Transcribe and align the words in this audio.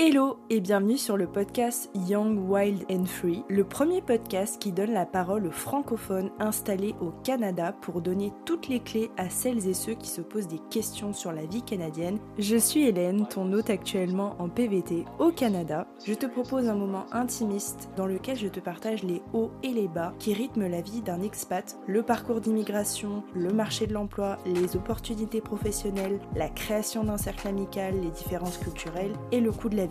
Hello 0.00 0.38
et 0.48 0.60
bienvenue 0.60 0.96
sur 0.96 1.16
le 1.16 1.26
podcast 1.26 1.90
Young, 2.06 2.48
Wild 2.48 2.84
and 2.88 3.06
Free, 3.06 3.42
le 3.48 3.64
premier 3.64 4.00
podcast 4.00 4.62
qui 4.62 4.70
donne 4.70 4.92
la 4.92 5.06
parole 5.06 5.48
aux 5.48 5.50
francophones 5.50 6.30
installés 6.38 6.94
au 7.00 7.10
Canada 7.24 7.74
pour 7.80 8.00
donner 8.00 8.32
toutes 8.44 8.68
les 8.68 8.78
clés 8.78 9.10
à 9.16 9.28
celles 9.28 9.66
et 9.66 9.74
ceux 9.74 9.94
qui 9.94 10.08
se 10.08 10.20
posent 10.20 10.46
des 10.46 10.60
questions 10.70 11.12
sur 11.12 11.32
la 11.32 11.46
vie 11.46 11.62
canadienne. 11.62 12.20
Je 12.38 12.56
suis 12.56 12.86
Hélène, 12.86 13.26
ton 13.26 13.52
hôte 13.52 13.70
actuellement 13.70 14.36
en 14.38 14.48
PVT 14.48 15.04
au 15.18 15.32
Canada. 15.32 15.88
Je 16.06 16.14
te 16.14 16.26
propose 16.26 16.68
un 16.68 16.76
moment 16.76 17.06
intimiste 17.10 17.90
dans 17.96 18.06
lequel 18.06 18.36
je 18.36 18.46
te 18.46 18.60
partage 18.60 19.02
les 19.02 19.20
hauts 19.32 19.50
et 19.64 19.72
les 19.72 19.88
bas 19.88 20.14
qui 20.20 20.32
rythment 20.32 20.68
la 20.68 20.80
vie 20.80 21.02
d'un 21.02 21.22
expat, 21.22 21.76
le 21.88 22.04
parcours 22.04 22.40
d'immigration, 22.40 23.24
le 23.34 23.52
marché 23.52 23.88
de 23.88 23.94
l'emploi, 23.94 24.36
les 24.46 24.76
opportunités 24.76 25.40
professionnelles, 25.40 26.20
la 26.36 26.48
création 26.48 27.02
d'un 27.02 27.18
cercle 27.18 27.48
amical, 27.48 28.00
les 28.00 28.12
différences 28.12 28.58
culturelles 28.58 29.16
et 29.32 29.40
le 29.40 29.50
coût 29.50 29.68
de 29.68 29.76
la 29.76 29.87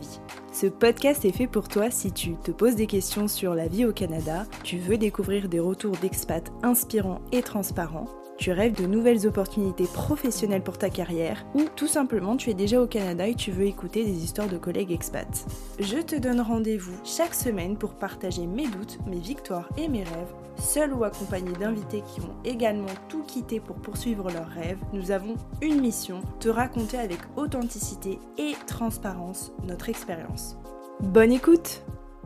Ce 0.51 0.67
podcast 0.67 1.25
est 1.25 1.31
fait 1.31 1.47
pour 1.47 1.67
toi 1.67 1.91
si 1.91 2.11
tu 2.11 2.35
te 2.35 2.51
poses 2.51 2.75
des 2.75 2.87
questions 2.87 3.27
sur 3.27 3.53
la 3.53 3.67
vie 3.67 3.85
au 3.85 3.93
Canada, 3.93 4.45
tu 4.63 4.77
veux 4.77 4.97
découvrir 4.97 5.49
des 5.49 5.59
retours 5.59 5.95
d'expats 5.97 6.51
inspirants 6.63 7.21
et 7.31 7.41
transparents, 7.41 8.07
tu 8.37 8.51
rêves 8.51 8.79
de 8.79 8.85
nouvelles 8.85 9.27
opportunités 9.27 9.87
professionnelles 9.93 10.63
pour 10.63 10.77
ta 10.77 10.89
carrière, 10.89 11.45
ou 11.55 11.63
tout 11.75 11.87
simplement 11.87 12.37
tu 12.37 12.49
es 12.49 12.53
déjà 12.53 12.81
au 12.81 12.87
Canada 12.87 13.27
et 13.27 13.35
tu 13.35 13.51
veux 13.51 13.65
écouter 13.65 14.05
des 14.05 14.23
histoires 14.23 14.47
de 14.47 14.57
collègues 14.57 14.91
expats. 14.91 15.45
Je 15.79 15.97
te 15.97 16.15
donne 16.15 16.41
rendez-vous 16.41 16.95
chaque 17.03 17.33
semaine 17.33 17.77
pour 17.77 17.95
partager 17.95 18.45
mes 18.45 18.67
doutes, 18.67 18.99
mes 19.07 19.19
victoires 19.19 19.69
et 19.77 19.87
mes 19.87 20.03
rêves, 20.03 20.33
seul 20.59 20.93
ou 20.93 21.03
accompagné 21.03 21.51
d'invités 21.53 22.03
qui 22.13 22.21
ont 22.21 22.35
également 22.45 22.85
tout 23.09 23.23
quitté 23.23 23.59
pour 23.59 23.77
poursuivre 23.77 24.29
leurs 24.31 24.49
rêves. 24.49 24.79
Nous 24.93 25.11
avons 25.11 25.35
une 25.61 25.81
mission, 25.81 26.21
te 26.39 26.49
raconter 26.49 26.97
avec 26.97 27.19
authenticité 27.35 28.19
et 28.37 28.53
transparence 28.67 29.51
notre 29.63 29.89
expérience. 29.89 30.57
Bonne 30.99 31.31
écoute 31.31 31.83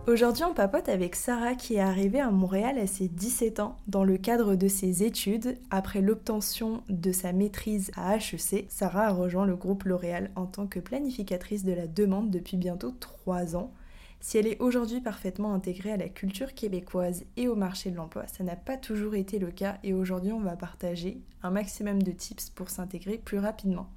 Aujourd'hui, 0.07 0.43
on 0.43 0.53
papote 0.53 0.89
avec 0.89 1.15
Sarah 1.15 1.53
qui 1.53 1.75
est 1.75 1.79
arrivée 1.79 2.19
à 2.19 2.31
Montréal 2.31 2.79
à 2.79 2.87
ses 2.87 3.07
17 3.07 3.59
ans 3.59 3.77
dans 3.87 4.03
le 4.03 4.17
cadre 4.17 4.55
de 4.55 4.67
ses 4.67 5.03
études. 5.03 5.59
Après 5.69 6.01
l'obtention 6.01 6.81
de 6.89 7.11
sa 7.11 7.33
maîtrise 7.33 7.91
à 7.95 8.17
HEC, 8.17 8.65
Sarah 8.67 9.05
a 9.05 9.11
rejoint 9.11 9.45
le 9.45 9.55
groupe 9.55 9.83
L'Oréal 9.83 10.31
en 10.35 10.47
tant 10.47 10.65
que 10.65 10.79
planificatrice 10.79 11.63
de 11.63 11.73
la 11.73 11.85
demande 11.85 12.31
depuis 12.31 12.57
bientôt 12.57 12.91
3 12.99 13.55
ans. 13.55 13.71
Si 14.19 14.39
elle 14.39 14.47
est 14.47 14.59
aujourd'hui 14.59 15.01
parfaitement 15.01 15.53
intégrée 15.53 15.91
à 15.91 15.97
la 15.97 16.09
culture 16.09 16.55
québécoise 16.55 17.23
et 17.37 17.47
au 17.47 17.55
marché 17.55 17.91
de 17.91 17.95
l'emploi, 17.95 18.25
ça 18.27 18.43
n'a 18.43 18.55
pas 18.55 18.77
toujours 18.77 19.13
été 19.13 19.37
le 19.37 19.51
cas 19.51 19.77
et 19.83 19.93
aujourd'hui 19.93 20.31
on 20.31 20.41
va 20.41 20.55
partager 20.55 21.21
un 21.43 21.51
maximum 21.51 22.01
de 22.01 22.11
tips 22.11 22.49
pour 22.49 22.71
s'intégrer 22.71 23.19
plus 23.23 23.39
rapidement. 23.39 23.87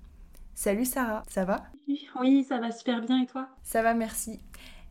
Salut 0.54 0.84
Sarah, 0.84 1.24
ça 1.28 1.44
va? 1.44 1.64
Oui, 2.20 2.44
ça 2.44 2.58
va 2.58 2.70
super 2.70 3.02
bien 3.02 3.22
et 3.22 3.26
toi? 3.26 3.48
Ça 3.62 3.82
va, 3.82 3.92
merci. 3.94 4.38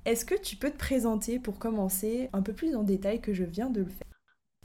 Est-ce 0.06 0.24
que 0.24 0.36
tu 0.36 0.56
peux 0.56 0.72
te 0.72 0.78
présenter 0.78 1.40
pour 1.40 1.60
commencer 1.60 2.30
un 2.32 2.42
peu 2.42 2.54
plus 2.54 2.74
en 2.76 2.84
détail 2.84 3.20
que 3.20 3.34
je 3.34 3.44
viens 3.44 3.70
de 3.70 3.82
le 3.82 3.90
faire? 3.90 4.08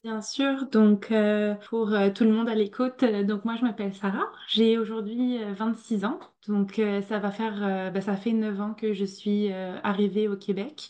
Bien 0.03 0.21
sûr, 0.21 0.67
donc 0.67 1.11
euh, 1.11 1.55
pour 1.55 1.91
euh, 1.93 2.09
tout 2.09 2.23
le 2.23 2.31
monde 2.31 2.47
à 2.47 2.55
l'écoute, 2.55 3.03
euh, 3.03 3.23
donc 3.25 3.43
moi 3.43 3.57
je 3.57 3.63
m'appelle 3.63 3.93
Sarah, 3.93 4.31
j'ai 4.47 4.77
aujourd'hui 4.77 5.37
26 5.55 6.05
ans, 6.05 6.19
donc 6.47 6.81
ça 7.09 7.19
va 7.19 7.31
faire, 7.31 7.91
bah, 7.91 7.99
ça 7.99 8.15
fait 8.15 8.31
9 8.31 8.61
ans 8.61 8.73
que 8.73 8.93
je 8.93 9.03
suis 9.03 9.51
arrivée 9.51 10.27
au 10.29 10.37
Québec. 10.37 10.89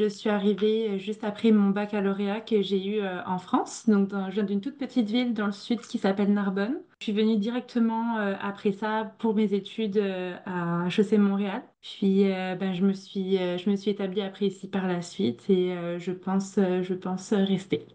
Je 0.00 0.08
suis 0.08 0.28
arrivée 0.28 0.98
juste 0.98 1.22
après 1.22 1.52
mon 1.52 1.70
baccalauréat 1.70 2.40
que 2.40 2.60
j'ai 2.62 2.84
eu 2.84 3.00
en 3.26 3.38
France, 3.38 3.88
donc 3.88 4.08
je 4.10 4.34
viens 4.34 4.42
d'une 4.42 4.60
toute 4.60 4.76
petite 4.76 5.08
ville 5.08 5.34
dans 5.34 5.46
le 5.46 5.52
sud 5.52 5.80
qui 5.82 5.98
s'appelle 5.98 6.32
Narbonne. 6.32 6.80
Je 6.98 7.04
suis 7.04 7.12
venue 7.12 7.36
directement 7.36 8.16
après 8.40 8.72
ça 8.72 9.14
pour 9.20 9.36
mes 9.36 9.54
études 9.54 10.02
à 10.46 10.88
HEC 10.88 11.12
Montréal. 11.12 11.62
Puis 11.80 12.24
ben, 12.24 12.74
je 12.74 12.84
me 12.84 12.92
suis, 12.92 13.36
je 13.36 13.70
me 13.70 13.76
suis 13.76 13.92
établie 13.92 14.22
après 14.22 14.46
ici 14.46 14.66
par 14.66 14.88
la 14.88 15.00
suite 15.00 15.48
et 15.48 15.76
je 15.98 16.10
pense, 16.10 16.56
je 16.56 16.94
pense 16.94 17.32
rester. 17.32 17.86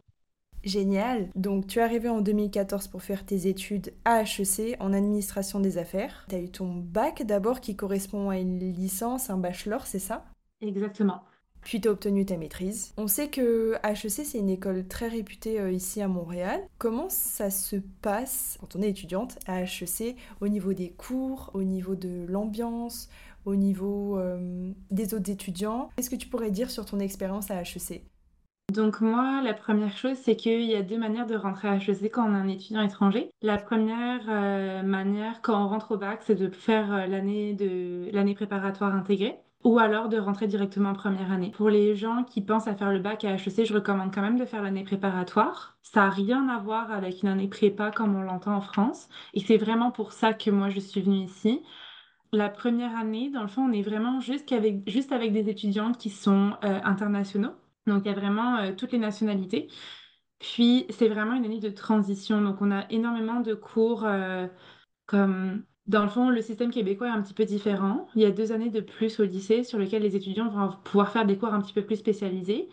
Génial. 0.63 1.29
Donc 1.35 1.67
tu 1.67 1.79
es 1.79 1.81
arrivé 1.81 2.07
en 2.07 2.21
2014 2.21 2.87
pour 2.87 3.01
faire 3.01 3.25
tes 3.25 3.47
études 3.47 3.93
à 4.05 4.21
HEC 4.21 4.77
en 4.79 4.93
administration 4.93 5.59
des 5.59 5.77
affaires. 5.77 6.25
Tu 6.29 6.35
as 6.35 6.39
eu 6.39 6.49
ton 6.49 6.75
bac 6.75 7.23
d'abord 7.23 7.59
qui 7.59 7.75
correspond 7.75 8.29
à 8.29 8.37
une 8.37 8.59
licence, 8.59 9.29
un 9.29 9.37
bachelor, 9.37 9.85
c'est 9.85 9.99
ça? 9.99 10.23
Exactement. 10.61 11.23
Puis 11.61 11.81
tu 11.81 11.87
as 11.87 11.91
obtenu 11.91 12.25
ta 12.25 12.37
maîtrise. 12.37 12.93
On 12.97 13.07
sait 13.07 13.29
que 13.29 13.75
HEC, 13.83 14.25
c'est 14.25 14.39
une 14.39 14.49
école 14.49 14.87
très 14.87 15.07
réputée 15.07 15.59
euh, 15.59 15.71
ici 15.71 16.01
à 16.01 16.07
Montréal. 16.07 16.61
Comment 16.77 17.09
ça 17.09 17.49
se 17.49 17.77
passe 18.01 18.57
quand 18.59 18.75
on 18.75 18.81
est 18.81 18.89
étudiante 18.89 19.37
à 19.45 19.61
HEC 19.61 20.15
au 20.41 20.47
niveau 20.47 20.73
des 20.73 20.91
cours, 20.91 21.51
au 21.53 21.63
niveau 21.63 21.95
de 21.95 22.25
l'ambiance, 22.27 23.09
au 23.45 23.55
niveau 23.55 24.17
euh, 24.17 24.71
des 24.91 25.13
autres 25.13 25.29
étudiants? 25.29 25.89
Qu'est-ce 25.95 26.09
que 26.09 26.15
tu 26.15 26.27
pourrais 26.27 26.51
dire 26.51 26.69
sur 26.71 26.85
ton 26.85 26.99
expérience 26.99 27.51
à 27.51 27.61
HEC 27.61 28.03
donc 28.71 29.01
moi, 29.01 29.41
la 29.41 29.55
première 29.55 29.97
chose, 29.97 30.15
c'est 30.21 30.35
qu'il 30.35 30.61
y 30.61 30.75
a 30.75 30.83
deux 30.83 30.99
manières 30.99 31.25
de 31.25 31.35
rentrer 31.35 31.67
à 31.67 31.77
HEC 31.77 32.11
quand 32.11 32.29
on 32.29 32.35
est 32.35 32.37
un 32.37 32.47
étudiant 32.47 32.83
étranger. 32.83 33.31
La 33.41 33.57
première 33.57 34.21
euh, 34.29 34.83
manière, 34.83 35.41
quand 35.41 35.59
on 35.59 35.67
rentre 35.67 35.93
au 35.93 35.97
bac, 35.97 36.19
c'est 36.23 36.35
de 36.35 36.51
faire 36.51 37.07
l'année 37.07 37.55
de 37.55 38.11
l'année 38.13 38.35
préparatoire 38.35 38.93
intégrée 38.93 39.39
ou 39.63 39.77
alors 39.79 40.07
de 40.09 40.17
rentrer 40.17 40.47
directement 40.47 40.91
en 40.91 40.93
première 40.93 41.31
année. 41.31 41.51
Pour 41.51 41.69
les 41.69 41.95
gens 41.95 42.23
qui 42.23 42.41
pensent 42.41 42.67
à 42.67 42.75
faire 42.75 42.91
le 42.91 42.99
bac 42.99 43.25
à 43.25 43.33
HEC, 43.33 43.65
je 43.65 43.73
recommande 43.73 44.13
quand 44.13 44.21
même 44.21 44.39
de 44.39 44.45
faire 44.45 44.63
l'année 44.63 44.83
préparatoire. 44.83 45.77
Ça 45.83 46.01
n'a 46.01 46.09
rien 46.09 46.47
à 46.49 46.59
voir 46.59 46.91
avec 46.91 47.23
une 47.23 47.29
année 47.29 47.47
prépa 47.49 47.91
comme 47.91 48.15
on 48.15 48.21
l'entend 48.21 48.55
en 48.55 48.61
France. 48.61 49.09
Et 49.33 49.41
c'est 49.41 49.57
vraiment 49.57 49.91
pour 49.91 50.13
ça 50.13 50.33
que 50.33 50.49
moi, 50.49 50.69
je 50.69 50.79
suis 50.79 51.01
venue 51.01 51.23
ici. 51.23 51.61
La 52.31 52.49
première 52.49 52.95
année, 52.95 53.29
dans 53.31 53.41
le 53.41 53.47
fond, 53.47 53.63
on 53.63 53.71
est 53.73 53.81
vraiment 53.81 54.21
juste 54.21 54.51
avec, 54.51 54.89
juste 54.89 55.11
avec 55.11 55.33
des 55.33 55.49
étudiants 55.49 55.93
qui 55.93 56.09
sont 56.09 56.55
euh, 56.63 56.79
internationaux. 56.83 57.53
Donc, 57.87 58.03
il 58.05 58.07
y 58.07 58.11
a 58.11 58.13
vraiment 58.13 58.57
euh, 58.57 58.73
toutes 58.75 58.91
les 58.91 58.99
nationalités. 58.99 59.67
Puis, 60.39 60.85
c'est 60.89 61.09
vraiment 61.09 61.33
une 61.35 61.45
année 61.45 61.59
de 61.59 61.69
transition. 61.69 62.41
Donc, 62.41 62.61
on 62.61 62.71
a 62.71 62.85
énormément 62.91 63.41
de 63.41 63.53
cours 63.55 64.05
euh, 64.05 64.47
comme 65.07 65.65
dans 65.89 66.03
le 66.03 66.09
fond, 66.09 66.29
le 66.29 66.41
système 66.41 66.69
québécois 66.69 67.07
est 67.07 67.11
un 67.11 67.21
petit 67.23 67.33
peu 67.33 67.45
différent. 67.45 68.07
Il 68.15 68.21
y 68.21 68.25
a 68.25 68.31
deux 68.31 68.51
années 68.51 68.69
de 68.69 68.79
plus 68.79 69.19
au 69.19 69.23
lycée 69.25 69.63
sur 69.63 69.79
lesquelles 69.79 70.03
les 70.03 70.15
étudiants 70.15 70.47
vont 70.47 70.69
pouvoir 70.83 71.11
faire 71.11 71.25
des 71.25 71.35
cours 71.35 71.51
un 71.51 71.61
petit 71.61 71.73
peu 71.73 71.81
plus 71.81 71.95
spécialisés. 71.95 72.69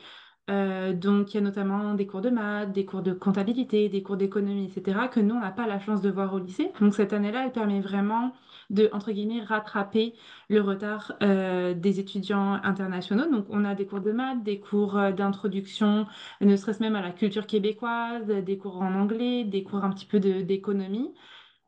Euh, 0.50 0.92
donc, 0.92 1.32
il 1.32 1.38
y 1.38 1.40
a 1.40 1.40
notamment 1.40 1.94
des 1.94 2.06
cours 2.06 2.20
de 2.20 2.28
maths, 2.28 2.72
des 2.72 2.84
cours 2.84 3.00
de 3.02 3.12
comptabilité, 3.14 3.88
des 3.88 4.02
cours 4.02 4.18
d'économie, 4.18 4.66
etc., 4.66 5.08
que 5.10 5.20
nous, 5.20 5.34
on 5.34 5.40
n'a 5.40 5.50
pas 5.50 5.66
la 5.66 5.80
chance 5.80 6.02
de 6.02 6.10
voir 6.10 6.34
au 6.34 6.38
lycée. 6.38 6.70
Donc, 6.78 6.94
cette 6.94 7.14
année-là, 7.14 7.44
elle 7.46 7.52
permet 7.52 7.80
vraiment 7.80 8.32
de, 8.68 8.90
entre 8.92 9.12
guillemets, 9.12 9.42
rattraper 9.42 10.14
le 10.50 10.60
retard 10.60 11.14
euh, 11.22 11.72
des 11.72 12.00
étudiants 12.00 12.60
internationaux. 12.64 13.30
Donc, 13.30 13.46
on 13.48 13.64
a 13.64 13.74
des 13.74 13.86
cours 13.86 14.00
de 14.00 14.12
maths, 14.12 14.42
des 14.42 14.60
cours 14.60 14.98
euh, 14.98 15.10
d'introduction, 15.10 16.06
ne 16.42 16.54
serait-ce 16.54 16.82
même 16.82 16.96
à 16.96 17.02
la 17.02 17.12
culture 17.12 17.46
québécoise, 17.46 18.26
des 18.26 18.58
cours 18.58 18.82
en 18.82 18.94
anglais, 18.94 19.44
des 19.44 19.62
cours 19.62 19.84
un 19.84 19.90
petit 19.90 20.06
peu 20.06 20.20
d'économie 20.20 21.14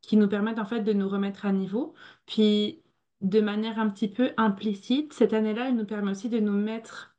qui 0.02 0.16
nous 0.16 0.28
permettent 0.28 0.58
en 0.58 0.66
fait 0.66 0.80
de 0.82 0.92
nous 0.92 1.08
remettre 1.08 1.46
à 1.46 1.52
niveau. 1.52 1.94
Puis 2.26 2.82
de 3.20 3.40
manière 3.40 3.78
un 3.78 3.90
petit 3.90 4.08
peu 4.08 4.32
implicite, 4.36 5.12
cette 5.12 5.32
année-là, 5.32 5.68
elle 5.68 5.76
nous 5.76 5.86
permet 5.86 6.12
aussi 6.12 6.28
de 6.28 6.38
nous 6.38 6.52
mettre 6.52 7.16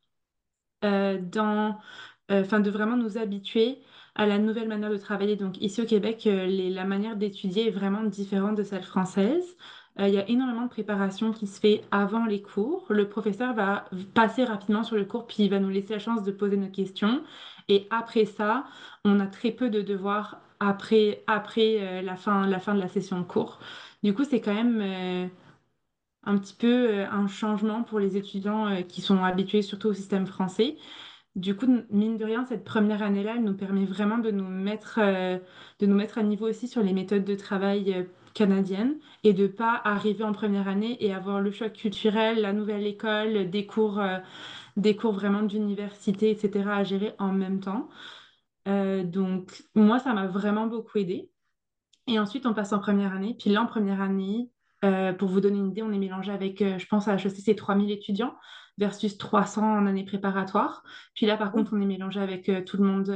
euh, 0.86 1.20
dans, 1.22 1.78
euh, 2.32 2.42
enfin 2.42 2.60
de 2.62 2.70
vraiment 2.70 2.96
nous 2.96 3.18
habituer 3.18 3.80
à 4.16 4.26
la 4.26 4.38
nouvelle 4.38 4.68
manière 4.68 4.90
de 4.90 4.98
travailler. 4.98 5.36
Donc 5.36 5.62
ici 5.62 5.82
au 5.82 5.86
Québec, 5.86 6.26
euh, 6.28 6.48
la 6.48 6.86
manière 6.86 7.16
d'étudier 7.18 7.68
est 7.68 7.72
vraiment 7.72 8.04
différente 8.04 8.56
de 8.56 8.64
celle 8.64 8.84
française. 8.84 9.58
il 10.00 10.10
y 10.10 10.18
a 10.18 10.30
énormément 10.30 10.64
de 10.64 10.70
préparation 10.70 11.34
qui 11.34 11.48
se 11.48 11.60
fait 11.60 11.84
avant 11.92 12.26
les 12.26 12.42
cours. 12.42 12.86
Le 12.90 13.10
professeur 13.10 13.54
va 13.54 13.86
passer 14.14 14.46
rapidement 14.46 14.84
sur 14.84 14.96
le 14.96 15.06
cours, 15.06 15.28
puis 15.28 15.44
il 15.44 15.50
va 15.50 15.60
nous 15.60 15.70
laisser 15.70 15.94
la 15.94 16.00
chance 16.00 16.24
de 16.24 16.32
poser 16.32 16.58
nos 16.58 16.70
questions. 16.70 17.22
Et 17.68 17.88
après 17.90 18.26
ça, 18.26 18.66
on 19.06 19.20
a 19.20 19.28
très 19.28 19.52
peu 19.52 19.70
de 19.70 19.82
devoirs 19.82 20.42
après, 20.60 21.24
après 21.28 21.78
euh, 21.80 22.02
la, 22.02 22.16
fin, 22.16 22.48
la 22.48 22.60
fin 22.60 22.76
de 22.76 22.80
la 22.80 22.88
session 22.88 23.20
de 23.20 23.26
cours. 23.26 23.60
Du 24.04 24.14
coup, 24.14 24.24
c'est 24.24 24.42
quand 24.42 24.54
même 24.54 24.80
euh, 24.82 25.28
un 26.24 26.38
petit 26.38 26.54
peu 26.56 26.68
euh, 26.68 27.08
un 27.10 27.28
changement 27.28 27.84
pour 27.84 28.00
les 28.00 28.18
étudiants 28.18 28.84
qui 28.88 29.02
sont 29.02 29.24
habitués 29.24 29.62
surtout 29.62 29.90
au 29.90 29.94
système 29.94 30.28
français. 30.28 30.78
Du 31.36 31.56
coup, 31.56 31.68
mine 31.92 32.18
de 32.18 32.26
rien, 32.26 32.46
cette 32.46 32.64
première 32.66 33.04
année-là, 33.04 33.36
elle 33.38 33.44
nous 33.44 33.56
permet 33.56 33.86
vraiment 33.86 34.18
de 34.18 34.32
nous 34.32 34.48
mettre, 34.48 35.00
de 35.00 35.86
nous 35.86 35.96
mettre 35.96 36.18
à 36.18 36.24
niveau 36.24 36.50
aussi 36.50 36.68
sur 36.68 36.82
les 36.84 36.92
méthodes 36.94 37.24
de 37.24 37.36
travail 37.36 38.08
canadiennes 38.34 38.98
et 39.24 39.34
de 39.34 39.48
pas 39.48 39.80
arriver 39.86 40.24
en 40.24 40.34
première 40.34 40.68
année 40.68 40.98
et 41.04 41.14
avoir 41.14 41.40
le 41.42 41.52
choc 41.52 41.74
culturel, 41.74 42.42
la 42.42 42.52
nouvelle 42.52 42.86
école, 42.86 43.50
des 43.50 43.66
cours, 43.68 44.02
des 44.76 44.96
cours 44.96 45.14
vraiment 45.14 45.44
d'université, 45.44 46.32
etc. 46.32 46.70
à 46.72 46.84
gérer 46.84 47.14
en 47.20 47.32
même 47.32 47.60
temps. 47.62 47.90
Euh, 48.68 49.04
donc, 49.04 49.64
moi, 49.76 50.00
ça 50.00 50.14
m'a 50.14 50.28
vraiment 50.28 50.68
beaucoup 50.68 50.98
aidé. 50.98 51.30
Et 52.08 52.20
ensuite, 52.20 52.46
on 52.46 52.54
passe 52.54 52.74
en 52.74 52.80
première 52.80 53.14
année. 53.14 53.36
Puis 53.40 53.50
là, 53.50 53.62
en 53.62 53.66
première 53.66 54.02
année, 54.02 54.50
euh, 54.84 55.14
pour 55.14 55.30
vous 55.30 55.42
donner 55.42 55.58
une 55.60 55.70
idée, 55.70 55.84
on 55.84 55.92
est 55.92 55.98
mélangé 55.98 56.32
avec, 56.32 56.62
euh, 56.62 56.80
je 56.80 56.88
pense, 56.88 57.08
à 57.08 57.16
HEC, 57.16 57.32
c'est 57.38 57.56
3000 57.56 57.92
étudiants 57.92 58.36
versus 58.78 59.18
300 59.18 59.62
en 59.62 59.86
année 59.86 60.06
préparatoire. 60.06 60.84
Puis 61.14 61.26
là, 61.26 61.38
par 61.38 61.52
contre, 61.52 61.74
on 61.74 61.82
est 61.82 61.86
mélangé 61.86 62.20
avec 62.20 62.50
tout 62.66 62.78
le 62.78 62.84
monde, 62.84 63.14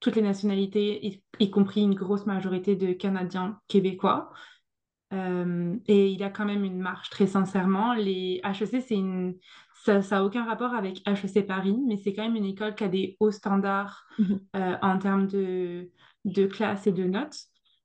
toutes 0.00 0.16
les 0.16 0.22
nationalités, 0.22 1.22
y, 1.38 1.50
compris 1.50 1.82
une 1.82 1.94
grosse 1.94 2.26
majorité 2.26 2.74
de 2.74 2.92
Canadiens 2.92 3.60
québécois. 3.68 4.32
et 5.12 6.10
il 6.10 6.18
y 6.18 6.24
a 6.24 6.30
quand 6.30 6.44
même 6.46 6.64
une 6.64 6.80
marche, 6.80 7.10
très 7.10 7.28
sincèrement. 7.28 7.94
Les 7.94 8.40
HEC, 8.44 8.82
c'est 8.82 8.96
une... 8.96 9.36
ça 9.84 10.00
n'a 10.00 10.24
aucun 10.24 10.44
rapport 10.44 10.74
avec 10.74 11.02
HEC 11.06 11.46
Paris, 11.46 11.76
mais 11.86 11.96
c'est 11.96 12.14
quand 12.14 12.22
même 12.22 12.36
une 12.36 12.44
école 12.44 12.74
qui 12.74 12.84
a 12.84 12.88
des 12.88 13.16
hauts 13.20 13.30
standards 13.30 14.04
mhm. 14.18 14.40
en 14.82 14.98
termes 14.98 15.26
de, 15.26 15.90
de 16.24 16.46
classe 16.46 16.86
et 16.86 16.92
de 16.92 17.04
notes. 17.04 17.36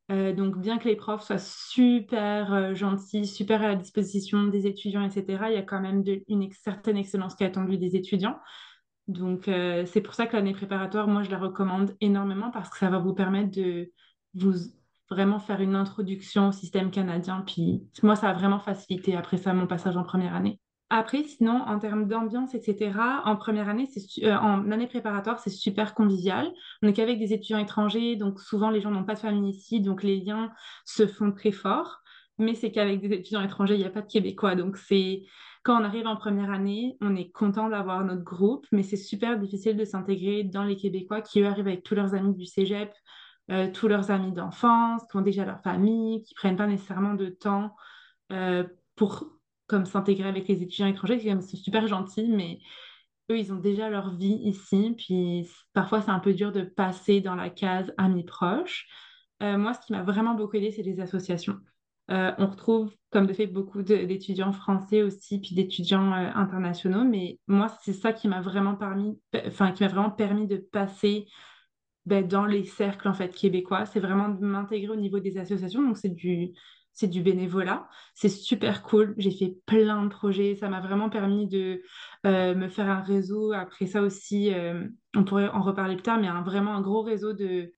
Euh, 0.09 0.33
donc, 0.33 0.57
bien 0.57 0.77
que 0.77 0.87
les 0.87 0.95
profs 0.95 1.23
soient 1.23 1.37
super 1.37 2.53
euh, 2.53 2.73
gentils, 2.73 3.27
super 3.27 3.61
à 3.61 3.67
la 3.67 3.75
disposition 3.75 4.43
des 4.47 4.65
étudiants, 4.65 5.03
etc., 5.03 5.25
il 5.49 5.53
y 5.53 5.57
a 5.57 5.63
quand 5.63 5.81
même 5.81 6.03
une 6.27 6.49
certaine 6.51 6.95
excellence 6.97 7.35
qui 7.35 7.43
est 7.43 7.47
attendue 7.47 7.77
des 7.77 7.95
étudiants. 7.95 8.39
Donc, 9.07 9.47
euh, 9.47 9.85
c'est 9.85 10.01
pour 10.01 10.13
ça 10.13 10.25
que 10.25 10.35
l'année 10.35 10.53
préparatoire, 10.53 11.07
moi, 11.07 11.23
je 11.23 11.31
la 11.31 11.37
recommande 11.37 11.95
énormément 11.99 12.51
parce 12.51 12.69
que 12.69 12.77
ça 12.77 12.89
va 12.89 12.99
vous 12.99 13.13
permettre 13.13 13.51
de 13.51 13.91
vous 14.33 14.53
vraiment 15.09 15.39
faire 15.39 15.61
une 15.61 15.75
introduction 15.75 16.49
au 16.49 16.51
système 16.51 16.91
canadien. 16.91 17.43
Puis, 17.45 17.83
moi, 18.03 18.15
ça 18.15 18.29
a 18.29 18.33
vraiment 18.33 18.59
facilité 18.59 19.15
après 19.15 19.37
ça 19.37 19.53
mon 19.53 19.67
passage 19.67 19.97
en 19.97 20.03
première 20.03 20.35
année. 20.35 20.59
Après, 20.89 21.23
sinon, 21.23 21.63
en 21.63 21.79
termes 21.79 22.07
d'ambiance, 22.07 22.55
etc., 22.55 22.97
en 23.25 23.35
première 23.35 23.67
année, 23.67 23.89
euh, 24.23 24.35
en 24.37 24.71
année 24.71 24.87
préparatoire, 24.87 25.39
c'est 25.39 25.49
super 25.49 25.93
convivial. 25.93 26.49
On 26.81 26.87
n'est 26.87 26.93
qu'avec 26.93 27.19
des 27.19 27.33
étudiants 27.33 27.57
étrangers, 27.57 28.15
donc 28.15 28.39
souvent 28.39 28.69
les 28.69 28.79
gens 28.79 28.91
n'ont 28.91 29.03
pas 29.03 29.15
de 29.15 29.19
famille 29.19 29.51
ici, 29.51 29.81
donc 29.81 30.01
les 30.01 30.17
liens 30.17 30.49
se 30.85 31.05
font 31.05 31.33
très 31.33 31.51
forts. 31.51 31.99
Mais 32.37 32.53
c'est 32.53 32.71
qu'avec 32.71 33.01
des 33.01 33.13
étudiants 33.13 33.41
étrangers, 33.41 33.75
il 33.75 33.79
n'y 33.79 33.85
a 33.85 33.89
pas 33.89 34.01
de 34.01 34.07
Québécois. 34.07 34.55
Donc 34.55 34.77
c'est 34.77 35.25
quand 35.63 35.81
on 35.81 35.83
arrive 35.83 36.07
en 36.07 36.15
première 36.15 36.51
année, 36.51 36.95
on 37.01 37.17
est 37.17 37.31
content 37.31 37.67
d'avoir 37.67 38.05
notre 38.05 38.23
groupe, 38.23 38.65
mais 38.71 38.83
c'est 38.83 38.95
super 38.95 39.37
difficile 39.37 39.75
de 39.75 39.83
s'intégrer 39.83 40.43
dans 40.43 40.63
les 40.63 40.77
Québécois 40.77 41.19
qui, 41.19 41.41
eux, 41.41 41.47
arrivent 41.47 41.67
avec 41.67 41.83
tous 41.83 41.95
leurs 41.95 42.13
amis 42.13 42.33
du 42.33 42.45
cégep, 42.45 42.93
euh, 43.51 43.69
tous 43.73 43.89
leurs 43.89 44.09
amis 44.09 44.31
d'enfance, 44.31 45.01
qui 45.11 45.17
ont 45.17 45.21
déjà 45.21 45.43
leur 45.43 45.59
famille, 45.59 46.23
qui 46.23 46.33
prennent 46.35 46.55
pas 46.55 46.67
nécessairement 46.67 47.15
de 47.15 47.27
temps 47.27 47.75
euh, 48.31 48.63
pour 48.95 49.36
comme 49.67 49.85
s'intégrer 49.85 50.29
avec 50.29 50.47
les 50.47 50.63
étudiants 50.63 50.87
étrangers, 50.87 51.19
c'est 51.41 51.57
super 51.57 51.87
gentil, 51.87 52.27
mais 52.29 52.59
eux, 53.29 53.37
ils 53.37 53.51
ont 53.51 53.57
déjà 53.57 53.89
leur 53.89 54.15
vie 54.15 54.39
ici, 54.43 54.95
puis 54.97 55.49
parfois 55.73 56.01
c'est 56.01 56.11
un 56.11 56.19
peu 56.19 56.33
dur 56.33 56.51
de 56.51 56.61
passer 56.63 57.21
dans 57.21 57.35
la 57.35 57.49
case 57.49 57.93
amis 57.97 58.23
proches. 58.23 58.87
Euh, 59.43 59.57
moi, 59.57 59.73
ce 59.73 59.85
qui 59.85 59.91
m'a 59.91 60.03
vraiment 60.03 60.33
beaucoup 60.33 60.55
aidé, 60.55 60.71
c'est 60.71 60.81
les 60.81 60.99
associations. 60.99 61.59
Euh, 62.09 62.31
on 62.37 62.47
retrouve, 62.47 62.95
comme 63.11 63.27
de 63.27 63.33
fait, 63.33 63.47
beaucoup 63.47 63.83
d'étudiants 63.83 64.53
français 64.53 65.03
aussi, 65.03 65.41
puis 65.41 65.55
d'étudiants 65.55 66.13
euh, 66.13 66.31
internationaux, 66.35 67.03
mais 67.03 67.39
moi, 67.47 67.67
c'est 67.83 67.93
ça 67.93 68.13
qui 68.13 68.29
m'a 68.29 68.41
vraiment 68.41 68.75
permis, 68.75 69.19
enfin, 69.45 69.73
qui 69.73 69.85
vraiment 69.85 70.09
permis 70.09 70.47
de 70.47 70.57
passer 70.57 71.27
ben, 72.05 72.25
dans 72.25 72.45
les 72.45 72.63
cercles 72.63 73.09
en 73.09 73.13
fait 73.13 73.35
québécois. 73.35 73.85
C'est 73.85 73.99
vraiment 73.99 74.29
de 74.29 74.39
m'intégrer 74.45 74.89
au 74.93 74.95
niveau 74.95 75.19
des 75.19 75.37
associations, 75.37 75.85
donc 75.85 75.97
c'est 75.97 76.15
du 76.15 76.53
c'est 76.97 77.07
du 77.07 77.21
bénévolat. 77.21 77.87
C'est 78.15 78.27
super 78.27 78.81
cool. 78.81 79.13
J'ai 79.17 79.29
fait 79.29 79.55
plein 79.67 80.03
de 80.03 80.09
projets. 80.09 80.55
Ça 80.55 80.67
m'a 80.67 80.81
vraiment 80.81 81.11
permis 81.11 81.47
de 81.47 81.83
euh, 82.25 82.55
me 82.55 82.67
faire 82.69 82.89
un 82.89 83.01
réseau. 83.01 83.53
Après 83.53 83.85
ça 83.85 84.01
aussi, 84.01 84.51
euh, 84.51 84.87
on 85.15 85.23
pourrait 85.23 85.47
en 85.49 85.61
reparler 85.61 85.93
plus 85.93 86.01
tard, 86.01 86.19
mais 86.19 86.27
un, 86.27 86.41
vraiment 86.41 86.75
un 86.75 86.81
gros 86.81 87.03
réseau 87.03 87.33
de, 87.33 87.71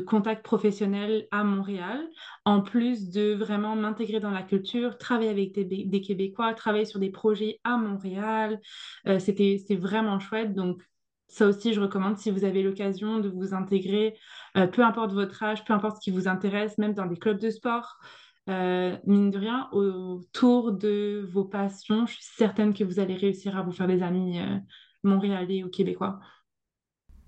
contacts 0.00 0.44
professionnels 0.44 1.28
à 1.30 1.44
Montréal, 1.44 2.08
en 2.44 2.60
plus 2.60 3.08
de 3.10 3.34
vraiment 3.34 3.76
m'intégrer 3.76 4.18
dans 4.18 4.32
la 4.32 4.42
culture, 4.42 4.98
travailler 4.98 5.30
avec 5.30 5.52
des, 5.52 6.00
Québécois, 6.00 6.52
travailler 6.52 6.86
sur 6.86 6.98
des 6.98 7.10
projets 7.10 7.60
à 7.62 7.76
Montréal. 7.76 8.60
Euh, 9.06 9.20
c'était 9.20 9.64
vraiment 9.78 10.18
chouette. 10.18 10.54
Donc, 10.54 10.82
ça 11.28 11.46
aussi, 11.46 11.72
je 11.72 11.80
recommande 11.80 12.18
si 12.18 12.32
vous 12.32 12.44
avez 12.44 12.64
l'occasion 12.64 13.20
de 13.20 13.28
vous 13.28 13.54
intégrer, 13.54 14.16
peu 14.54 14.82
importe 14.82 15.12
votre 15.12 15.42
âge, 15.42 15.64
peu 15.64 15.72
importe 15.72 15.96
ce 15.96 16.00
qui 16.00 16.12
vous 16.12 16.28
intéresse, 16.28 16.78
même 16.78 16.94
dans 16.94 17.06
des 17.06 17.16
clubs 17.16 17.40
de 17.40 17.50
sport. 17.50 17.98
Euh, 18.48 18.96
mine 19.06 19.30
de 19.30 19.38
rien, 19.38 19.68
autour 19.72 20.72
de 20.72 21.28
vos 21.32 21.44
passions, 21.44 22.06
je 22.06 22.12
suis 22.14 22.24
certaine 22.24 22.74
que 22.74 22.84
vous 22.84 23.00
allez 23.00 23.16
réussir 23.16 23.56
à 23.56 23.62
vous 23.62 23.72
faire 23.72 23.88
des 23.88 24.02
amis 24.02 24.38
euh, 24.38 24.58
montréalais 25.02 25.64
ou 25.64 25.68
québécois. 25.68 26.20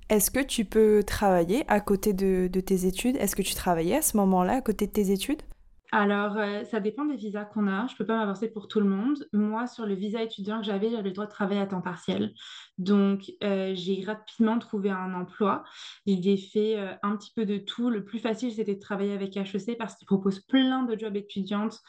Est-ce 0.08 0.30
que 0.30 0.40
tu 0.40 0.64
peux 0.64 1.02
travailler 1.04 1.64
à 1.68 1.80
côté 1.80 2.12
de, 2.12 2.48
de 2.50 2.60
tes 2.60 2.86
études? 2.86 3.16
Est-ce 3.16 3.36
que 3.36 3.42
tu 3.42 3.54
travaillais 3.54 3.96
à 3.96 4.02
ce 4.02 4.16
moment-là 4.16 4.54
à 4.54 4.60
côté 4.62 4.86
de 4.86 4.92
tes 4.92 5.10
études? 5.10 5.42
Alors, 5.90 6.36
euh, 6.36 6.64
ça 6.64 6.80
dépend 6.80 7.06
des 7.06 7.16
visas 7.16 7.46
qu'on 7.46 7.66
a. 7.66 7.86
Je 7.86 7.94
ne 7.94 7.98
peux 7.98 8.04
pas 8.04 8.18
m'avancer 8.18 8.50
pour 8.50 8.68
tout 8.68 8.80
le 8.80 8.88
monde. 8.88 9.26
Moi, 9.32 9.66
sur 9.66 9.86
le 9.86 9.94
visa 9.94 10.22
étudiant 10.22 10.58
que 10.60 10.66
j'avais, 10.66 10.90
j'avais 10.90 11.08
le 11.08 11.14
droit 11.14 11.24
de 11.24 11.30
travailler 11.30 11.62
à 11.62 11.66
temps 11.66 11.80
partiel. 11.80 12.34
Donc, 12.76 13.32
euh, 13.42 13.72
j'ai 13.74 14.04
rapidement 14.04 14.58
trouvé 14.58 14.90
un 14.90 15.14
emploi. 15.14 15.64
J'ai 16.06 16.36
fait 16.36 16.78
euh, 16.78 16.92
un 17.02 17.16
petit 17.16 17.32
peu 17.34 17.46
de 17.46 17.56
tout. 17.56 17.88
Le 17.88 18.04
plus 18.04 18.18
facile, 18.18 18.52
c'était 18.52 18.74
de 18.74 18.80
travailler 18.80 19.14
avec 19.14 19.34
HEC 19.38 19.78
parce 19.78 19.94
qu'ils 19.94 20.06
proposent 20.06 20.40
plein 20.40 20.82
de 20.82 20.98
jobs 20.98 21.16
étudiantes 21.16 21.80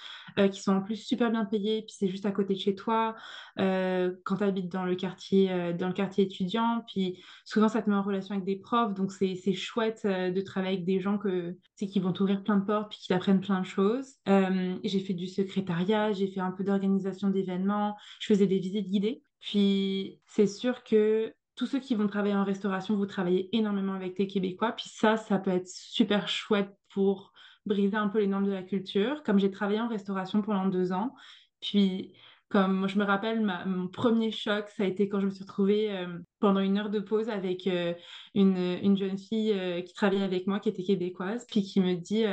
qui 0.51 0.61
sont 0.61 0.73
en 0.73 0.81
plus 0.81 0.95
super 0.95 1.31
bien 1.31 1.43
payés. 1.43 1.81
Puis, 1.81 1.95
c'est 1.97 2.07
juste 2.07 2.25
à 2.25 2.31
côté 2.31 2.53
de 2.53 2.59
chez 2.59 2.75
toi 2.75 3.15
quand 3.57 4.37
tu 4.37 4.43
habites 4.43 4.71
dans 4.71 4.85
le, 4.85 4.95
quartier, 4.95 5.73
dans 5.73 5.87
le 5.87 5.93
quartier 5.93 6.23
étudiant. 6.23 6.83
Puis, 6.87 7.21
souvent, 7.43 7.67
ça 7.67 7.81
te 7.81 7.89
met 7.89 7.95
en 7.95 8.01
relation 8.01 8.35
avec 8.35 8.45
des 8.45 8.55
profs. 8.55 8.93
Donc, 8.93 9.11
c'est 9.11 9.53
chouette 9.53 10.05
de 10.05 10.41
travailler 10.41 10.75
avec 10.75 10.85
des 10.85 11.01
gens 11.01 11.17
que, 11.17 11.57
qui 11.77 11.99
vont 11.99 12.13
t'ouvrir 12.13 12.43
plein 12.43 12.57
de 12.57 12.65
portes 12.65 12.91
puis 12.91 12.99
qui 12.99 13.07
t'apprennent 13.09 13.41
plein 13.41 13.59
de 13.59 13.65
choses. 13.65 13.88
Euh, 14.27 14.77
j'ai 14.83 14.99
fait 14.99 15.13
du 15.13 15.27
secrétariat, 15.27 16.11
j'ai 16.13 16.27
fait 16.27 16.39
un 16.39 16.51
peu 16.51 16.63
d'organisation 16.63 17.29
d'événements, 17.29 17.95
je 18.19 18.27
faisais 18.27 18.47
des 18.47 18.59
visites 18.59 18.89
guidées. 18.89 19.21
Puis 19.39 20.19
c'est 20.25 20.47
sûr 20.47 20.83
que 20.83 21.33
tous 21.55 21.65
ceux 21.65 21.79
qui 21.79 21.95
vont 21.95 22.07
travailler 22.07 22.35
en 22.35 22.43
restauration, 22.43 22.95
vous 22.95 23.05
travaillez 23.05 23.49
énormément 23.55 23.93
avec 23.93 24.17
les 24.17 24.27
Québécois. 24.27 24.71
Puis 24.71 24.89
ça, 24.89 25.17
ça 25.17 25.39
peut 25.39 25.51
être 25.51 25.67
super 25.67 26.27
chouette 26.27 26.73
pour 26.93 27.33
briser 27.65 27.97
un 27.97 28.07
peu 28.07 28.19
les 28.19 28.27
normes 28.27 28.45
de 28.45 28.51
la 28.51 28.63
culture. 28.63 29.23
Comme 29.23 29.39
j'ai 29.39 29.51
travaillé 29.51 29.79
en 29.79 29.89
restauration 29.89 30.41
pendant 30.41 30.67
deux 30.67 30.91
ans, 30.91 31.13
puis 31.61 32.13
comme 32.47 32.87
je 32.87 32.97
me 32.97 33.03
rappelle, 33.03 33.45
mon 33.67 33.87
premier 33.87 34.31
choc, 34.31 34.69
ça 34.69 34.83
a 34.83 34.85
été 34.87 35.07
quand 35.07 35.19
je 35.19 35.27
me 35.27 35.31
suis 35.31 35.43
retrouvée 35.43 35.91
euh, 35.91 36.07
pendant 36.39 36.61
une 36.61 36.79
heure 36.79 36.89
de 36.89 36.99
pause 36.99 37.29
avec 37.29 37.67
euh, 37.67 37.93
une, 38.33 38.57
une, 38.81 38.97
jeune 38.97 39.19
fille 39.19 39.83
qui 39.85 39.93
travaillait 39.93 40.23
avec 40.23 40.47
moi, 40.47 40.59
qui 40.59 40.69
était 40.69 40.81
québécoise, 40.81 41.45
puis 41.47 41.61
qui 41.61 41.79
me 41.79 41.93
dit 41.93 42.25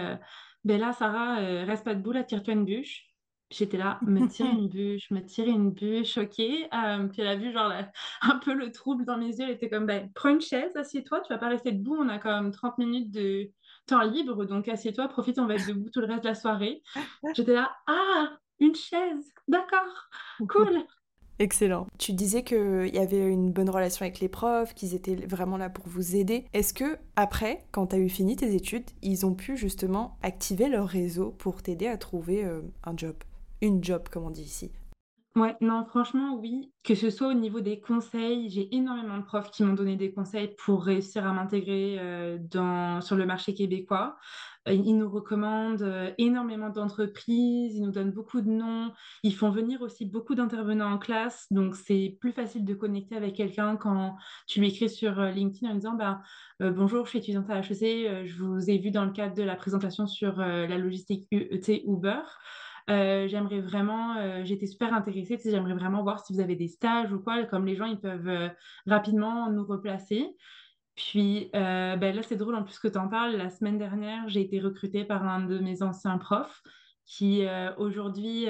ben 0.66 0.80
là, 0.80 0.92
Sarah, 0.92 1.38
euh, 1.38 1.64
reste 1.64 1.84
pas 1.84 1.94
debout, 1.94 2.10
là, 2.10 2.24
tire-toi 2.24 2.54
une 2.54 2.64
bûche. 2.64 3.04
J'étais 3.50 3.76
là, 3.76 4.00
me 4.02 4.26
tirer 4.26 4.48
une 4.50 4.68
bûche, 4.68 5.12
me 5.12 5.20
tirer 5.20 5.50
une 5.50 5.70
bûche, 5.70 6.14
choquée. 6.14 6.68
Euh, 6.74 7.06
puis 7.06 7.22
elle 7.22 7.28
a 7.28 7.36
vu 7.36 7.52
genre 7.52 7.72
un 8.22 8.38
peu 8.40 8.52
le 8.52 8.72
trouble 8.72 9.04
dans 9.04 9.16
mes 9.16 9.28
yeux. 9.28 9.44
Elle 9.44 9.50
était 9.50 9.70
comme, 9.70 9.86
ben, 9.86 10.10
prends 10.12 10.30
une 10.30 10.40
chaise, 10.40 10.76
assieds-toi, 10.76 11.20
tu 11.20 11.32
vas 11.32 11.38
pas 11.38 11.48
rester 11.48 11.70
debout. 11.70 11.96
On 11.96 12.08
a 12.08 12.18
comme 12.18 12.50
30 12.50 12.78
minutes 12.78 13.12
de 13.12 13.48
temps 13.86 14.02
libre, 14.02 14.44
donc 14.44 14.66
assieds-toi, 14.66 15.06
profite, 15.06 15.38
on 15.38 15.46
va 15.46 15.54
être 15.54 15.68
debout 15.68 15.88
tout 15.90 16.00
le 16.00 16.08
reste 16.08 16.24
de 16.24 16.28
la 16.28 16.34
soirée. 16.34 16.82
J'étais 17.36 17.54
là, 17.54 17.70
ah, 17.86 18.36
une 18.58 18.74
chaise, 18.74 19.32
d'accord, 19.46 20.08
cool. 20.48 20.84
Excellent. 21.38 21.86
Tu 21.98 22.12
disais 22.12 22.42
qu'il 22.44 22.90
y 22.94 22.98
avait 22.98 23.28
une 23.28 23.52
bonne 23.52 23.68
relation 23.68 24.04
avec 24.04 24.20
les 24.20 24.28
profs, 24.28 24.74
qu'ils 24.74 24.94
étaient 24.94 25.16
vraiment 25.16 25.58
là 25.58 25.68
pour 25.68 25.86
vous 25.86 26.16
aider. 26.16 26.46
Est-ce 26.54 26.72
que 26.72 26.98
après, 27.14 27.64
quand 27.72 27.88
tu 27.88 27.96
as 27.96 27.98
eu 27.98 28.08
fini 28.08 28.36
tes 28.36 28.54
études, 28.54 28.90
ils 29.02 29.26
ont 29.26 29.34
pu 29.34 29.56
justement 29.56 30.16
activer 30.22 30.68
leur 30.68 30.88
réseau 30.88 31.34
pour 31.36 31.62
t'aider 31.62 31.88
à 31.88 31.98
trouver 31.98 32.44
euh, 32.44 32.62
un 32.84 32.96
job? 32.96 33.14
Une 33.60 33.84
job, 33.84 34.08
comme 34.10 34.24
on 34.24 34.30
dit 34.30 34.42
ici. 34.42 34.70
Ouais, 35.36 35.54
non, 35.60 35.84
franchement, 35.84 36.34
oui. 36.40 36.72
Que 36.82 36.94
ce 36.94 37.10
soit 37.10 37.28
au 37.28 37.34
niveau 37.34 37.60
des 37.60 37.78
conseils, 37.78 38.48
j'ai 38.48 38.74
énormément 38.74 39.18
de 39.18 39.22
profs 39.22 39.50
qui 39.50 39.64
m'ont 39.64 39.74
donné 39.74 39.94
des 39.96 40.10
conseils 40.10 40.54
pour 40.64 40.82
réussir 40.82 41.26
à 41.26 41.32
m'intégrer 41.34 41.96
euh, 41.98 42.38
dans, 42.40 43.02
sur 43.02 43.16
le 43.16 43.26
marché 43.26 43.52
québécois. 43.52 44.16
Euh, 44.66 44.72
ils 44.72 44.96
nous 44.96 45.10
recommandent 45.10 45.82
euh, 45.82 46.10
énormément 46.16 46.70
d'entreprises, 46.70 47.76
ils 47.76 47.82
nous 47.82 47.90
donnent 47.90 48.12
beaucoup 48.12 48.40
de 48.40 48.48
noms, 48.48 48.92
ils 49.22 49.34
font 49.34 49.50
venir 49.50 49.82
aussi 49.82 50.06
beaucoup 50.06 50.34
d'intervenants 50.34 50.90
en 50.90 50.96
classe, 50.96 51.46
donc 51.50 51.76
c'est 51.76 52.16
plus 52.18 52.32
facile 52.32 52.64
de 52.64 52.72
connecter 52.72 53.14
avec 53.14 53.34
quelqu'un 53.36 53.76
quand 53.76 54.16
tu 54.46 54.60
lui 54.60 54.68
écris 54.68 54.88
sur 54.88 55.20
LinkedIn 55.20 55.70
en 55.70 55.74
disant 55.74 55.94
bah, 55.96 56.22
Bonjour, 56.60 57.04
je 57.04 57.10
suis 57.10 57.18
étudiante 57.18 57.50
à 57.50 57.58
HEC, 57.58 58.24
je 58.24 58.42
vous 58.42 58.70
ai 58.70 58.78
vu 58.78 58.90
dans 58.90 59.04
le 59.04 59.12
cadre 59.12 59.34
de 59.34 59.42
la 59.42 59.54
présentation 59.54 60.06
sur 60.06 60.38
la 60.38 60.78
logistique 60.78 61.28
UET 61.30 61.82
Uber. 61.86 62.22
Euh, 62.88 63.26
j'aimerais 63.26 63.60
vraiment, 63.60 64.16
euh, 64.16 64.44
j'étais 64.44 64.66
super 64.66 64.94
intéressée, 64.94 65.38
j'aimerais 65.44 65.74
vraiment 65.74 66.02
voir 66.02 66.24
si 66.24 66.32
vous 66.32 66.40
avez 66.40 66.54
des 66.54 66.68
stages 66.68 67.12
ou 67.12 67.18
quoi, 67.18 67.44
comme 67.44 67.66
les 67.66 67.74
gens, 67.74 67.86
ils 67.86 67.98
peuvent 67.98 68.28
euh, 68.28 68.48
rapidement 68.86 69.50
nous 69.50 69.64
replacer. 69.64 70.36
Puis 70.94 71.50
ben 71.52 72.00
là, 72.00 72.22
c'est 72.22 72.36
drôle 72.36 72.54
en 72.54 72.62
plus 72.62 72.78
que 72.78 72.88
tu 72.88 72.96
en 72.96 73.08
parles. 73.08 73.36
La 73.36 73.50
semaine 73.50 73.76
dernière, 73.76 74.26
j'ai 74.28 74.40
été 74.40 74.60
recrutée 74.60 75.04
par 75.04 75.28
un 75.28 75.40
de 75.40 75.58
mes 75.58 75.82
anciens 75.82 76.16
profs 76.16 76.62
qui 77.04 77.44
aujourd'hui, 77.76 78.46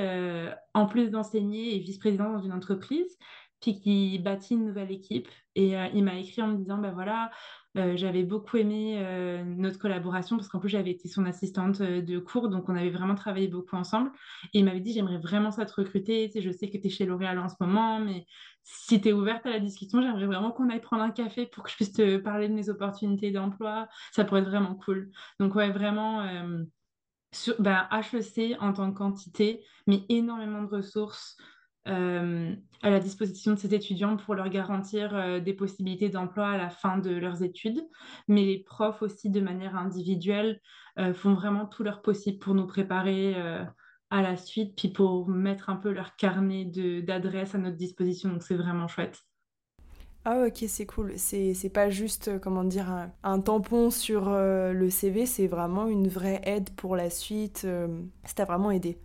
en 0.72 0.86
plus 0.86 1.10
d'enseigner, 1.10 1.74
est 1.74 1.80
vice-président 1.80 2.30
dans 2.34 2.38
une 2.38 2.52
entreprise, 2.52 3.18
puis 3.60 3.80
qui 3.80 4.20
bâtit 4.20 4.54
une 4.54 4.64
nouvelle 4.64 4.92
équipe. 4.92 5.26
Et 5.56 5.72
il 5.92 6.04
m'a 6.04 6.20
écrit 6.20 6.40
en 6.40 6.46
me 6.46 6.56
disant, 6.58 6.78
ben 6.78 6.92
voilà, 6.92 7.32
euh, 7.76 7.96
j'avais 7.96 8.22
beaucoup 8.22 8.56
aimé 8.56 8.96
euh, 8.98 9.44
notre 9.44 9.78
collaboration 9.78 10.36
parce 10.36 10.48
qu'en 10.48 10.58
plus 10.58 10.68
j'avais 10.68 10.90
été 10.90 11.08
son 11.08 11.26
assistante 11.26 11.80
euh, 11.80 12.00
de 12.00 12.18
cours, 12.18 12.48
donc 12.48 12.68
on 12.68 12.74
avait 12.74 12.90
vraiment 12.90 13.14
travaillé 13.14 13.48
beaucoup 13.48 13.76
ensemble. 13.76 14.10
Et 14.54 14.60
il 14.60 14.64
m'avait 14.64 14.80
dit 14.80 14.92
j'aimerais 14.92 15.18
vraiment 15.18 15.50
ça 15.50 15.66
te 15.66 15.74
recruter, 15.74 16.30
je 16.34 16.50
sais 16.50 16.70
que 16.70 16.78
tu 16.78 16.86
es 16.86 16.90
chez 16.90 17.04
L'Oréal 17.04 17.38
en 17.38 17.48
ce 17.48 17.56
moment, 17.60 18.00
mais 18.00 18.26
si 18.62 19.00
tu 19.00 19.08
es 19.08 19.12
ouverte 19.12 19.44
à 19.46 19.50
la 19.50 19.60
discussion, 19.60 20.00
j'aimerais 20.00 20.26
vraiment 20.26 20.52
qu'on 20.52 20.70
aille 20.70 20.80
prendre 20.80 21.02
un 21.02 21.10
café 21.10 21.46
pour 21.46 21.64
que 21.64 21.70
je 21.70 21.76
puisse 21.76 21.92
te 21.92 22.16
parler 22.16 22.48
de 22.48 22.54
mes 22.54 22.68
opportunités 22.70 23.30
d'emploi. 23.30 23.88
Ça 24.12 24.24
pourrait 24.24 24.40
être 24.40 24.48
vraiment 24.48 24.74
cool. 24.74 25.10
Donc 25.38 25.54
ouais, 25.54 25.70
vraiment 25.70 26.26
sur, 27.32 27.54
HEC 27.60 28.56
en 28.60 28.72
tant 28.72 28.90
que 28.90 28.98
quantité, 28.98 29.62
mais 29.86 30.04
énormément 30.08 30.62
de 30.62 30.68
ressources 30.76 31.36
à 31.86 32.90
la 32.90 33.00
disposition 33.00 33.52
de 33.52 33.58
ces 33.58 33.74
étudiants 33.74 34.16
pour 34.16 34.34
leur 34.34 34.48
garantir 34.48 35.14
euh, 35.14 35.40
des 35.40 35.54
possibilités 35.54 36.08
d'emploi 36.08 36.48
à 36.48 36.56
la 36.56 36.68
fin 36.68 36.98
de 36.98 37.10
leurs 37.10 37.42
études. 37.42 37.80
Mais 38.28 38.44
les 38.44 38.58
profs 38.58 39.02
aussi, 39.02 39.30
de 39.30 39.40
manière 39.40 39.76
individuelle, 39.76 40.60
euh, 40.98 41.14
font 41.14 41.34
vraiment 41.34 41.66
tout 41.66 41.82
leur 41.82 42.02
possible 42.02 42.38
pour 42.38 42.54
nous 42.54 42.66
préparer 42.66 43.34
à 44.10 44.22
la 44.22 44.36
suite, 44.36 44.76
puis 44.76 44.88
pour 44.88 45.28
mettre 45.28 45.68
un 45.68 45.76
peu 45.76 45.90
leur 45.90 46.16
carnet 46.16 46.64
d'adresses 47.02 47.54
à 47.54 47.58
notre 47.58 47.76
disposition. 47.76 48.30
Donc 48.30 48.42
c'est 48.42 48.54
vraiment 48.54 48.88
chouette. 48.88 49.22
Ah 50.24 50.44
ok, 50.46 50.64
c'est 50.66 50.86
cool. 50.86 51.12
C'est 51.16 51.72
pas 51.72 51.88
juste, 51.88 52.40
comment 52.40 52.64
dire, 52.64 52.90
un, 53.22 53.40
tampon 53.40 53.90
sur 53.90 54.30
le 54.30 54.90
CV, 54.90 55.26
c'est 55.26 55.46
vraiment 55.46 55.86
une 55.86 56.08
vraie 56.08 56.40
aide 56.44 56.70
pour 56.70 56.96
la 56.96 57.10
suite. 57.10 57.66
ça 58.24 58.34
t'a 58.34 58.44
vraiment 58.44 58.70
aidé. 58.70 58.98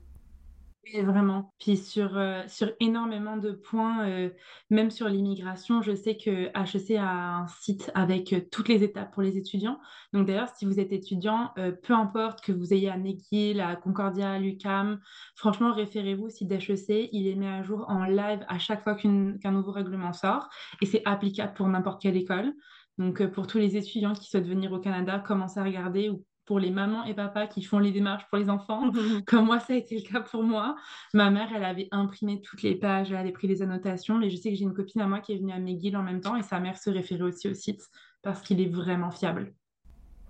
Oui, 0.84 1.00
vraiment. 1.04 1.54
Puis 1.60 1.78
sur, 1.78 2.18
euh, 2.18 2.42
sur 2.48 2.72
énormément 2.80 3.38
de 3.38 3.52
points, 3.52 4.08
euh, 4.10 4.32
même 4.72 4.90
sur 4.90 5.08
l'immigration, 5.08 5.84
je 5.84 5.94
sais 5.94 6.18
que 6.18 6.50
HEC 6.58 6.98
a 6.98 7.36
un 7.38 7.48
site 7.48 7.92
avec 7.94 8.34
euh, 8.34 8.42
toutes 8.52 8.68
les 8.68 8.84
étapes 8.84 9.14
pour 9.14 9.22
les 9.22 9.38
étudiants. 9.38 9.80
Donc 10.12 10.26
d'ailleurs, 10.26 10.50
si 10.50 10.66
vous 10.66 10.80
êtes 10.80 10.92
étudiant, 10.92 11.54
peu 11.84 11.94
importe 11.94 12.42
que 12.42 12.52
vous 12.52 12.74
ayez 12.74 12.90
à 12.90 12.98
McGill, 12.98 13.62
à 13.62 13.76
Concordia, 13.76 14.32
à 14.32 14.40
l'UCAM, 14.40 15.00
franchement, 15.36 15.72
référez-vous 15.72 16.26
au 16.26 16.30
site 16.30 16.48
d'HEC. 16.48 17.10
Il 17.12 17.28
est 17.28 17.36
mis 17.36 17.46
à 17.48 17.62
jour 17.62 17.86
en 17.88 18.06
live 18.06 18.44
à 18.48 18.58
chaque 18.58 18.82
fois 18.84 18.96
qu'un 18.96 19.52
nouveau 19.52 19.72
règlement 19.72 20.14
sort 20.14 20.50
et 20.82 20.88
c'est 20.88 21.04
applicable 21.06 21.54
pour 21.54 21.68
n'importe 21.68 22.02
quelle 22.02 22.18
école. 22.18 22.54
Donc, 22.98 23.26
pour 23.32 23.46
tous 23.48 23.58
les 23.60 23.78
étudiants 23.78 24.14
qui 24.14 24.30
souhaitent 24.30 24.48
venir 24.48 24.72
au 24.72 24.80
Canada, 24.80 25.20
commencez 25.20 25.60
à 25.60 25.64
regarder 25.64 26.10
ou 26.10 26.26
pour 26.52 26.60
les 26.60 26.70
mamans 26.70 27.06
et 27.06 27.14
papas 27.14 27.48
qui 27.48 27.64
font 27.64 27.80
les 27.80 27.94
démarches 27.94 28.28
pour 28.28 28.38
les 28.38 28.50
enfants, 28.50 28.92
comme 29.26 29.46
moi, 29.46 29.62
ça 29.62 29.72
a 29.72 29.78
été 29.78 29.96
le 29.96 30.02
cas 30.02 30.20
pour 30.20 30.44
moi. 30.44 30.76
Ma 31.14 31.32
mère, 31.32 31.48
elle 31.56 31.64
avait 31.64 31.88
imprimé 31.92 32.42
toutes 32.42 32.62
les 32.62 32.76
pages, 32.76 33.10
elle 33.10 33.16
avait 33.16 33.32
pris 33.32 33.48
des 33.48 33.62
annotations, 33.62 34.18
mais 34.18 34.30
je 34.30 34.36
sais 34.36 34.50
que 34.50 34.58
j'ai 34.58 34.66
une 34.66 34.74
copine 34.74 35.00
à 35.00 35.08
moi 35.08 35.22
qui 35.22 35.32
est 35.32 35.38
venue 35.38 35.54
à 35.54 35.60
McGill 35.60 35.96
en 35.96 36.04
même 36.04 36.20
temps 36.20 36.36
et 36.36 36.44
sa 36.44 36.60
mère 36.60 36.78
se 36.78 36.90
référait 36.90 37.24
aussi 37.24 37.48
au 37.48 37.54
site 37.54 37.88
parce 38.22 38.42
qu'il 38.42 38.60
est 38.60 38.68
vraiment 38.68 39.12
fiable. 39.12 39.54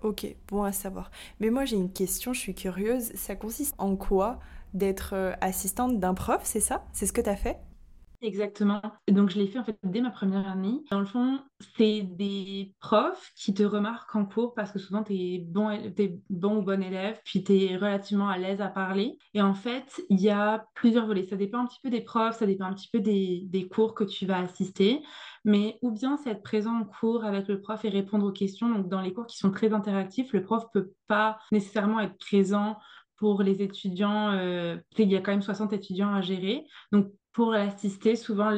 Ok, 0.04 0.32
bon 0.46 0.62
à 0.62 0.70
savoir. 0.70 1.10
Mais 1.40 1.50
moi, 1.50 1.64
j'ai 1.64 1.74
une 1.74 1.92
question, 1.92 2.32
je 2.32 2.38
suis 2.38 2.54
curieuse. 2.54 3.10
Ça 3.16 3.34
consiste 3.34 3.74
en 3.78 3.96
quoi 3.96 4.38
d'être 4.74 5.14
euh, 5.14 5.32
assistante 5.40 5.98
d'un 5.98 6.14
prof, 6.14 6.42
c'est 6.44 6.60
ça? 6.60 6.84
C'est 6.92 7.06
ce 7.06 7.12
que 7.12 7.20
tu 7.20 7.30
as 7.30 7.36
fait? 7.36 7.58
Exactement. 8.24 8.80
Donc, 9.08 9.30
je 9.30 9.38
l'ai 9.38 9.48
fait 9.48 9.58
en 9.58 9.64
fait 9.64 9.76
dès 9.82 10.00
ma 10.00 10.10
première 10.12 10.48
année. 10.48 10.84
Dans 10.92 11.00
le 11.00 11.06
fond, 11.06 11.40
c'est 11.76 12.02
des 12.02 12.72
profs 12.78 13.32
qui 13.34 13.52
te 13.52 13.64
remarquent 13.64 14.14
en 14.14 14.24
cours 14.26 14.54
parce 14.54 14.70
que 14.70 14.78
souvent, 14.78 15.02
tu 15.02 15.12
es 15.12 15.38
bon, 15.40 15.70
es 15.70 16.20
bon 16.30 16.58
ou 16.58 16.62
bon 16.62 16.80
élève, 16.80 17.20
puis 17.24 17.42
tu 17.42 17.52
es 17.64 17.76
relativement 17.76 18.28
à 18.28 18.38
l'aise 18.38 18.60
à 18.60 18.68
parler. 18.68 19.18
Et 19.34 19.42
en 19.42 19.54
fait, 19.54 20.00
il 20.08 20.20
y 20.20 20.30
a 20.30 20.64
plusieurs 20.74 21.06
volets. 21.06 21.24
Ça 21.26 21.34
dépend 21.34 21.58
un 21.58 21.66
petit 21.66 21.80
peu 21.82 21.90
des 21.90 22.00
profs, 22.00 22.36
ça 22.36 22.46
dépend 22.46 22.66
un 22.66 22.74
petit 22.74 22.88
peu 22.92 23.00
des, 23.00 23.42
des 23.46 23.66
cours 23.66 23.92
que 23.92 24.04
tu 24.04 24.24
vas 24.24 24.38
assister. 24.38 25.02
Mais 25.44 25.78
ou 25.82 25.90
bien 25.90 26.16
c'est 26.16 26.30
être 26.30 26.44
présent 26.44 26.78
en 26.78 26.84
cours 26.84 27.24
avec 27.24 27.48
le 27.48 27.60
prof 27.60 27.84
et 27.84 27.88
répondre 27.88 28.24
aux 28.26 28.32
questions. 28.32 28.68
Donc, 28.70 28.88
dans 28.88 29.00
les 29.00 29.12
cours 29.12 29.26
qui 29.26 29.36
sont 29.36 29.50
très 29.50 29.72
interactifs, 29.72 30.32
le 30.32 30.44
prof 30.44 30.64
peut 30.72 30.92
pas 31.08 31.38
nécessairement 31.50 31.98
être 31.98 32.16
présent 32.18 32.78
pour 33.22 33.44
les 33.44 33.62
étudiants, 33.62 34.32
euh, 34.32 34.78
il 34.98 35.08
y 35.08 35.14
a 35.14 35.20
quand 35.20 35.30
même 35.30 35.42
60 35.42 35.72
étudiants 35.72 36.12
à 36.12 36.22
gérer. 36.22 36.66
Donc, 36.90 37.06
pour 37.32 37.52
l'assister, 37.52 38.16
souvent, 38.16 38.50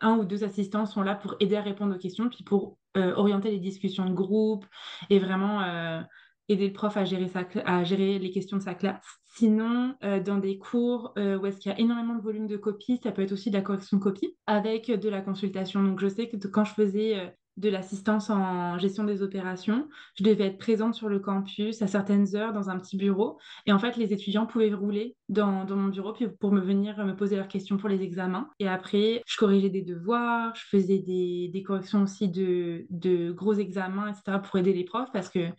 un 0.00 0.16
ou 0.16 0.24
deux 0.24 0.42
assistants 0.42 0.84
sont 0.84 1.02
là 1.02 1.14
pour 1.14 1.36
aider 1.38 1.54
à 1.54 1.62
répondre 1.62 1.94
aux 1.94 1.98
questions, 1.98 2.28
puis 2.28 2.42
pour 2.42 2.76
euh, 2.96 3.14
orienter 3.14 3.52
les 3.52 3.60
discussions 3.60 4.06
de 4.06 4.12
groupe 4.12 4.66
et 5.10 5.20
vraiment 5.20 5.62
euh, 5.62 6.00
aider 6.48 6.66
le 6.66 6.72
prof 6.72 6.96
à 6.96 7.04
gérer, 7.04 7.28
sa, 7.28 7.44
à 7.64 7.84
gérer 7.84 8.18
les 8.18 8.32
questions 8.32 8.56
de 8.56 8.62
sa 8.64 8.74
classe. 8.74 9.06
Sinon, 9.36 9.94
dans 10.24 10.38
des 10.38 10.58
cours 10.58 11.12
où 11.16 11.46
est-ce 11.46 11.58
qu'il 11.60 11.70
y 11.70 11.74
a 11.76 11.78
énormément 11.78 12.16
de 12.16 12.20
volume 12.20 12.48
de 12.48 12.56
copies, 12.56 12.98
ça 13.00 13.12
peut 13.12 13.22
être 13.22 13.30
aussi 13.30 13.50
de 13.50 13.56
la 13.56 13.62
correction 13.62 13.98
de 13.98 14.02
copies 14.02 14.36
avec 14.48 14.90
de 14.90 15.08
la 15.08 15.20
consultation. 15.20 15.84
Donc, 15.84 16.00
je 16.00 16.08
sais 16.08 16.28
que 16.28 16.48
quand 16.48 16.64
je 16.64 16.74
faisais 16.74 17.32
de 17.60 17.68
l'assistance 17.68 18.30
en 18.30 18.78
gestion 18.78 19.04
des 19.04 19.22
opérations. 19.22 19.88
Je 20.14 20.24
devais 20.24 20.46
être 20.46 20.58
présente 20.58 20.94
sur 20.94 21.08
le 21.08 21.20
campus 21.20 21.82
à 21.82 21.86
certaines 21.86 22.34
heures 22.34 22.52
dans 22.52 22.70
un 22.70 22.78
petit 22.78 22.96
bureau. 22.96 23.38
Et 23.66 23.72
en 23.72 23.78
fait, 23.78 23.96
les 23.96 24.12
étudiants 24.12 24.46
pouvaient 24.46 24.72
rouler 24.72 25.16
dans, 25.28 25.66
mon 25.68 25.88
bureau 25.88 26.14
pour 26.40 26.52
me 26.52 26.60
venir 26.60 27.04
me 27.04 27.14
poser 27.14 27.36
leurs 27.36 27.48
questions 27.48 27.76
pour 27.76 27.88
les 27.88 28.02
examens. 28.02 28.48
Et 28.58 28.68
après, 28.68 29.22
je 29.26 29.36
corrigeais 29.36 29.68
des 29.68 29.82
devoirs, 29.82 30.54
je 30.54 30.64
faisais 30.64 30.98
des, 30.98 31.62
corrections 31.66 32.02
aussi 32.02 32.28
de, 32.28 33.32
gros 33.32 33.54
examens, 33.54 34.08
etc. 34.08 34.38
pour 34.42 34.58
aider 34.58 34.72
les 34.72 34.84
profs 34.84 35.12
parce 35.12 35.28
que 35.28 35.50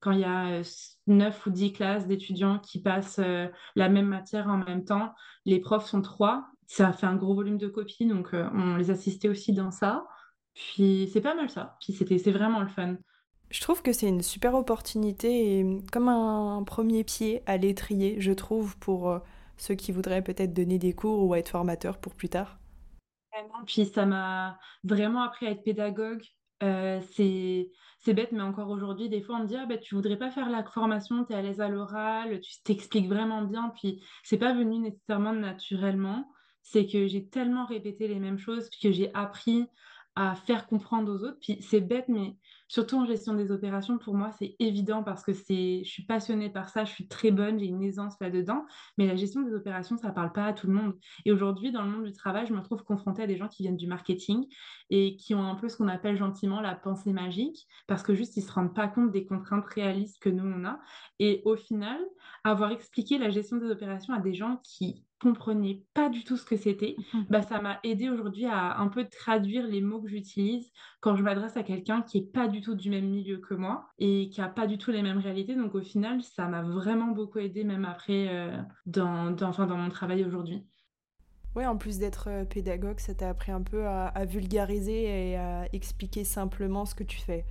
quand 0.00 0.12
il 0.12 0.20
y 0.20 0.24
a 0.24 0.62
9 1.08 1.46
ou 1.46 1.50
10 1.50 1.72
classes 1.72 2.06
d'étudiants 2.06 2.60
qui 2.60 2.80
passent 2.80 3.18
euh, 3.18 3.48
la 3.74 3.88
même 3.88 4.06
matière 4.06 4.46
en 4.46 4.58
même 4.58 4.84
temps, 4.84 5.12
les 5.44 5.58
profs 5.58 5.86
sont 5.86 6.02
trois. 6.02 6.46
Ça 6.68 6.92
fait 6.92 7.06
un 7.06 7.16
gros 7.16 7.34
volume 7.34 7.58
de 7.58 7.66
copies, 7.66 8.06
donc 8.06 8.32
euh, 8.32 8.48
on 8.54 8.76
les 8.76 8.92
assistait 8.92 9.28
aussi 9.28 9.52
dans 9.52 9.72
ça. 9.72 10.04
Puis 10.58 11.08
c'est 11.12 11.20
pas 11.20 11.34
mal 11.34 11.48
ça. 11.48 11.76
Puis 11.80 11.92
c'était, 11.92 12.18
c'est 12.18 12.32
vraiment 12.32 12.60
le 12.60 12.68
fun. 12.68 12.96
Je 13.50 13.60
trouve 13.60 13.80
que 13.80 13.92
c'est 13.92 14.08
une 14.08 14.22
super 14.22 14.54
opportunité 14.54 15.58
et 15.58 15.66
comme 15.92 16.08
un 16.08 16.62
premier 16.64 17.04
pied 17.04 17.42
à 17.46 17.56
l'étrier, 17.56 18.20
je 18.20 18.32
trouve, 18.32 18.76
pour 18.78 19.08
euh, 19.08 19.18
ceux 19.56 19.74
qui 19.74 19.92
voudraient 19.92 20.22
peut-être 20.22 20.52
donner 20.52 20.78
des 20.78 20.92
cours 20.92 21.24
ou 21.24 21.34
être 21.34 21.48
formateurs 21.50 21.98
pour 21.98 22.14
plus 22.14 22.28
tard. 22.28 22.58
Puis 23.66 23.86
ça 23.86 24.04
m'a 24.04 24.58
vraiment 24.82 25.22
appris 25.22 25.46
à 25.46 25.52
être 25.52 25.62
pédagogue. 25.62 26.24
Euh, 26.64 27.00
c'est, 27.12 27.70
c'est 28.00 28.12
bête, 28.12 28.32
mais 28.32 28.42
encore 28.42 28.68
aujourd'hui, 28.68 29.08
des 29.08 29.22
fois, 29.22 29.36
on 29.36 29.42
me 29.42 29.46
dit 29.46 29.56
ah, 29.56 29.64
ben, 29.64 29.78
Tu 29.78 29.94
voudrais 29.94 30.18
pas 30.18 30.32
faire 30.32 30.50
la 30.50 30.64
formation, 30.64 31.24
tu 31.24 31.32
es 31.32 31.36
à 31.36 31.42
l'aise 31.42 31.60
à 31.60 31.68
l'oral, 31.68 32.40
tu 32.40 32.62
t'expliques 32.64 33.06
vraiment 33.06 33.42
bien. 33.42 33.72
Puis 33.80 34.02
c'est 34.24 34.38
pas 34.38 34.52
venu 34.52 34.78
nécessairement 34.80 35.32
naturellement. 35.32 36.28
C'est 36.62 36.86
que 36.86 37.06
j'ai 37.06 37.28
tellement 37.28 37.64
répété 37.64 38.08
les 38.08 38.18
mêmes 38.18 38.38
choses 38.38 38.68
que 38.82 38.90
j'ai 38.90 39.14
appris 39.14 39.68
à 40.16 40.34
faire 40.34 40.66
comprendre 40.66 41.12
aux 41.12 41.24
autres. 41.24 41.38
Puis 41.40 41.58
c'est 41.60 41.80
bête, 41.80 42.08
mais 42.08 42.36
surtout 42.66 42.96
en 42.96 43.06
gestion 43.06 43.34
des 43.34 43.50
opérations, 43.52 43.98
pour 43.98 44.14
moi, 44.14 44.32
c'est 44.38 44.56
évident 44.58 45.02
parce 45.02 45.22
que 45.22 45.32
c'est, 45.32 45.82
je 45.84 45.88
suis 45.88 46.04
passionnée 46.04 46.50
par 46.50 46.68
ça, 46.68 46.84
je 46.84 46.92
suis 46.92 47.06
très 47.06 47.30
bonne, 47.30 47.58
j'ai 47.58 47.66
une 47.66 47.82
aisance 47.82 48.14
là-dedans. 48.20 48.64
Mais 48.96 49.06
la 49.06 49.16
gestion 49.16 49.42
des 49.42 49.54
opérations, 49.54 49.96
ça 49.96 50.10
parle 50.10 50.32
pas 50.32 50.46
à 50.46 50.52
tout 50.52 50.66
le 50.66 50.72
monde. 50.72 50.94
Et 51.24 51.32
aujourd'hui, 51.32 51.70
dans 51.70 51.82
le 51.82 51.90
monde 51.90 52.04
du 52.04 52.12
travail, 52.12 52.46
je 52.46 52.52
me 52.52 52.62
trouve 52.62 52.82
confrontée 52.82 53.22
à 53.22 53.26
des 53.26 53.36
gens 53.36 53.48
qui 53.48 53.62
viennent 53.62 53.76
du 53.76 53.86
marketing 53.86 54.46
et 54.90 55.16
qui 55.16 55.34
ont 55.34 55.44
un 55.44 55.54
peu 55.54 55.68
ce 55.68 55.76
qu'on 55.76 55.88
appelle 55.88 56.16
gentiment 56.16 56.60
la 56.60 56.74
pensée 56.74 57.12
magique 57.12 57.66
parce 57.86 58.02
que 58.02 58.14
juste, 58.14 58.36
ils 58.36 58.42
se 58.42 58.52
rendent 58.52 58.74
pas 58.74 58.88
compte 58.88 59.12
des 59.12 59.24
contraintes 59.24 59.66
réalistes 59.66 60.18
que 60.20 60.28
nous, 60.30 60.44
on 60.44 60.64
a. 60.64 60.80
Et 61.20 61.42
au 61.44 61.56
final, 61.56 62.00
avoir 62.44 62.72
expliqué 62.72 63.18
la 63.18 63.30
gestion 63.30 63.56
des 63.56 63.70
opérations 63.70 64.14
à 64.14 64.20
des 64.20 64.34
gens 64.34 64.60
qui 64.62 65.04
comprenais 65.20 65.84
pas 65.94 66.08
du 66.08 66.24
tout 66.24 66.36
ce 66.36 66.44
que 66.44 66.56
c'était, 66.56 66.96
mhm. 67.14 67.26
bah, 67.30 67.42
ça 67.42 67.60
m'a 67.60 67.80
aidé 67.84 68.08
aujourd'hui 68.08 68.46
à 68.46 68.78
un 68.78 68.88
peu 68.88 69.06
traduire 69.06 69.66
les 69.66 69.80
mots 69.80 70.00
que 70.00 70.08
j'utilise 70.08 70.70
quand 71.00 71.16
je 71.16 71.22
m'adresse 71.22 71.56
à 71.56 71.62
quelqu'un 71.62 72.02
qui 72.02 72.18
est 72.18 72.32
pas 72.32 72.48
du 72.48 72.60
tout 72.60 72.74
du 72.74 72.90
même 72.90 73.08
milieu 73.08 73.38
que 73.38 73.54
moi 73.54 73.88
et 73.98 74.28
qui 74.30 74.40
a 74.40 74.48
pas 74.48 74.66
du 74.66 74.78
tout 74.78 74.90
les 74.90 75.02
mêmes 75.02 75.18
réalités. 75.18 75.54
Donc 75.54 75.74
au 75.74 75.82
final, 75.82 76.22
ça 76.22 76.46
m'a 76.46 76.62
vraiment 76.62 77.08
beaucoup 77.08 77.38
aidé 77.38 77.64
même 77.64 77.84
après 77.84 78.28
euh, 78.28 78.56
dans, 78.86 79.30
dans, 79.30 79.48
enfin, 79.48 79.66
dans 79.66 79.76
mon 79.76 79.90
travail 79.90 80.24
aujourd'hui. 80.24 80.66
Oui, 81.56 81.66
en 81.66 81.76
plus 81.76 81.98
d'être 81.98 82.28
euh, 82.28 82.44
pédagogue, 82.44 83.00
ça 83.00 83.14
t'a 83.14 83.30
appris 83.30 83.50
un 83.50 83.62
peu 83.62 83.86
à 83.86 84.24
vulgariser 84.24 85.30
et 85.30 85.36
à 85.36 85.66
expliquer 85.72 86.24
simplement 86.24 86.84
ce 86.84 86.94
que 86.94 87.04
tu 87.04 87.18
fais. 87.18 87.44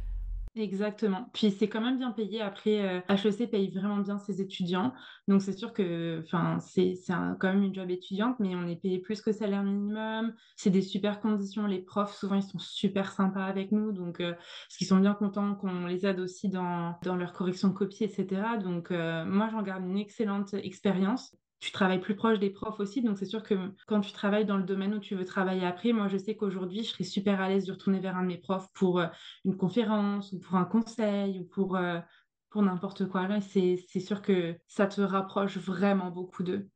Exactement. 0.59 1.29
Puis 1.33 1.51
c'est 1.51 1.69
quand 1.69 1.81
même 1.81 1.97
bien 1.97 2.11
payé. 2.11 2.41
Après, 2.41 3.03
HEC 3.09 3.41
euh, 3.41 3.47
paye 3.47 3.69
vraiment 3.69 3.97
bien 3.97 4.17
ses 4.17 4.41
étudiants. 4.41 4.93
Donc 5.27 5.41
c'est 5.43 5.53
sûr 5.53 5.71
que 5.71 6.23
c'est 6.59 6.93
quand 7.07 7.37
même 7.43 7.63
une 7.63 7.75
job 7.75 7.91
étudiante, 7.91 8.37
mais 8.39 8.55
on 8.55 8.67
est 8.67 8.75
payé 8.75 8.99
plus 8.99 9.21
que 9.21 9.31
salaire 9.31 9.63
minimum. 9.63 10.33
C'est 10.55 10.71
des 10.71 10.81
super 10.81 11.19
conditions. 11.19 11.67
Les 11.67 11.79
profs, 11.79 12.15
souvent, 12.15 12.35
ils 12.35 12.43
sont 12.43 12.59
super 12.59 13.11
sympas 13.11 13.45
avec 13.45 13.71
nous. 13.71 13.91
Donc, 13.91 14.19
euh, 14.19 14.33
qu'ils 14.77 14.87
sont 14.87 14.97
bien 14.97 15.13
contents 15.13 15.55
qu'on 15.55 15.85
les 15.85 16.05
aide 16.05 16.19
aussi 16.19 16.49
dans, 16.49 16.97
dans 17.03 17.15
leur 17.15 17.33
correction 17.33 17.67
de 17.69 17.73
copie, 17.73 18.03
etc. 18.03 18.57
Donc, 18.61 18.91
euh, 18.91 19.25
moi, 19.25 19.49
j'en 19.51 19.61
garde 19.61 19.83
une 19.85 19.97
excellente 19.97 20.53
expérience 20.55 21.35
tu 21.59 21.71
travailles 21.71 21.99
plus 21.99 22.15
proche 22.15 22.39
des 22.39 22.49
profs 22.49 22.79
aussi. 22.79 23.01
Donc, 23.01 23.17
c'est 23.17 23.25
sûr 23.25 23.43
que 23.43 23.55
quand 23.87 24.01
tu 24.01 24.11
travailles 24.11 24.45
dans 24.45 24.57
le 24.57 24.63
domaine 24.63 24.93
où 24.93 24.99
tu 24.99 25.15
veux 25.15 25.25
travailler 25.25 25.65
après, 25.65 25.91
moi, 25.91 26.07
je 26.07 26.17
sais 26.17 26.35
qu'aujourd'hui, 26.35 26.83
je 26.83 26.89
serais 26.89 27.03
super 27.03 27.41
à 27.41 27.49
l'aise 27.49 27.65
de 27.65 27.71
retourner 27.71 27.99
vers 27.99 28.15
un 28.15 28.23
de 28.23 28.27
mes 28.27 28.37
profs 28.37 28.67
pour 28.73 28.99
euh, 28.99 29.07
une 29.45 29.57
conférence 29.57 30.31
ou 30.33 30.39
pour 30.39 30.55
un 30.55 30.65
conseil 30.65 31.39
ou 31.39 31.45
pour, 31.45 31.75
euh, 31.75 31.99
n'importe 32.55 33.07
quoi. 33.07 33.27
C'est 33.39 33.99
sûr 33.99 34.21
que 34.21 34.57
ça 34.67 34.87
te 34.87 35.01
rapproche 35.01 35.57
vraiment 35.57 36.09
beaucoup 36.09 36.43
d'eux. 36.43 36.69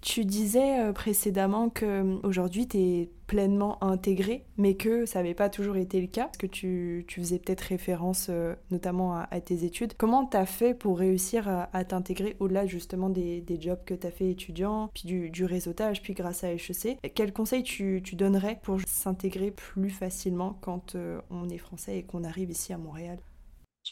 Tu 0.00 0.24
disais 0.24 0.80
euh, 0.80 0.92
précédemment 0.92 1.70
que 1.70 1.84
euh, 1.84 2.18
aujourd'hui 2.22 2.68
tu 2.68 2.78
es 2.78 3.10
pleinement 3.26 3.82
intégré, 3.82 4.44
mais 4.56 4.74
que 4.74 5.04
ça 5.06 5.18
n'avait 5.18 5.34
pas 5.34 5.50
toujours 5.50 5.76
été 5.76 6.00
le 6.00 6.06
cas, 6.06 6.24
parce 6.24 6.38
que 6.38 6.46
tu, 6.46 7.04
tu 7.08 7.20
faisais 7.20 7.38
peut-être 7.38 7.60
référence 7.62 8.28
euh, 8.30 8.54
notamment 8.70 9.18
à, 9.18 9.40
tes 9.40 9.64
études? 9.64 9.94
Comment 9.98 10.24
tu 10.24 10.36
as 10.36 10.46
fait 10.46 10.72
pour 10.72 10.98
réussir 10.98 11.48
à, 11.48 11.84
t'intégrer 11.84 12.36
au-delà 12.40 12.66
justement 12.66 13.10
des, 13.10 13.40
des, 13.40 13.60
jobs 13.60 13.84
que 13.84 13.94
tu 13.94 14.06
as 14.06 14.10
fait 14.10 14.30
étudiant, 14.30 14.88
puis 14.94 15.02
du, 15.04 15.30
du, 15.30 15.44
réseautage, 15.44 16.00
puis 16.00 16.14
grâce 16.14 16.44
à 16.44 16.52
HEC 16.52 16.98
Quels 17.14 17.32
conseils 17.32 17.62
tu, 17.62 18.00
tu 18.02 18.16
donnerais 18.16 18.58
pour 18.62 18.80
s'intégrer 18.86 19.50
plus 19.50 19.90
facilement 19.90 20.56
quand 20.60 20.96
on 21.30 21.48
est 21.50 21.58
français 21.58 21.98
et 21.98 22.02
qu'on 22.02 22.24
arrive 22.24 22.50
ici 22.50 22.72
à 22.72 22.78
Montréal? 22.78 23.18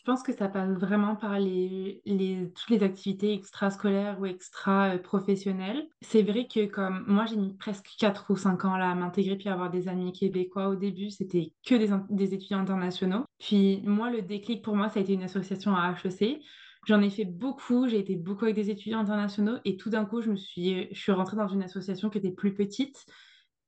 Pense 0.07 0.23
que 0.23 0.33
ça 0.33 0.49
passe 0.49 0.71
vraiment 0.71 1.17
par 1.17 1.39
les, 1.39 2.03
toutes 2.55 2.71
les 2.71 2.83
activités 2.83 3.35
extrascolaires 3.35 4.19
ou 4.21 4.27
extra-professionnelles. 4.27 5.87
C'est 6.01 6.23
vrai 6.23 6.47
que 6.47 6.67
comme 6.67 7.05
moi, 7.07 7.27
j'ai 7.27 7.37
mis 7.37 7.53
presque 7.55 7.91
4 7.99 8.31
ou 8.31 8.37
5 8.37 8.65
ans 8.65 8.77
là, 8.77 8.91
à 8.91 8.95
m'intégrer 8.95 9.37
puis 9.37 9.49
à 9.49 9.53
avoir 9.53 9.71
des 9.71 9.89
amis 9.89 10.13
québécois. 10.13 10.69
Au 10.69 10.77
début, 10.77 11.11
c'était 11.11 11.53
que 11.67 11.75
des, 11.75 12.35
étudiants 12.35 12.61
internationaux. 12.61 13.25
Puis 13.39 13.83
moi, 13.85 14.11
le 14.11 14.23
déclic 14.23 14.63
pour 14.63 14.77
moi, 14.77 14.89
ça 14.89 15.01
a 15.01 15.03
été 15.03 15.13
une 15.13 15.25
association 15.25 15.75
à 15.75 15.93
HEC. 15.93 16.41
J'en 16.87 17.03
ai 17.03 17.11
fait 17.11 17.25
beaucoup, 17.25 17.89
j'ai 17.89 17.99
été 17.99 18.15
beaucoup 18.15 18.45
avec 18.45 18.55
des 18.55 18.71
étudiants 18.71 19.01
internationaux 19.01 19.57
et 19.65 19.77
tout 19.77 19.91
d'un 19.91 20.05
coup, 20.05 20.23
je 20.23 20.31
me 20.31 20.37
suis, 20.37 20.89
je 20.93 21.01
suis 21.01 21.11
rentrée 21.11 21.37
dans 21.37 21.49
une 21.49 21.65
association 21.65 22.11
qui 22.11 22.19
était 22.19 22.31
plus 22.31 22.55
petite 22.55 23.05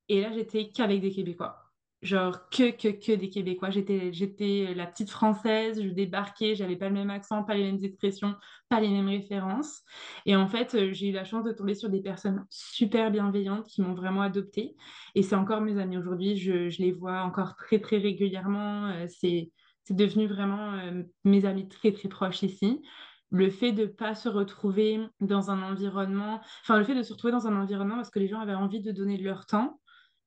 et 0.08 0.20
là, 0.20 0.32
j'étais 0.32 0.70
qu'avec 0.70 1.00
des 1.00 1.10
Québécois 1.10 1.67
genre 2.02 2.48
que, 2.50 2.70
que, 2.70 2.88
que 2.88 3.12
des 3.12 3.28
Québécois. 3.28 3.70
J'étais, 3.70 4.12
j'étais 4.12 4.72
la 4.74 4.86
petite 4.86 5.10
française, 5.10 5.82
je 5.82 5.88
débarquais, 5.88 6.54
j'avais 6.54 6.76
pas 6.76 6.88
le 6.88 6.94
même 6.94 7.10
accent, 7.10 7.42
pas 7.42 7.54
les 7.54 7.64
mêmes 7.64 7.82
expressions, 7.82 8.34
pas 8.68 8.80
les 8.80 8.88
mêmes 8.88 9.08
références. 9.08 9.82
Et 10.24 10.36
en 10.36 10.46
fait, 10.46 10.74
euh, 10.74 10.92
j'ai 10.92 11.08
eu 11.08 11.12
la 11.12 11.24
chance 11.24 11.44
de 11.44 11.52
tomber 11.52 11.74
sur 11.74 11.90
des 11.90 12.00
personnes 12.00 12.44
super 12.50 13.10
bienveillantes 13.10 13.66
qui 13.66 13.82
m'ont 13.82 13.94
vraiment 13.94 14.22
adoptée. 14.22 14.76
Et 15.14 15.22
c'est 15.22 15.36
encore 15.36 15.60
mes 15.60 15.78
amis 15.78 15.98
aujourd'hui, 15.98 16.36
je, 16.36 16.68
je, 16.68 16.82
les 16.82 16.92
vois 16.92 17.22
encore 17.22 17.56
très, 17.56 17.80
très 17.80 17.98
régulièrement. 17.98 18.86
Euh, 18.86 19.06
c'est, 19.08 19.50
c'est 19.84 19.96
devenu 19.96 20.26
vraiment 20.26 20.74
euh, 20.74 21.02
mes 21.24 21.44
amis 21.44 21.68
très, 21.68 21.92
très 21.92 22.08
proches 22.08 22.42
ici 22.42 22.82
le 23.30 23.50
fait 23.50 23.72
de 23.72 23.82
ne 23.82 23.88
pas 23.88 24.14
se 24.14 24.28
retrouver 24.28 25.00
dans 25.20 25.50
un 25.50 25.62
environnement, 25.62 26.40
enfin 26.62 26.78
le 26.78 26.84
fait 26.84 26.94
de 26.94 27.02
se 27.02 27.12
retrouver 27.12 27.32
dans 27.32 27.46
un 27.46 27.60
environnement 27.60 27.96
parce 27.96 28.08
que 28.08 28.18
les 28.18 28.26
gens 28.26 28.40
avaient 28.40 28.54
envie 28.54 28.80
de 28.80 28.90
donner 28.90 29.18
de 29.18 29.24
leur 29.24 29.44
temps, 29.44 29.78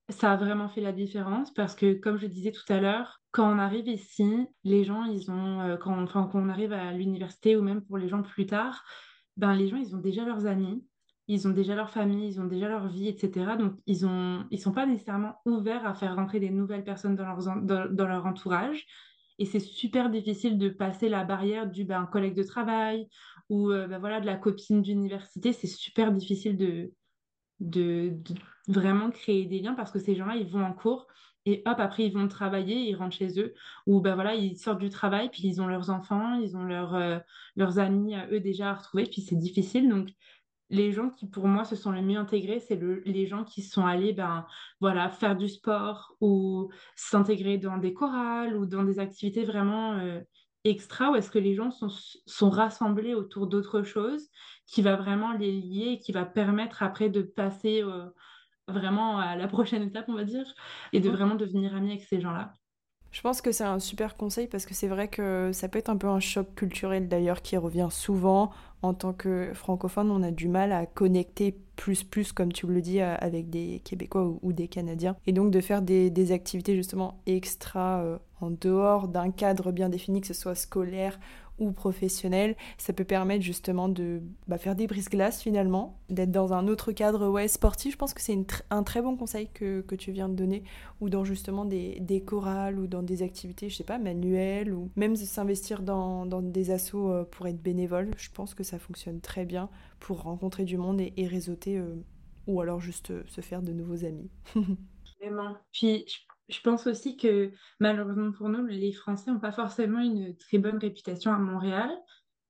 ça 0.10 0.34
a 0.34 0.36
vraiment 0.38 0.68
fait 0.68 0.82
la 0.82 0.92
différence 0.92 1.54
parce 1.54 1.76
que, 1.76 1.94
comme 1.94 2.18
je 2.18 2.28
disais 2.28 2.52
tout 2.52 2.72
à 2.72 2.80
l'heure, 2.80 3.22
quand 3.32 3.50
on 3.50 3.60
arrive 3.60 3.88
ici, 3.88 4.48
les 4.64 4.84
gens, 4.84 5.06
ils 5.06 5.32
ont, 5.32 5.62
euh, 5.62 5.78
quand, 5.78 5.94
on, 5.94 6.04
enfin, 6.04 6.30
quand 6.32 6.40
on 6.40 6.50
arrive 6.50 6.74
à 6.74 6.92
l'université 6.92 7.56
ou 7.56 7.62
même 7.62 7.82
pour 7.82 7.98
les 7.98 8.10
gens 8.10 8.22
plus 8.22 8.46
tard, 8.46 8.84
ben, 9.38 9.54
les 9.56 9.68
gens, 9.68 9.78
ils 9.78 9.96
ont 9.96 10.00
déjà 10.00 10.26
leurs 10.26 10.46
amis, 10.46 10.84
ils 11.28 11.48
ont 11.48 11.52
déjà 11.52 11.76
leur 11.76 11.90
famille, 11.90 12.28
ils 12.28 12.42
ont 12.42 12.46
déjà 12.46 12.68
leur 12.68 12.88
vie, 12.90 13.08
etc. 13.08 13.56
Donc, 13.58 13.76
ils 13.88 14.06
ne 14.06 14.42
ils 14.52 14.60
sont 14.60 14.74
pas 14.74 14.86
nécessairement 14.86 15.36
ouverts 15.46 15.86
à 15.86 15.94
faire 15.94 16.16
rentrer 16.16 16.40
des 16.40 16.50
nouvelles 16.50 16.84
personnes 16.84 17.16
dans, 17.16 17.38
dans, 17.90 18.08
leur 18.08 18.26
entourage. 18.26 18.86
Et 19.40 19.46
c'est 19.46 19.60
super 19.60 20.10
difficile 20.10 20.58
de 20.58 20.70
passer 20.70 21.10
la 21.10 21.24
barrière 21.24 21.70
du 21.70 21.86
ben, 21.86 22.06
collègue 22.06 22.36
de 22.36 22.44
travail 22.44 23.08
ou 23.50 23.72
euh, 23.72 23.88
ben, 23.88 24.00
voilà, 24.00 24.20
de 24.20 24.26
la 24.26 24.36
copine 24.36 24.82
d'université. 24.82 25.54
C'est 25.54 25.68
super 25.68 26.12
difficile 26.12 26.58
de, 26.58 26.92
de, 27.62 28.14
vraiment 28.72 29.12
créer 29.12 29.46
des 29.46 29.60
liens 29.60 29.74
parce 29.74 29.92
que 29.92 30.00
ces 30.00 30.16
gens-là, 30.16 30.36
ils 30.36 30.48
vont 30.50 30.64
en 30.64 30.74
cours 30.74 31.08
et 31.46 31.64
hop, 31.66 31.80
après, 31.80 32.06
ils 32.06 32.14
vont 32.14 32.28
travailler, 32.28 32.76
ils 32.76 32.96
rentrent 32.96 33.16
chez 33.16 33.40
eux, 33.40 33.54
ou 33.88 34.00
ben 34.00 34.14
voilà, 34.14 34.36
ils 34.36 34.58
sortent 34.58 34.80
du 34.80 34.90
travail, 34.90 35.30
puis 35.32 35.44
ils 35.48 35.60
ont 35.62 35.68
leurs 35.68 35.90
enfants, 35.90 36.36
ils 36.36 36.56
ont 36.56 36.70
euh, 36.70 37.20
leurs 37.56 37.80
amis 37.80 38.16
eux 38.32 38.40
déjà 38.40 38.70
à 38.70 38.74
retrouver, 38.76 39.06
puis 39.06 39.22
c'est 39.22 39.36
difficile. 39.36 39.90
Donc, 39.90 40.10
les 40.70 40.92
gens 40.92 41.10
qui, 41.10 41.28
pour 41.28 41.48
moi, 41.48 41.66
se 41.66 41.76
sont 41.76 41.92
le 41.92 42.02
mieux 42.02 42.18
intégrés, 42.18 42.60
c'est 42.60 42.76
le, 42.76 43.02
les 43.06 43.26
gens 43.28 43.44
qui 43.44 43.62
sont 43.64 43.86
allés 43.86 44.14
ben, 44.14 44.46
voilà, 44.80 45.10
faire 45.10 45.36
du 45.36 45.50
sport 45.50 46.16
ou 46.22 46.70
s'intégrer 46.96 47.58
dans 47.58 47.78
des 47.78 47.94
chorales 47.94 48.56
ou 48.56 48.66
dans 48.66 48.84
des 48.84 49.00
activités 49.00 49.44
vraiment 49.44 49.94
euh, 49.94 50.22
extra, 50.64 51.12
ou 51.12 51.16
est-ce 51.16 51.32
que 51.32 51.40
les 51.40 51.56
gens 51.56 51.72
sont, 51.72 51.90
sont 52.26 52.50
rassemblés 52.50 53.16
autour 53.16 53.48
d'autre 53.48 53.84
chose 53.84 54.30
qui 54.68 54.82
va 54.82 54.96
vraiment 54.96 55.34
les 55.34 55.52
lier, 55.52 56.00
qui 56.02 56.12
va 56.12 56.24
permettre 56.24 56.84
après 56.84 57.10
de 57.10 57.24
passer 57.24 57.82
euh, 57.84 58.06
vraiment 58.68 59.18
à 59.18 59.36
la 59.36 59.48
prochaine 59.48 59.84
étape, 59.84 60.06
on 60.08 60.16
va 60.16 60.24
dire, 60.24 60.46
et 60.94 61.00
de 61.00 61.10
vraiment 61.10 61.36
devenir 61.36 61.76
ami 61.76 61.92
avec 61.92 62.04
ces 62.04 62.22
gens-là. 62.22 62.54
Je 63.12 63.20
pense 63.20 63.42
que 63.42 63.52
c'est 63.52 63.66
un 63.66 63.80
super 63.80 64.16
conseil 64.16 64.48
parce 64.48 64.66
que 64.66 64.74
c'est 64.74 64.88
vrai 64.88 65.10
que 65.10 65.52
ça 65.52 65.68
peut 65.68 65.80
être 65.80 65.90
un 65.90 65.98
peu 65.98 66.08
un 66.08 66.22
choc 66.22 66.56
culturel 66.56 67.10
d'ailleurs 67.10 67.42
qui 67.42 67.58
revient 67.58 67.90
souvent. 67.92 68.52
En 68.82 68.94
tant 68.94 69.12
que 69.12 69.52
francophone, 69.54 70.10
on 70.10 70.24
a 70.24 70.32
du 70.32 70.48
mal 70.48 70.72
à 70.72 70.86
connecter 70.86 71.56
plus 71.76 72.04
plus, 72.04 72.32
comme 72.32 72.54
tu 72.54 72.68
le 72.68 72.82
dis, 72.82 73.02
avec 73.02 73.50
des 73.50 73.82
Québécois 73.84 74.38
ou, 74.42 74.54
des 74.54 74.70
Canadiens. 74.70 75.18
Et 75.28 75.34
donc 75.34 75.52
de 75.52 75.60
faire 75.60 75.82
des, 75.82 76.32
activités 76.32 76.76
justement 76.76 77.22
extra 77.26 78.00
euh, 78.00 78.18
en 78.40 78.50
dehors 78.50 79.10
d'un 79.10 79.30
cadre 79.32 79.72
bien 79.72 79.90
défini, 79.90 80.22
que 80.22 80.28
ce 80.28 80.34
soit 80.34 80.56
scolaire 80.56 81.20
ou 81.60 81.72
professionnel, 81.72 82.56
ça 82.78 82.92
peut 82.92 83.04
permettre 83.04 83.44
justement 83.44 83.88
de 83.88 84.22
bah, 84.48 84.58
faire 84.58 84.76
des 84.76 84.88
brises-glaces 84.88 85.42
finalement, 85.42 86.00
d'être 86.10 86.32
dans 86.32 86.54
un 86.54 86.68
autre 86.68 86.92
cadre 86.92 87.28
ouais, 87.28 87.48
sportif. 87.48 87.94
Je 87.94 87.98
pense 87.98 88.14
que 88.14 88.22
c'est 88.22 88.38
un 88.70 88.84
très 88.84 89.02
bon 89.02 89.16
conseil 89.16 89.48
que, 89.54 89.82
que, 89.82 89.96
tu 89.96 90.12
viens 90.12 90.28
de 90.28 90.36
donner, 90.36 90.64
ou 91.00 91.10
dans 91.10 91.24
justement 91.24 91.66
des, 91.66 92.00
des, 92.00 92.22
chorales 92.22 92.80
ou 92.80 92.88
dans 92.88 93.04
des 93.04 93.22
activités, 93.22 93.70
je 93.70 93.76
sais 93.76 93.84
pas, 93.84 94.00
manuelles, 94.00 94.74
ou 94.74 94.90
même 94.96 95.16
s'investir 95.16 95.84
dans, 95.84 96.26
dans, 96.26 96.42
des 96.42 96.72
assos 96.72 97.12
euh, 97.12 97.24
pour 97.30 97.48
être 97.48 97.62
bénévole. 97.62 98.12
Je 98.18 98.30
pense 98.32 98.54
que 98.56 98.64
ça 98.64 98.80
fonctionne 98.80 99.22
très 99.22 99.46
bien 99.46 99.70
pour 100.00 100.24
rencontrer 100.24 100.66
du 100.66 100.78
monde 100.78 101.02
et, 101.02 101.28
réseauter, 101.28 101.78
euh, 101.78 101.96
ou 102.48 102.62
alors 102.62 102.80
juste 102.80 103.12
euh, 103.12 103.24
se 103.28 103.42
faire 103.42 103.62
de 103.62 103.72
nouveaux 103.72 104.04
amis. 104.04 104.30
Puis 105.72 106.06
pense 106.62 106.88
aussi 106.88 107.18
que 107.18 107.52
malheureusement 107.80 108.32
pour 108.32 108.50
nous, 108.50 108.66
les 108.66 108.92
Français 108.92 109.32
n'ont 109.32 109.40
pas 109.40 109.52
forcément 109.52 110.00
une 110.00 110.36
très 110.36 110.58
bonne 110.58 110.78
réputation 110.78 111.34
à 111.34 111.38
Montréal. 111.38 111.90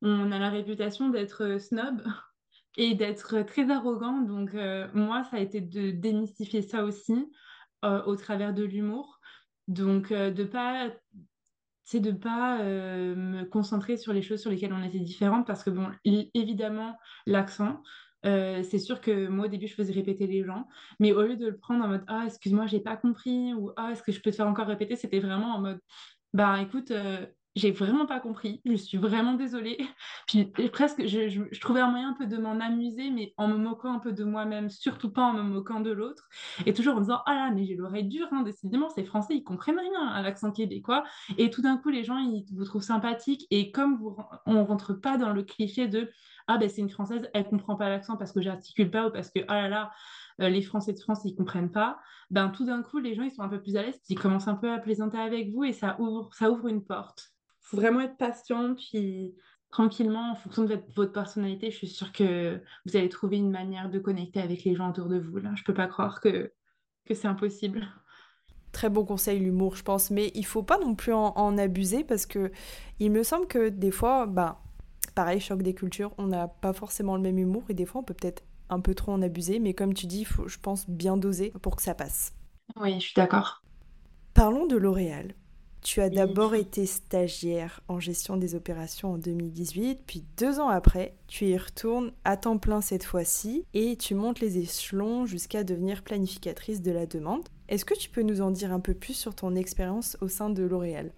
On 0.01 0.31
a 0.31 0.39
la 0.39 0.49
réputation 0.49 1.09
d'être 1.09 1.43
euh, 1.43 1.59
snob 1.59 2.03
et 2.77 2.95
d'être 2.95 3.41
très 3.43 3.69
arrogant. 3.69 4.21
Donc 4.21 4.55
euh, 4.55 4.87
moi, 4.93 5.23
ça 5.25 5.37
a 5.37 5.39
été 5.39 5.61
de 5.61 5.91
démystifier 5.91 6.61
ça 6.61 6.83
aussi 6.83 7.31
euh, 7.85 8.03
au 8.03 8.15
travers 8.15 8.53
de 8.53 8.63
l'humour. 8.63 9.19
Donc 9.67 10.11
de 10.11 10.43
pas 10.43 10.89
c'est 11.83 11.99
de 11.99 12.11
pas 12.11 12.57
me 12.63 13.43
concentrer 13.43 13.95
sur 13.95 14.11
les 14.11 14.21
choses 14.21 14.41
sur 14.41 14.49
lesquelles 14.49 14.73
on 14.73 14.83
était 14.83 14.99
différentes 14.99 15.45
parce 15.45 15.63
que 15.63 15.69
bon 15.69 15.89
évidemment 16.03 16.97
l'accent 17.25 17.81
euh, 18.25 18.63
c'est 18.63 18.79
sûr 18.79 19.01
que 19.01 19.27
moi, 19.27 19.45
au 19.45 19.47
début, 19.47 19.67
je 19.67 19.73
faisais 19.73 19.93
répéter 19.93 20.27
les 20.27 20.43
gens, 20.43 20.67
mais 20.99 21.11
au 21.11 21.21
lieu 21.23 21.35
de 21.35 21.47
le 21.47 21.57
prendre 21.57 21.83
en 21.83 21.87
mode 21.87 22.03
Ah, 22.07 22.23
excuse-moi, 22.25 22.67
j'ai 22.67 22.79
pas 22.79 22.97
compris, 22.97 23.53
ou 23.53 23.71
Ah, 23.77 23.91
est-ce 23.91 24.03
que 24.03 24.11
je 24.11 24.21
peux 24.21 24.31
te 24.31 24.35
faire 24.35 24.47
encore 24.47 24.67
répéter, 24.67 24.95
c'était 24.95 25.19
vraiment 25.19 25.55
en 25.55 25.59
mode 25.61 25.79
Bah 26.33 26.61
écoute, 26.61 26.91
euh, 26.91 27.25
j'ai 27.55 27.71
vraiment 27.71 28.05
pas 28.05 28.19
compris, 28.19 28.61
je 28.65 28.75
suis 28.75 28.97
vraiment 28.97 29.33
désolée. 29.33 29.77
Puis 30.27 30.45
presque, 30.71 31.05
je, 31.05 31.27
je, 31.29 31.59
trouvais 31.59 31.81
un 31.81 31.89
moyen 31.89 32.11
un 32.11 32.13
peu 32.13 32.25
de 32.25 32.37
m'en 32.37 32.59
amuser, 32.59 33.09
mais 33.09 33.33
en 33.37 33.47
me 33.47 33.57
moquant 33.57 33.93
un 33.93 33.99
peu 33.99 34.13
de 34.13 34.23
moi-même, 34.23 34.69
surtout 34.69 35.11
pas 35.11 35.23
en 35.23 35.33
me 35.33 35.41
moquant 35.43 35.81
de 35.81 35.91
l'autre, 35.91 36.29
et 36.65 36.73
toujours 36.73 36.95
en 36.95 37.01
disant 37.01 37.21
Ah 37.25 37.35
là, 37.35 37.51
mais 37.51 37.65
j'ai 37.65 37.75
l'oreille 37.75 38.07
dure, 38.07 38.29
décidément, 38.45 38.89
ces 38.89 39.03
Français, 39.03 39.35
ils 39.35 39.43
comprennent 39.43 39.79
rien 39.79 40.07
à 40.09 40.21
l'accent 40.21 40.51
québécois. 40.51 41.03
Et 41.37 41.49
tout 41.49 41.61
d'un 41.61 41.77
coup, 41.77 41.89
les 41.89 42.03
gens, 42.03 42.17
ils 42.17 42.45
vous 42.55 42.65
trouvent 42.65 42.83
sympathique, 42.83 43.47
et 43.51 43.71
comme 43.71 43.97
vous, 43.97 44.15
on 44.45 44.63
rentre 44.63 44.93
pas 44.93 45.17
dans 45.17 45.33
le 45.33 45.43
cliché 45.43 45.87
de 45.87 46.09
ah 46.53 46.57
ben 46.57 46.67
c'est 46.67 46.81
une 46.81 46.89
française, 46.89 47.29
elle 47.33 47.45
comprend 47.45 47.77
pas 47.77 47.87
l'accent 47.87 48.17
parce 48.17 48.33
que 48.33 48.41
j'articule 48.41 48.91
pas 48.91 49.07
ou 49.07 49.11
parce 49.11 49.29
que 49.31 49.39
ah 49.47 49.61
là 49.61 49.69
là 49.69 49.91
euh, 50.41 50.49
les 50.49 50.61
Français 50.61 50.91
de 50.91 50.99
France 50.99 51.21
ils 51.23 51.33
comprennent 51.33 51.71
pas. 51.71 51.97
Ben 52.29 52.49
tout 52.49 52.65
d'un 52.65 52.83
coup 52.83 52.99
les 52.99 53.15
gens 53.15 53.23
ils 53.23 53.31
sont 53.31 53.41
un 53.41 53.47
peu 53.47 53.61
plus 53.61 53.77
à 53.77 53.83
l'aise, 53.83 54.01
ils 54.09 54.19
commencent 54.19 54.49
un 54.49 54.55
peu 54.55 54.69
à 54.69 54.77
plaisanter 54.77 55.17
avec 55.17 55.53
vous 55.53 55.63
et 55.63 55.71
ça 55.71 55.95
ouvre 55.99 56.33
ça 56.33 56.51
ouvre 56.51 56.67
une 56.67 56.83
porte. 56.83 57.31
Faut 57.61 57.77
vraiment 57.77 58.01
être 58.01 58.17
patient 58.17 58.75
puis 58.75 59.33
tranquillement 59.69 60.31
en 60.31 60.35
fonction 60.35 60.65
de 60.65 60.77
votre, 60.93 61.13
personnalité, 61.13 61.71
je 61.71 61.77
suis 61.77 61.87
sûre 61.87 62.11
que 62.11 62.59
vous 62.85 62.97
allez 62.97 63.07
trouver 63.07 63.37
une 63.37 63.49
manière 63.49 63.89
de 63.89 63.99
connecter 63.99 64.41
avec 64.41 64.65
les 64.65 64.75
gens 64.75 64.89
autour 64.89 65.07
de 65.07 65.19
vous 65.19 65.37
là. 65.37 65.51
Je 65.55 65.63
peux 65.63 65.73
pas 65.73 65.87
croire 65.87 66.19
que 66.19 66.51
que 67.05 67.13
c'est 67.13 67.29
impossible. 67.29 67.87
Très 68.73 68.89
bon 68.89 69.05
conseil 69.05 69.39
l'humour, 69.39 69.77
je 69.77 69.83
pense, 69.83 70.11
mais 70.11 70.31
il 70.35 70.45
faut 70.45 70.63
pas 70.63 70.79
non 70.79 70.95
plus 70.95 71.13
en, 71.13 71.33
en, 71.37 71.57
abuser 71.57 72.03
parce 72.03 72.25
que 72.25 72.51
il 72.99 73.11
me 73.11 73.23
semble 73.23 73.47
que 73.47 73.69
des 73.69 73.91
fois, 73.91 74.25
ben 74.25 74.57
pareil, 75.15 75.39
choc 75.39 75.61
des 75.61 75.73
cultures, 75.73 76.13
on 76.17 76.27
n'a 76.27 76.47
pas 76.47 76.73
forcément 76.73 77.15
le 77.15 77.21
même 77.21 77.37
humour 77.37 77.63
et 77.69 77.73
des 77.73 77.85
fois 77.85 78.01
on 78.01 78.03
peut 78.03 78.13
peut-être 78.13 78.43
un 78.69 78.79
peu 78.79 78.95
trop 78.95 79.11
en 79.11 79.21
abuser, 79.21 79.59
mais 79.59 79.73
comme 79.73 79.93
tu 79.93 80.07
dis, 80.07 80.21
il 80.21 80.25
faut, 80.25 80.47
je 80.47 80.57
pense, 80.57 80.89
bien 80.89 81.17
doser 81.17 81.51
pour 81.61 81.75
que 81.75 81.83
ça 81.83 81.93
passe. 81.93 82.33
Oui, 82.79 82.95
je 82.95 83.07
suis 83.07 83.13
d'accord. 83.15 83.63
Parlons 84.33 84.65
de 84.65 84.77
L'Oréal. 84.77 85.35
Tu 85.81 85.99
as 85.99 86.09
d'abord 86.09 86.53
été 86.53 86.85
stagiaire 86.85 87.81
en 87.87 87.99
gestion 87.99 88.37
des 88.37 88.53
opérations 88.53 89.13
en 89.13 89.17
2018, 89.17 90.01
puis 90.05 90.23
deux 90.37 90.59
ans 90.59 90.69
après, 90.69 91.17
tu 91.27 91.47
y 91.47 91.57
retournes 91.57 92.11
à 92.23 92.37
temps 92.37 92.59
plein 92.59 92.81
cette 92.81 93.03
fois-ci 93.03 93.65
et 93.73 93.97
tu 93.97 94.13
montes 94.13 94.39
les 94.41 94.59
échelons 94.59 95.25
jusqu'à 95.25 95.63
devenir 95.63 96.03
planificatrice 96.03 96.83
de 96.83 96.91
la 96.91 97.07
demande. 97.07 97.49
Est-ce 97.67 97.83
que 97.83 97.97
tu 97.97 98.11
peux 98.11 98.21
nous 98.21 98.41
en 98.41 98.51
dire 98.51 98.71
un 98.71 98.79
peu 98.79 98.93
plus 98.93 99.15
sur 99.15 99.33
ton 99.33 99.55
expérience 99.55 100.17
au 100.21 100.27
sein 100.27 100.51
de 100.51 100.61
L'Oréal? 100.61 101.13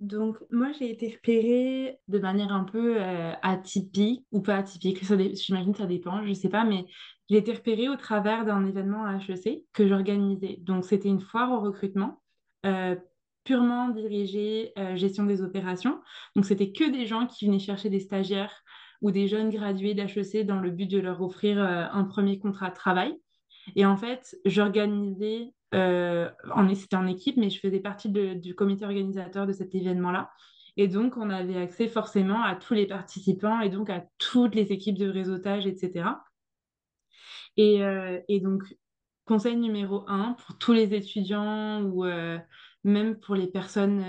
Donc, 0.00 0.36
moi, 0.50 0.72
j'ai 0.72 0.90
été 0.90 1.08
repérée 1.08 1.98
de 2.08 2.18
manière 2.18 2.52
un 2.52 2.64
peu 2.64 2.96
euh, 3.00 3.32
atypique 3.42 4.26
ou 4.32 4.42
pas 4.42 4.56
atypique. 4.56 5.04
J'imagine 5.04 5.72
que 5.72 5.78
ça 5.78 5.86
dépend, 5.86 6.22
je 6.22 6.28
ne 6.28 6.34
sais 6.34 6.48
pas, 6.48 6.64
mais 6.64 6.86
j'ai 7.30 7.36
été 7.36 7.52
repérée 7.52 7.88
au 7.88 7.96
travers 7.96 8.44
d'un 8.44 8.66
événement 8.66 9.04
à 9.04 9.16
HEC 9.16 9.64
que 9.72 9.86
j'organisais. 9.86 10.58
Donc, 10.60 10.84
c'était 10.84 11.08
une 11.08 11.20
foire 11.20 11.52
au 11.52 11.60
recrutement, 11.60 12.20
euh, 12.66 12.96
purement 13.44 13.88
dirigée 13.88 14.72
euh, 14.78 14.96
gestion 14.96 15.24
des 15.24 15.42
opérations. 15.42 16.00
Donc, 16.34 16.44
c'était 16.44 16.72
que 16.72 16.90
des 16.90 17.06
gens 17.06 17.26
qui 17.26 17.46
venaient 17.46 17.58
chercher 17.58 17.88
des 17.88 18.00
stagiaires 18.00 18.62
ou 19.00 19.10
des 19.10 19.28
jeunes 19.28 19.50
gradués 19.50 19.94
d'HEC 19.94 20.44
dans 20.44 20.60
le 20.60 20.70
but 20.70 20.90
de 20.90 20.98
leur 20.98 21.22
offrir 21.22 21.58
un 21.58 22.04
premier 22.04 22.38
contrat 22.38 22.70
de 22.70 22.74
travail. 22.74 23.14
Et 23.76 23.86
en 23.86 23.96
fait, 23.96 24.36
j'organisais, 24.44 25.52
euh, 25.74 26.28
c'était 26.74 26.96
en 26.96 27.06
équipe, 27.06 27.36
mais 27.36 27.50
je 27.50 27.60
faisais 27.60 27.80
partie 27.80 28.10
du 28.10 28.54
comité 28.54 28.84
organisateur 28.84 29.46
de 29.46 29.52
cet 29.52 29.74
événement-là. 29.74 30.30
Et 30.76 30.88
donc, 30.88 31.16
on 31.16 31.30
avait 31.30 31.56
accès 31.56 31.88
forcément 31.88 32.42
à 32.42 32.56
tous 32.56 32.74
les 32.74 32.86
participants 32.86 33.60
et 33.60 33.68
donc 33.68 33.90
à 33.90 34.04
toutes 34.18 34.54
les 34.54 34.72
équipes 34.72 34.98
de 34.98 35.08
réseautage, 35.08 35.66
etc. 35.66 36.10
Et, 37.56 37.82
euh, 37.84 38.20
et 38.28 38.40
donc, 38.40 38.62
conseil 39.24 39.56
numéro 39.56 40.04
un 40.08 40.32
pour 40.34 40.58
tous 40.58 40.72
les 40.72 40.92
étudiants 40.94 41.82
ou 41.82 42.04
euh, 42.04 42.38
même 42.82 43.18
pour 43.18 43.36
les 43.36 43.46
personnes, 43.46 44.02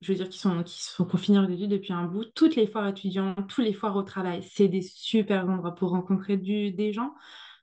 je 0.00 0.12
veux 0.12 0.16
dire, 0.16 0.28
qui 0.28 0.38
sont, 0.38 0.62
qui 0.62 0.82
sont 0.82 1.06
études 1.06 1.70
depuis 1.70 1.92
un 1.92 2.06
bout, 2.06 2.24
toutes 2.34 2.56
les 2.56 2.66
foires 2.66 2.88
étudiants, 2.88 3.34
tous 3.48 3.60
les 3.60 3.74
foires 3.74 3.96
au 3.96 4.02
travail, 4.02 4.42
c'est 4.42 4.68
des 4.68 4.82
super 4.82 5.48
endroits 5.48 5.74
pour 5.74 5.90
rencontrer 5.90 6.38
des 6.38 6.92
gens. 6.92 7.14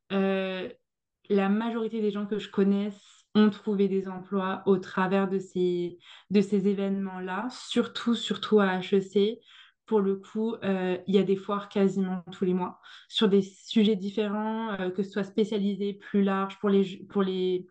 La 0.10 1.50
majorité 1.50 2.02
des 2.02 2.12
gens 2.12 2.26
que 2.26 2.39
je 2.39 2.50
connaisse 2.50 3.17
ont 3.38 3.50
trouvé 3.50 3.88
des 3.88 4.08
emplois 4.08 4.63
au 4.65 4.78
travers 4.78 5.30
de 5.30 5.39
ces, 5.39 6.00
de 6.32 6.41
ces 6.41 6.67
événements-là, 6.67 7.48
surtout, 7.52 8.15
surtout 8.15 8.60
à 8.60 8.80
HEC. 8.80 9.39
Pour 9.86 10.02
le 10.02 10.17
coup, 10.17 10.56
euh, 10.63 10.98
il 11.08 11.15
y 11.15 11.17
a 11.17 11.24
des 11.24 11.38
foires 11.38 11.70
quasiment 11.70 12.24
tous 12.32 12.43
les 12.43 12.54
mois 12.54 12.82
sur 13.08 13.30
des 13.30 13.41
sujets 13.41 13.96
différents, 13.96 14.74
euh, 14.80 14.89
que 14.89 15.02
ce 15.02 15.12
soit 15.12 15.24
spécialisé, 15.24 15.93
plus 15.93 16.24
large 16.24 16.60
pour 16.60 16.70
les, 16.70 17.06
pour 17.10 17.24
les 17.24 17.67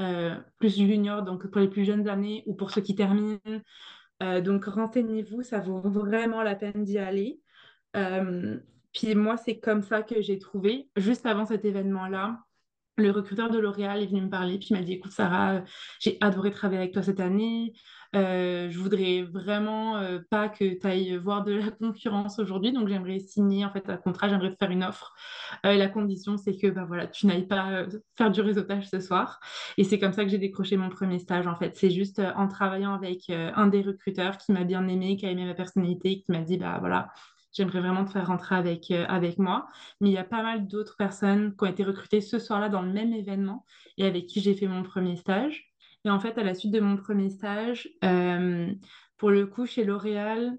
euh, 0.00 0.36
plus 0.58 0.76
juniors, 0.76 1.22
donc 1.22 1.46
pour 1.48 1.60
les 1.60 1.68
plus 1.68 1.84
jeunes 1.84 2.08
années 2.08 2.42
ou 2.46 2.54
pour 2.54 2.70
ceux 2.72 2.80
qui 2.80 2.96
terminent. 2.96 3.38
donc 4.20 4.64
renseignez-vous, 4.64 5.42
ça 5.42 5.60
vaut 5.60 5.80
vraiment 5.80 6.42
la 6.42 6.54
peine 6.54 6.84
d'y 6.84 6.98
aller. 6.98 7.40
Puis 8.92 9.14
moi, 9.14 9.36
c'est 9.36 9.58
comme 9.58 9.82
ça 9.82 10.02
que 10.02 10.20
j'ai 10.20 10.38
trouvé, 10.38 10.88
juste 10.96 11.26
avant 11.26 11.46
cet 11.46 11.64
événement-là, 11.64 12.44
le 13.00 13.10
recruteur 13.10 13.50
de 13.50 13.58
L'Oréal 13.58 14.02
est 14.02 14.06
venu 14.06 14.22
me 14.22 14.30
parler, 14.30 14.58
puis 14.58 14.68
il 14.70 14.76
m'a 14.76 14.82
dit, 14.82 14.94
écoute 14.94 15.12
Sarah, 15.12 15.62
j'ai 16.00 16.18
adoré 16.20 16.50
travailler 16.50 16.80
avec 16.80 16.92
toi 16.92 17.02
cette 17.02 17.20
année. 17.20 17.72
Euh, 18.16 18.68
je 18.70 18.78
voudrais 18.78 19.22
vraiment 19.22 19.96
euh, 19.96 20.18
pas 20.30 20.48
que 20.48 20.78
tu 20.78 20.86
ailles 20.86 21.16
voir 21.16 21.44
de 21.44 21.52
la 21.52 21.70
concurrence 21.70 22.40
aujourd'hui, 22.40 22.72
donc 22.72 22.88
j'aimerais 22.88 23.20
signer 23.20 23.64
en 23.64 23.70
fait 23.70 23.88
un 23.88 23.96
contrat, 23.96 24.28
j'aimerais 24.28 24.50
te 24.50 24.56
faire 24.56 24.70
une 24.70 24.82
offre. 24.82 25.14
Euh, 25.64 25.76
la 25.76 25.88
condition, 25.88 26.36
c'est 26.36 26.56
que 26.56 26.66
bah, 26.66 26.84
voilà, 26.86 27.06
tu 27.06 27.26
n'ailles 27.26 27.46
pas 27.46 27.86
faire 28.16 28.30
du 28.30 28.40
réseautage 28.40 28.88
ce 28.88 29.00
soir. 29.00 29.40
Et 29.78 29.84
c'est 29.84 29.98
comme 29.98 30.12
ça 30.12 30.24
que 30.24 30.30
j'ai 30.30 30.38
décroché 30.38 30.76
mon 30.76 30.88
premier 30.88 31.20
stage 31.20 31.46
en 31.46 31.54
fait. 31.54 31.76
C'est 31.76 31.90
juste 31.90 32.20
en 32.36 32.48
travaillant 32.48 32.94
avec 32.94 33.30
un 33.30 33.68
des 33.68 33.82
recruteurs 33.82 34.36
qui 34.38 34.52
m'a 34.52 34.64
bien 34.64 34.86
aimé, 34.88 35.16
qui 35.16 35.26
a 35.26 35.30
aimé 35.30 35.44
ma 35.44 35.54
personnalité, 35.54 36.20
qui 36.20 36.32
m'a 36.32 36.40
dit 36.40 36.58
bah 36.58 36.78
voilà 36.80 37.10
j'aimerais 37.52 37.80
vraiment 37.80 38.04
te 38.04 38.10
faire 38.10 38.26
rentrer 38.26 38.54
avec, 38.54 38.90
euh, 38.90 39.06
avec 39.08 39.38
moi. 39.38 39.66
Mais 40.00 40.10
il 40.10 40.12
y 40.12 40.18
a 40.18 40.24
pas 40.24 40.42
mal 40.42 40.66
d'autres 40.66 40.96
personnes 40.96 41.56
qui 41.56 41.64
ont 41.64 41.68
été 41.68 41.84
recrutées 41.84 42.20
ce 42.20 42.38
soir-là 42.38 42.68
dans 42.68 42.82
le 42.82 42.92
même 42.92 43.12
événement 43.12 43.64
et 43.96 44.04
avec 44.04 44.26
qui 44.26 44.40
j'ai 44.40 44.54
fait 44.54 44.66
mon 44.66 44.82
premier 44.82 45.16
stage. 45.16 45.72
Et 46.04 46.10
en 46.10 46.18
fait, 46.20 46.38
à 46.38 46.42
la 46.44 46.54
suite 46.54 46.72
de 46.72 46.80
mon 46.80 46.96
premier 46.96 47.28
stage, 47.30 47.88
euh, 48.04 48.72
pour 49.16 49.30
le 49.30 49.46
coup, 49.46 49.66
chez 49.66 49.84
L'Oréal, 49.84 50.58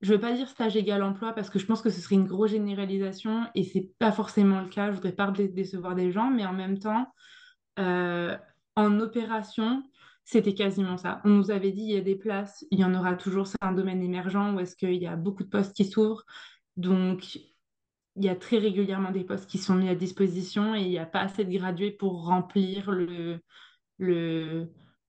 je 0.00 0.10
ne 0.10 0.16
veux 0.16 0.20
pas 0.20 0.32
dire 0.32 0.48
stage 0.48 0.76
égal 0.76 1.02
emploi 1.02 1.32
parce 1.32 1.48
que 1.48 1.58
je 1.60 1.66
pense 1.66 1.80
que 1.80 1.90
ce 1.90 2.00
serait 2.00 2.16
une 2.16 2.26
grosse 2.26 2.50
généralisation 2.50 3.46
et 3.54 3.62
c'est 3.62 3.92
pas 3.98 4.10
forcément 4.10 4.60
le 4.60 4.68
cas. 4.68 4.90
Je 4.90 4.96
voudrais 4.96 5.12
pas 5.12 5.30
décevoir 5.30 5.94
des 5.94 6.10
gens, 6.10 6.30
mais 6.30 6.44
en 6.44 6.52
même 6.52 6.78
temps, 6.78 7.06
euh, 7.78 8.36
en 8.76 9.00
opération, 9.00 9.82
c'était 10.24 10.54
quasiment 10.54 10.96
ça. 10.96 11.20
On 11.24 11.30
nous 11.30 11.50
avait 11.50 11.72
dit 11.72 11.82
il 11.82 11.90
y 11.92 11.96
a 11.96 12.00
des 12.02 12.16
places, 12.16 12.64
il 12.70 12.78
y 12.78 12.84
en 12.84 12.94
aura 12.94 13.14
toujours, 13.14 13.46
c'est 13.46 13.58
un 13.60 13.72
domaine 13.72 14.02
émergent 14.02 14.54
où 14.54 14.60
est-ce 14.60 14.76
qu'il 14.76 14.94
y 14.94 15.06
a 15.06 15.16
beaucoup 15.16 15.42
de 15.42 15.48
postes 15.48 15.74
qui 15.74 15.84
s'ouvrent? 15.84 16.24
Donc, 16.76 17.36
il 18.16 18.24
y 18.24 18.28
a 18.28 18.36
très 18.36 18.58
régulièrement 18.58 19.10
des 19.10 19.24
postes 19.24 19.48
qui 19.48 19.58
sont 19.58 19.74
mis 19.74 19.88
à 19.88 19.94
disposition 19.94 20.74
et 20.74 20.82
il 20.82 20.88
n'y 20.88 20.98
a 20.98 21.06
pas 21.06 21.20
assez 21.20 21.44
de 21.44 21.50
gradués 21.50 21.90
pour 21.90 22.26
remplir 22.26 22.90
le, 22.90 23.40
le, 23.98 24.68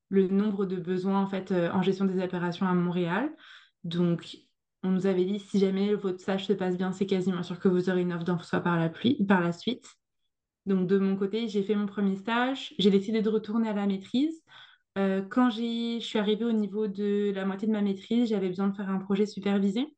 nombre 0.09 0.65
de 0.65 0.77
besoins 0.77 1.21
en, 1.21 1.27
fait, 1.27 1.51
euh, 1.51 1.71
en 1.71 1.81
gestion 1.81 2.05
des 2.05 2.23
opérations 2.23 2.67
à 2.67 2.73
Montréal. 2.73 3.29
Donc, 3.83 4.37
on 4.83 4.89
nous 4.89 5.07
avait 5.07 5.25
dit 5.25 5.39
si 5.39 5.59
jamais 5.59 5.93
votre 5.95 6.19
stage 6.19 6.45
se 6.45 6.53
passe 6.53 6.77
bien, 6.77 6.91
c'est 6.91 7.05
quasiment 7.05 7.43
sûr 7.43 7.59
que 7.59 7.67
vous 7.67 7.89
aurez 7.89 8.01
une 8.01 8.13
offre 8.13 8.23
d'emploi 8.23 8.59
par 8.61 8.91
par 9.27 9.41
la 9.41 9.51
suite. 9.51 9.87
Donc, 10.65 10.87
de 10.87 10.97
mon 10.97 11.15
côté, 11.15 11.47
j'ai 11.47 11.63
fait 11.63 11.75
mon 11.75 11.87
premier 11.87 12.15
stage. 12.15 12.73
J'ai 12.79 12.89
décidé 12.89 13.21
de 13.21 13.29
retourner 13.29 13.69
à 13.69 13.73
la 13.73 13.85
maîtrise. 13.85 14.43
Euh, 14.97 15.21
quand 15.23 15.49
je 15.49 15.99
suis 15.99 16.19
arrivée 16.19 16.45
au 16.45 16.51
niveau 16.51 16.87
de 16.87 17.31
la 17.33 17.45
moitié 17.45 17.67
de 17.67 17.73
ma 17.73 17.81
maîtrise, 17.81 18.29
j'avais 18.29 18.49
besoin 18.49 18.67
de 18.67 18.75
faire 18.75 18.89
un 18.89 18.99
projet 18.99 19.25
supervisé, 19.25 19.95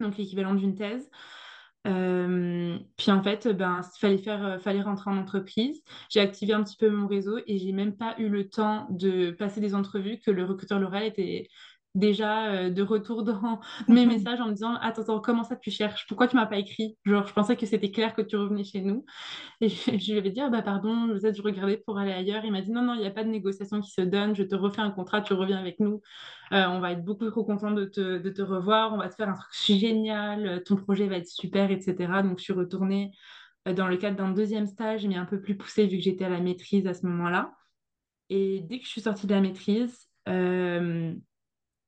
donc 0.00 0.16
l'équivalent 0.18 0.54
d'une 0.54 0.74
thèse. 0.74 1.10
Euh, 1.86 2.78
puis 2.96 3.10
en 3.10 3.22
fait, 3.22 3.48
ben, 3.48 3.80
fallait, 3.98 4.18
faire, 4.18 4.44
euh, 4.44 4.58
fallait 4.58 4.82
rentrer 4.82 5.10
en 5.10 5.16
entreprise. 5.16 5.82
J'ai 6.10 6.20
activé 6.20 6.52
un 6.52 6.62
petit 6.62 6.76
peu 6.76 6.90
mon 6.90 7.06
réseau 7.06 7.38
et 7.46 7.58
j'ai 7.58 7.72
même 7.72 7.96
pas 7.96 8.14
eu 8.18 8.28
le 8.28 8.48
temps 8.50 8.86
de 8.90 9.30
passer 9.30 9.60
des 9.60 9.74
entrevues 9.74 10.20
que 10.20 10.30
le 10.30 10.44
recruteur 10.44 10.80
Laurel 10.80 11.04
était 11.04 11.48
déjà 11.94 12.70
de 12.70 12.82
retour 12.82 13.22
dans 13.22 13.60
mes 13.88 14.06
messages 14.06 14.40
en 14.40 14.46
me 14.46 14.52
disant 14.52 14.74
Attends, 14.80 15.02
attends, 15.02 15.20
comment 15.20 15.44
ça 15.44 15.56
tu 15.56 15.70
cherches? 15.70 16.06
Pourquoi 16.06 16.28
tu 16.28 16.36
m'as 16.36 16.46
pas 16.46 16.58
écrit? 16.58 16.96
Genre, 17.04 17.26
je 17.26 17.32
pensais 17.32 17.56
que 17.56 17.66
c'était 17.66 17.90
clair 17.90 18.14
que 18.14 18.22
tu 18.22 18.36
revenais 18.36 18.64
chez 18.64 18.80
nous. 18.80 19.04
Et 19.60 19.68
je, 19.68 20.12
lui 20.12 20.18
avais 20.18 20.30
dit 20.30 20.40
ah, 20.40 20.48
bah 20.48 20.62
pardon, 20.62 21.14
êtes 21.16 21.36
je 21.36 21.42
regardais 21.42 21.78
pour 21.78 21.98
aller 21.98 22.12
ailleurs. 22.12 22.44
Il 22.44 22.52
m'a 22.52 22.62
dit 22.62 22.70
Non, 22.70 22.82
non, 22.82 22.94
il 22.94 23.00
n'y 23.00 23.06
a 23.06 23.10
pas 23.10 23.24
de 23.24 23.30
négociation 23.30 23.80
qui 23.80 23.90
se 23.90 24.02
donne. 24.02 24.34
Je 24.34 24.42
te 24.42 24.54
refais 24.54 24.82
un 24.82 24.90
contrat, 24.90 25.20
tu 25.22 25.32
reviens 25.32 25.58
avec 25.58 25.80
nous. 25.80 26.00
Euh, 26.52 26.66
on 26.68 26.80
va 26.80 26.92
être 26.92 27.04
beaucoup 27.04 27.28
trop 27.30 27.44
content 27.44 27.70
de 27.70 27.84
te, 27.84 28.18
de 28.18 28.30
te, 28.30 28.42
revoir. 28.42 28.92
On 28.94 28.98
va 28.98 29.08
te 29.08 29.14
faire 29.14 29.28
un 29.28 29.34
truc 29.34 29.78
génial. 29.78 30.62
Ton 30.64 30.76
projet 30.76 31.06
va 31.06 31.16
être 31.16 31.28
super, 31.28 31.70
etc. 31.70 32.22
Donc, 32.22 32.38
je 32.38 32.44
suis 32.44 32.52
retournée 32.52 33.12
euh, 33.66 33.72
dans 33.72 33.88
le 33.88 33.96
cadre 33.96 34.16
d'un 34.16 34.30
deuxième 34.30 34.66
stage, 34.66 35.06
mais 35.06 35.16
un 35.16 35.24
peu 35.24 35.40
plus 35.40 35.56
poussé 35.56 35.86
vu 35.86 35.98
que 35.98 36.02
j'étais 36.02 36.24
à 36.24 36.28
la 36.28 36.40
maîtrise 36.40 36.86
à 36.86 36.94
ce 36.94 37.06
moment-là. 37.06 37.54
Et 38.30 38.60
dès 38.60 38.78
que 38.78 38.84
je 38.84 38.90
suis 38.90 39.00
sortie 39.00 39.26
de 39.26 39.34
la 39.34 39.40
maîtrise, 39.40 40.08
euh, 40.28 41.14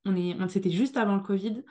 on 0.06 0.48
c'était 0.48 0.70
juste 0.70 0.96
avant 0.96 1.16
le 1.16 1.22
Covid. 1.22 1.62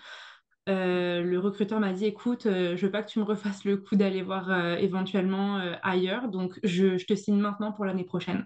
Euh, 0.70 1.24
le 1.24 1.40
recruteur 1.40 1.80
m'a 1.80 1.94
dit 1.94 2.06
écoute, 2.06 2.46
euh, 2.46 2.76
je 2.76 2.86
veux 2.86 2.92
pas 2.92 3.02
que 3.02 3.10
tu 3.10 3.20
me 3.20 3.24
refasses 3.24 3.66
le 3.66 3.78
coup 3.78 3.96
d'aller 3.96 4.22
voir 4.22 4.52
euh, 4.52 4.76
éventuellement 4.76 5.58
ailleurs, 5.82 6.30
donc 6.30 6.60
je, 6.64 7.04
te 7.04 7.16
signe 7.16 7.40
maintenant 7.40 7.72
pour 7.72 7.86
l'année 7.86 8.04
prochaine. 8.04 8.46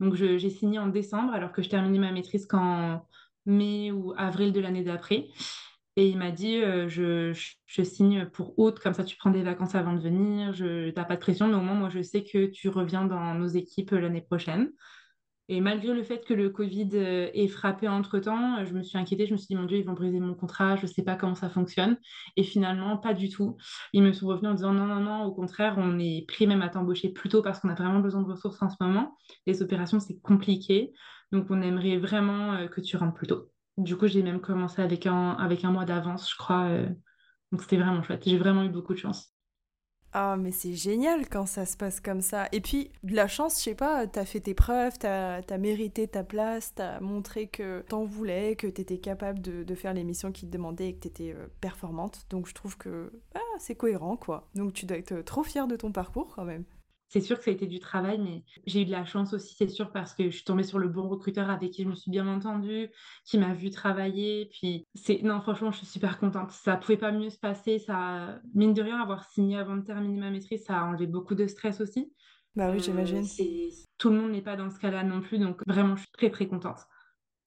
Donc 0.00 0.14
j'ai 0.14 0.50
signé 0.50 0.78
en 0.78 0.88
décembre 0.88 1.32
alors 1.32 1.52
que 1.52 1.62
je 1.62 1.68
terminais 1.68 1.98
ma 1.98 2.12
maîtrise 2.12 2.46
qu'en 2.46 3.06
mai 3.46 3.92
ou 3.92 4.12
avril 4.16 4.52
de 4.52 4.60
l'année 4.60 4.82
d'après. 4.82 5.28
Et 5.96 6.08
il 6.08 6.18
m'a 6.18 6.32
dit 6.32 6.60
je, 6.88 7.32
signe 7.66 8.26
pour 8.26 8.58
août, 8.58 8.78
comme 8.80 8.94
ça 8.94 9.04
tu 9.04 9.16
prends 9.16 9.30
des 9.30 9.42
vacances 9.42 9.76
avant 9.76 9.92
de 9.92 10.00
venir, 10.00 10.52
je 10.52 10.92
n'as 10.94 11.04
pas 11.04 11.14
de 11.14 11.20
pression, 11.20 11.46
mais 11.46 11.54
au 11.54 11.60
moins 11.60 11.74
moi 11.74 11.90
je 11.90 12.02
sais 12.02 12.24
que 12.24 12.46
tu 12.46 12.68
reviens 12.68 13.04
dans 13.04 13.34
nos 13.34 13.46
équipes 13.46 13.92
l'année 13.92 14.22
prochaine. 14.22 14.72
Et 15.48 15.60
malgré 15.60 15.92
le 15.92 16.02
fait 16.02 16.24
que 16.24 16.32
le 16.32 16.48
Covid 16.48 16.88
euh, 16.94 17.28
ait 17.34 17.48
frappé 17.48 17.86
entre-temps, 17.86 18.58
euh, 18.58 18.64
je 18.64 18.72
me 18.72 18.82
suis 18.82 18.96
inquiétée, 18.96 19.26
je 19.26 19.32
me 19.32 19.36
suis 19.36 19.48
dit, 19.48 19.56
mon 19.56 19.64
Dieu, 19.64 19.76
ils 19.78 19.84
vont 19.84 19.92
briser 19.92 20.18
mon 20.18 20.34
contrat, 20.34 20.76
je 20.76 20.82
ne 20.82 20.86
sais 20.86 21.02
pas 21.02 21.16
comment 21.16 21.34
ça 21.34 21.50
fonctionne. 21.50 21.98
Et 22.36 22.42
finalement, 22.44 22.96
pas 22.96 23.12
du 23.12 23.28
tout. 23.28 23.56
Ils 23.92 24.02
me 24.02 24.12
sont 24.12 24.26
revenus 24.26 24.50
en 24.52 24.54
disant, 24.54 24.72
non, 24.72 24.86
non, 24.86 25.00
non, 25.00 25.24
au 25.24 25.32
contraire, 25.32 25.74
on 25.76 25.98
est 25.98 26.24
pris 26.26 26.46
même 26.46 26.62
à 26.62 26.70
t'embaucher 26.70 27.10
plus 27.10 27.28
tôt 27.28 27.42
parce 27.42 27.60
qu'on 27.60 27.68
a 27.68 27.74
vraiment 27.74 28.00
besoin 28.00 28.22
de 28.22 28.28
ressources 28.28 28.62
en 28.62 28.70
ce 28.70 28.76
moment. 28.80 29.18
Les 29.46 29.62
opérations, 29.62 30.00
c'est 30.00 30.18
compliqué. 30.20 30.92
Donc, 31.30 31.46
on 31.50 31.60
aimerait 31.60 31.98
vraiment 31.98 32.54
euh, 32.54 32.68
que 32.68 32.80
tu 32.80 32.96
rentres 32.96 33.14
plus 33.14 33.26
tôt. 33.26 33.50
Du 33.76 33.96
coup, 33.96 34.06
j'ai 34.06 34.22
même 34.22 34.40
commencé 34.40 34.80
avec 34.80 35.06
un, 35.06 35.32
avec 35.32 35.64
un 35.64 35.72
mois 35.72 35.84
d'avance, 35.84 36.30
je 36.30 36.36
crois. 36.36 36.70
Donc, 37.52 37.60
c'était 37.62 37.76
vraiment 37.76 38.02
chouette. 38.02 38.22
J'ai 38.24 38.38
vraiment 38.38 38.62
eu 38.62 38.68
beaucoup 38.70 38.94
de 38.94 38.98
chance. 38.98 39.33
Ah, 40.16 40.36
mais 40.38 40.52
c'est 40.52 40.74
génial 40.74 41.28
quand 41.28 41.44
ça 41.44 41.66
se 41.66 41.76
passe 41.76 41.98
comme 41.98 42.20
ça. 42.20 42.46
Et 42.52 42.60
puis, 42.60 42.92
de 43.02 43.16
la 43.16 43.26
chance, 43.26 43.58
je 43.58 43.64
sais 43.64 43.74
pas, 43.74 44.06
t'as 44.06 44.24
fait 44.24 44.38
tes 44.38 44.54
preuves, 44.54 44.96
t'as 44.96 45.40
as 45.40 45.58
mérité 45.58 46.06
ta 46.06 46.22
place, 46.22 46.72
t'as 46.72 47.00
montré 47.00 47.48
que 47.48 47.82
t'en 47.88 48.04
voulais, 48.04 48.54
que 48.54 48.68
t'étais 48.68 48.98
capable 48.98 49.40
de, 49.40 49.74
faire 49.74 49.92
les 49.92 50.04
missions 50.04 50.30
qui 50.30 50.46
te 50.46 50.52
demandaient 50.52 50.90
et 50.90 50.94
que 50.94 51.00
t'étais 51.00 51.30
étais 51.30 51.36
euh, 51.36 51.48
performante. 51.60 52.26
Donc, 52.30 52.46
je 52.46 52.54
trouve 52.54 52.78
que 52.78 53.10
ah, 53.34 53.40
c'est 53.58 53.74
cohérent, 53.74 54.16
quoi. 54.16 54.48
Donc, 54.54 54.72
tu 54.72 54.86
dois 54.86 54.98
être 54.98 55.20
trop 55.22 55.42
fière 55.42 55.66
de 55.66 55.74
ton 55.74 55.90
parcours 55.90 56.32
quand 56.36 56.44
même. 56.44 56.62
C'est 57.14 57.20
sûr 57.20 57.38
que 57.38 57.44
ça 57.44 57.52
a 57.52 57.54
été 57.54 57.68
du 57.68 57.78
travail, 57.78 58.18
mais 58.18 58.42
j'ai 58.66 58.82
eu 58.82 58.84
de 58.84 58.90
la 58.90 59.04
chance 59.04 59.34
aussi, 59.34 59.54
c'est 59.56 59.68
sûr, 59.68 59.92
parce 59.92 60.14
que 60.14 60.24
je 60.24 60.34
suis 60.34 60.42
tombée 60.42 60.64
sur 60.64 60.80
le 60.80 60.88
bon 60.88 61.08
recruteur 61.08 61.48
avec 61.48 61.70
qui 61.70 61.84
je 61.84 61.88
me 61.88 61.94
suis 61.94 62.10
bien 62.10 62.26
entendue, 62.26 62.90
qui 63.24 63.38
m'a 63.38 63.54
vu 63.54 63.70
travailler. 63.70 64.46
Puis, 64.46 64.84
c'est 64.96 65.22
non, 65.22 65.40
franchement, 65.40 65.70
je 65.70 65.76
suis 65.76 65.86
super 65.86 66.18
contente. 66.18 66.50
Ça 66.50 66.76
pouvait 66.76 66.96
pas 66.96 67.12
mieux 67.12 67.30
se 67.30 67.38
passer. 67.38 67.78
Ça, 67.78 68.40
mine 68.52 68.74
de 68.74 68.82
rien, 68.82 69.00
avoir 69.00 69.30
signé 69.30 69.56
avant 69.56 69.76
de 69.76 69.82
terminer 69.82 70.18
ma 70.18 70.30
maîtrise, 70.30 70.64
ça 70.64 70.80
a 70.80 70.84
enlevé 70.86 71.06
beaucoup 71.06 71.36
de 71.36 71.46
stress 71.46 71.80
aussi. 71.80 72.12
Bah 72.56 72.72
oui, 72.72 72.80
j'imagine. 72.80 73.22
Euh, 73.22 73.70
tout 73.96 74.10
le 74.10 74.16
monde 74.16 74.32
n'est 74.32 74.42
pas 74.42 74.56
dans 74.56 74.70
ce 74.70 74.80
cas-là 74.80 75.04
non 75.04 75.20
plus, 75.20 75.38
donc 75.38 75.62
vraiment, 75.68 75.94
je 75.94 76.02
suis 76.02 76.12
très 76.14 76.30
très 76.30 76.48
contente. 76.48 76.80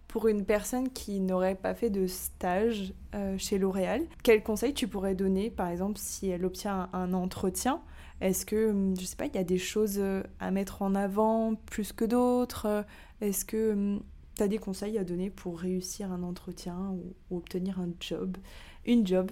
Pour 0.07 0.29
une 0.29 0.45
personne 0.45 0.93
qui 0.93 1.19
n'aurait 1.19 1.55
pas 1.55 1.75
fait 1.75 1.89
de 1.89 2.07
stage 2.07 2.93
euh, 3.15 3.37
chez 3.37 3.57
L'Oréal, 3.57 4.07
quel 4.23 4.43
conseil 4.43 4.73
tu 4.73 4.87
pourrais 4.87 5.13
donner, 5.13 5.51
par 5.51 5.67
exemple, 5.67 5.97
si 5.97 6.29
elle 6.29 6.45
obtient 6.45 6.89
un 6.93 7.11
entretien 7.11 7.81
est-ce 8.21 8.45
que, 8.45 8.69
hum, 8.71 8.95
je 8.99 9.05
sais 9.05 9.15
pas, 9.15 9.25
il 9.27 9.35
y 9.35 9.37
a 9.37 9.43
des 9.43 9.57
choses 9.57 9.99
euh, 9.99 10.23
à 10.39 10.51
mettre 10.51 10.81
en 10.81 10.95
avant 10.95 11.55
plus 11.55 11.93
que 11.93 12.05
d'autres 12.05 12.85
Est-ce 13.21 13.45
que 13.45 13.73
hum, 13.73 14.03
tu 14.35 14.43
as 14.43 14.47
des 14.47 14.57
conseils 14.59 14.97
à 14.97 15.03
donner 15.03 15.29
pour 15.31 15.59
réussir 15.59 16.11
un 16.11 16.23
entretien 16.23 16.91
ou, 16.91 17.15
obtenir 17.35 17.79
un 17.79 17.89
job 17.99 18.37
Une 18.85 19.05
job? 19.05 19.31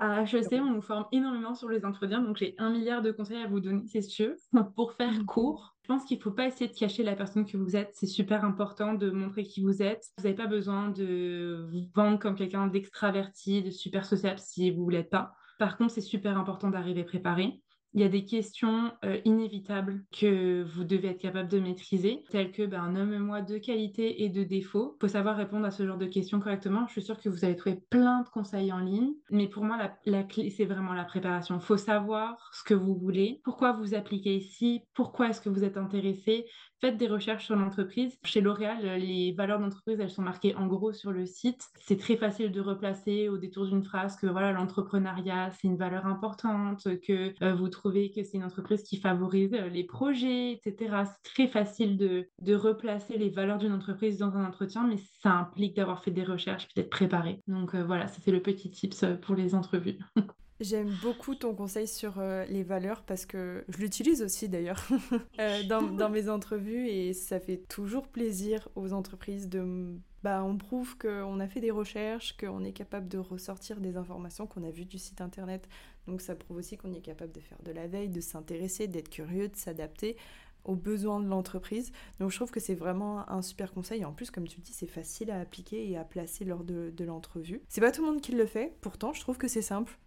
À 0.00 0.22
HEC, 0.22 0.60
on 0.60 0.72
nous 0.72 0.82
forme 0.82 1.06
énormément 1.12 1.54
sur 1.54 1.68
les 1.68 1.84
entretiens, 1.84 2.20
donc 2.20 2.36
j'ai 2.36 2.54
un 2.58 2.70
milliard 2.70 3.00
de 3.00 3.12
conseils 3.12 3.42
à 3.42 3.46
vous 3.46 3.60
donner, 3.60 3.84
c'est 3.86 4.02
sûr. 4.02 4.34
Pour 4.76 4.92
faire 4.94 5.12
Mhm. 5.12 5.26
court, 5.26 5.76
je 5.82 5.88
pense 5.88 6.04
qu'il 6.04 6.18
ne 6.18 6.22
faut 6.22 6.32
pas 6.32 6.46
essayer 6.48 6.68
de 6.68 6.76
cacher 6.76 7.04
la 7.04 7.14
personne 7.14 7.46
que 7.46 7.56
vous 7.56 7.76
êtes. 7.76 7.90
C'est 7.94 8.06
super 8.06 8.44
important 8.44 8.94
de 8.94 9.10
montrer 9.10 9.44
qui 9.44 9.62
vous 9.62 9.82
êtes. 9.82 10.04
Vous 10.18 10.24
n'avez 10.24 10.34
pas 10.34 10.46
besoin 10.48 10.90
de 10.90 11.68
vous 11.70 11.88
vendre 11.94 12.18
comme 12.18 12.34
quelqu'un 12.34 12.66
d'extraverti, 12.66 13.62
de 13.62 13.70
super 13.70 14.04
sociable 14.04 14.38
si 14.40 14.70
vous 14.72 14.86
ne 14.86 14.92
l'êtes 14.96 15.10
pas. 15.10 15.32
Par 15.58 15.76
contre, 15.76 15.92
c'est 15.92 16.00
super 16.00 16.36
important 16.36 16.70
d'arriver 16.70 17.04
préparé. 17.04 17.62
Il 17.94 18.00
y 18.00 18.04
a 18.04 18.08
des 18.08 18.24
questions 18.24 18.92
euh, 19.04 19.20
inévitables 19.24 20.04
que 20.10 20.64
vous 20.64 20.82
devez 20.82 21.10
être 21.10 21.20
capable 21.20 21.48
de 21.48 21.60
maîtriser, 21.60 22.24
telles 22.28 22.50
que 22.50 22.66
ben, 22.66 22.90
nomme-moi 22.90 23.40
deux 23.40 23.60
qualités 23.60 24.24
et 24.24 24.28
deux 24.28 24.44
défauts. 24.44 24.96
Il 24.96 25.00
faut 25.02 25.12
savoir 25.12 25.36
répondre 25.36 25.64
à 25.64 25.70
ce 25.70 25.86
genre 25.86 25.96
de 25.96 26.06
questions 26.06 26.40
correctement. 26.40 26.86
Je 26.88 26.92
suis 26.92 27.02
sûre 27.02 27.20
que 27.20 27.28
vous 27.28 27.44
allez 27.44 27.54
trouver 27.54 27.80
plein 27.90 28.22
de 28.22 28.28
conseils 28.28 28.72
en 28.72 28.80
ligne, 28.80 29.12
mais 29.30 29.46
pour 29.46 29.64
moi, 29.64 29.76
la, 29.76 29.96
la 30.06 30.24
clé, 30.24 30.50
c'est 30.50 30.64
vraiment 30.64 30.92
la 30.92 31.04
préparation. 31.04 31.54
Il 31.54 31.60
faut 31.60 31.76
savoir 31.76 32.50
ce 32.52 32.64
que 32.64 32.74
vous 32.74 32.96
voulez, 32.96 33.40
pourquoi 33.44 33.72
vous 33.72 33.94
appliquez 33.94 34.36
ici, 34.36 34.82
pourquoi 34.94 35.28
est-ce 35.28 35.40
que 35.40 35.48
vous 35.48 35.62
êtes 35.62 35.76
intéressé. 35.76 36.46
Faites 36.80 36.96
des 36.96 37.08
recherches 37.08 37.46
sur 37.46 37.56
l'entreprise. 37.56 38.18
Chez 38.24 38.40
L'Oréal, 38.40 38.98
les 38.98 39.32
valeurs 39.32 39.58
d'entreprise, 39.58 39.98
elles 40.00 40.10
sont 40.10 40.22
marquées 40.22 40.54
en 40.54 40.66
gros 40.66 40.92
sur 40.92 41.12
le 41.12 41.24
site. 41.26 41.68
C'est 41.80 41.98
très 41.98 42.16
facile 42.16 42.52
de 42.52 42.60
replacer 42.60 43.28
au 43.28 43.38
détour 43.38 43.66
d'une 43.66 43.84
phrase 43.84 44.16
que 44.16 44.26
voilà, 44.26 44.52
l'entrepreneuriat, 44.52 45.50
c'est 45.52 45.68
une 45.68 45.76
valeur 45.76 46.06
importante, 46.06 46.86
que 47.06 47.32
euh, 47.42 47.54
vous 47.54 47.68
trouvez 47.68 48.10
que 48.10 48.22
c'est 48.22 48.36
une 48.36 48.44
entreprise 48.44 48.82
qui 48.82 48.98
favorise 48.98 49.54
euh, 49.54 49.68
les 49.68 49.84
projets, 49.84 50.52
etc. 50.52 51.04
C'est 51.04 51.32
très 51.32 51.46
facile 51.46 51.96
de, 51.96 52.28
de 52.40 52.54
replacer 52.54 53.16
les 53.16 53.30
valeurs 53.30 53.58
d'une 53.58 53.72
entreprise 53.72 54.18
dans 54.18 54.36
un 54.36 54.44
entretien, 54.44 54.86
mais 54.86 54.98
ça 55.22 55.30
implique 55.30 55.76
d'avoir 55.76 56.02
fait 56.02 56.10
des 56.10 56.24
recherches 56.24 56.64
et 56.64 56.80
d'être 56.80 56.90
préparé. 56.90 57.40
Donc 57.48 57.74
euh, 57.74 57.84
voilà, 57.84 58.08
c'était 58.08 58.32
le 58.32 58.42
petit 58.42 58.70
tips 58.70 59.04
pour 59.22 59.34
les 59.34 59.54
entrevues. 59.54 59.98
J'aime 60.64 60.96
beaucoup 61.02 61.34
ton 61.34 61.54
conseil 61.54 61.86
sur 61.86 62.14
euh, 62.18 62.46
les 62.46 62.62
valeurs 62.62 63.02
parce 63.02 63.26
que 63.26 63.66
je 63.68 63.76
l'utilise 63.76 64.22
aussi 64.22 64.48
d'ailleurs 64.48 64.88
euh, 65.38 65.62
dans, 65.64 66.08
mes 66.08 66.30
entrevues 66.30 66.88
et 66.88 67.12
ça 67.12 67.38
fait 67.38 67.58
toujours 67.68 68.08
plaisir 68.08 68.66
aux 68.74 68.94
entreprises 68.94 69.50
de... 69.50 69.94
Bah, 70.22 70.42
on 70.42 70.56
prouve 70.56 70.96
qu'on 70.96 71.38
a 71.38 71.46
fait 71.48 71.60
des 71.60 71.70
recherches, 71.70 72.34
qu'on 72.38 72.64
est 72.64 72.72
capable 72.72 73.08
de 73.08 73.18
ressortir 73.18 73.78
des 73.78 73.98
informations 73.98 74.46
qu'on 74.46 74.64
a 74.64 74.70
vues 74.70 74.86
du 74.86 74.96
site 74.96 75.20
internet. 75.20 75.68
Donc 76.06 76.22
ça 76.22 76.34
prouve 76.34 76.56
aussi 76.56 76.78
qu'on 76.78 76.94
est 76.94 77.02
capable 77.02 77.32
de 77.32 77.40
faire 77.40 77.58
de 77.62 77.70
la 77.70 77.86
veille, 77.86 78.08
de 78.08 78.22
s'intéresser, 78.22 78.86
d'être 78.86 79.10
curieux, 79.10 79.48
de 79.48 79.56
s'adapter 79.56 80.16
aux 80.64 80.76
besoins 80.76 81.20
de 81.20 81.28
l'entreprise. 81.28 81.92
Donc 82.20 82.30
je 82.30 82.36
trouve 82.36 82.50
que 82.50 82.60
c'est 82.60 82.74
vraiment 82.74 83.30
un 83.30 83.42
super 83.42 83.74
conseil. 83.74 84.02
En 84.06 84.14
plus, 84.14 84.30
comme 84.30 84.48
tu 84.48 84.56
le 84.56 84.62
dis, 84.62 84.72
c'est 84.72 84.86
facile 84.86 85.30
à 85.30 85.40
appliquer 85.40 85.90
et 85.90 85.98
à 85.98 86.04
placer 86.04 86.46
lors 86.46 86.64
de, 86.64 86.90
de 86.96 87.04
l'entrevue. 87.04 87.60
C'est 87.68 87.82
pas 87.82 87.92
tout 87.92 88.00
le 88.00 88.10
monde 88.10 88.22
qui 88.22 88.32
le 88.32 88.46
fait, 88.46 88.74
pourtant 88.80 89.12
je 89.12 89.20
trouve 89.20 89.36
que 89.36 89.46
c'est 89.46 89.60
simple. 89.60 89.98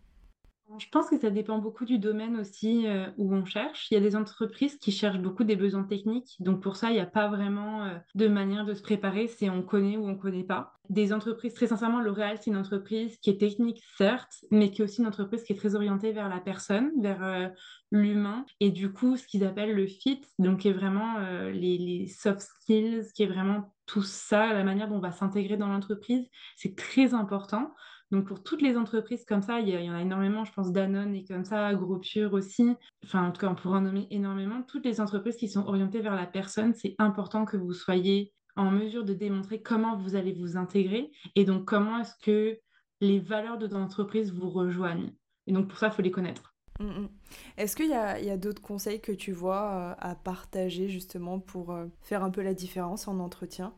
Je 0.80 0.88
pense 0.92 1.10
que 1.10 1.18
ça 1.18 1.30
dépend 1.30 1.60
beaucoup 1.60 1.86
du 1.86 1.98
domaine 1.98 2.38
aussi 2.38 2.88
euh, 2.88 3.08
où 3.18 3.34
on 3.34 3.46
cherche. 3.46 3.90
Il 3.90 3.94
y 3.94 3.98
a 3.98 4.02
des 4.02 4.16
entreprises 4.16 4.78
qui 4.78 4.92
cherchent 4.92 5.20
beaucoup 5.20 5.46
des 5.46 5.56
besoins 5.56 5.84
techniques. 5.84 6.36
Donc 6.40 6.62
pour 6.62 6.76
ça, 6.76 6.90
il 6.90 6.94
n'y 6.94 7.00
a 7.00 7.06
pas 7.06 7.30
vraiment 7.30 7.86
euh, 7.86 7.98
de 8.16 8.28
manière 8.28 8.66
de 8.66 8.74
se 8.74 8.82
préparer. 8.82 9.28
C'est 9.28 9.50
on 9.50 9.64
connaît 9.64 9.96
ou 9.96 10.06
on 10.08 10.16
connaît 10.16 10.44
pas. 10.44 10.74
Des 10.90 11.14
entreprises, 11.14 11.54
très 11.54 11.68
sincèrement, 11.68 12.02
L'Oréal, 12.02 12.38
c'est 12.40 12.50
une 12.50 12.58
entreprise 12.58 13.18
qui 13.18 13.30
est 13.30 13.38
technique, 13.38 13.82
certes, 13.98 14.46
mais 14.52 14.70
qui 14.70 14.82
est 14.82 14.86
aussi 14.86 15.02
une 15.02 15.08
entreprise 15.08 15.44
qui 15.44 15.54
est 15.54 15.58
très 15.58 15.76
orientée 15.76 16.12
vers 16.12 16.30
la 16.30 16.40
personne, 16.40 16.92
vers 17.02 17.24
euh, 17.24 17.48
l'humain. 17.92 18.46
Et 18.60 18.70
du 18.70 18.92
coup, 18.92 19.16
ce 19.16 19.26
qu'ils 19.26 19.46
appellent 19.46 19.76
le 19.76 19.88
fit, 19.88 20.22
donc 20.38 20.60
qui 20.60 20.68
est 20.68 20.74
vraiment 20.74 21.16
les 21.52 22.08
soft 22.08 22.42
skills, 22.42 23.08
qui 23.14 23.24
est 23.24 23.28
vraiment 23.28 23.74
tout 23.86 24.04
ça, 24.04 24.54
la 24.54 24.64
manière 24.64 24.90
dont 24.90 24.98
on 24.98 25.00
va 25.00 25.12
s'intégrer 25.12 25.58
dans 25.58 25.68
l'entreprise, 25.68 26.28
c'est 26.58 26.76
très 26.76 27.14
important. 27.14 27.74
Donc 28.12 28.26
pour 28.26 28.42
toutes 28.42 28.62
les 28.62 28.78
entreprises 28.78 29.26
comme 29.26 29.42
ça, 29.42 29.60
il 29.60 29.70
y, 29.70 29.90
en 29.90 29.94
a 29.94 30.02
énormément, 30.02 30.46
je 30.46 30.54
pense 30.54 30.72
Danone 30.72 31.14
et 31.16 31.26
comme 31.26 31.44
ça, 31.44 31.74
Gropure 31.74 32.34
aussi, 32.34 32.74
enfin 33.04 33.28
en 33.28 33.32
tout 33.32 33.42
cas 33.42 33.50
on 33.50 33.56
pourrait 33.56 33.80
en 33.80 33.82
nommer 33.82 34.08
énormément, 34.12 34.64
toutes 34.64 34.86
les 34.86 35.02
entreprises 35.02 35.36
qui 35.36 35.50
sont 35.50 35.66
orientées 35.66 36.00
vers 36.00 36.16
la 36.16 36.26
personne, 36.26 36.74
c'est 36.74 36.96
important 37.00 37.44
que 37.44 37.58
vous 37.58 37.74
soyez 37.74 38.34
en 38.56 38.72
mesure 38.72 39.04
de 39.04 39.14
démontrer 39.14 39.62
comment 39.62 39.98
vous 39.98 40.16
allez 40.16 40.34
vous 40.34 40.58
intégrer 40.58 41.12
et 41.36 41.44
donc 41.44 41.66
comment 41.66 42.00
est-ce 42.00 42.16
que 42.24 42.58
les 43.02 43.20
valeurs 43.20 43.58
de 43.58 43.68
l'entreprise 43.68 44.34
vous 44.34 44.50
rejoignent. 44.50 45.12
Et 45.46 45.54
donc 45.54 45.68
pour 45.68 45.78
ça, 45.78 45.88
il 45.88 45.94
faut 45.94 46.02
les 46.02 46.12
connaître. 46.12 46.56
Mm, 46.80 46.86
mm. 46.86 47.10
Est-ce 47.58 47.76
qu'il 47.76 47.90
y 47.90 47.94
a, 47.94 48.20
il 48.20 48.26
y 48.26 48.30
a 48.30 48.38
d'autres 48.38 48.62
conseils 48.62 49.02
que 49.02 49.12
tu 49.12 49.32
vois 49.32 49.74
euh, 49.74 49.96
à 50.00 50.16
partager 50.16 50.90
justement 50.90 51.40
pour 51.40 51.72
euh, 51.72 51.88
faire 52.02 52.24
un 52.24 52.32
peu 52.32 52.42
la 52.42 52.54
différence 52.54 53.08
en 53.08 53.20
entretien? 53.20 53.74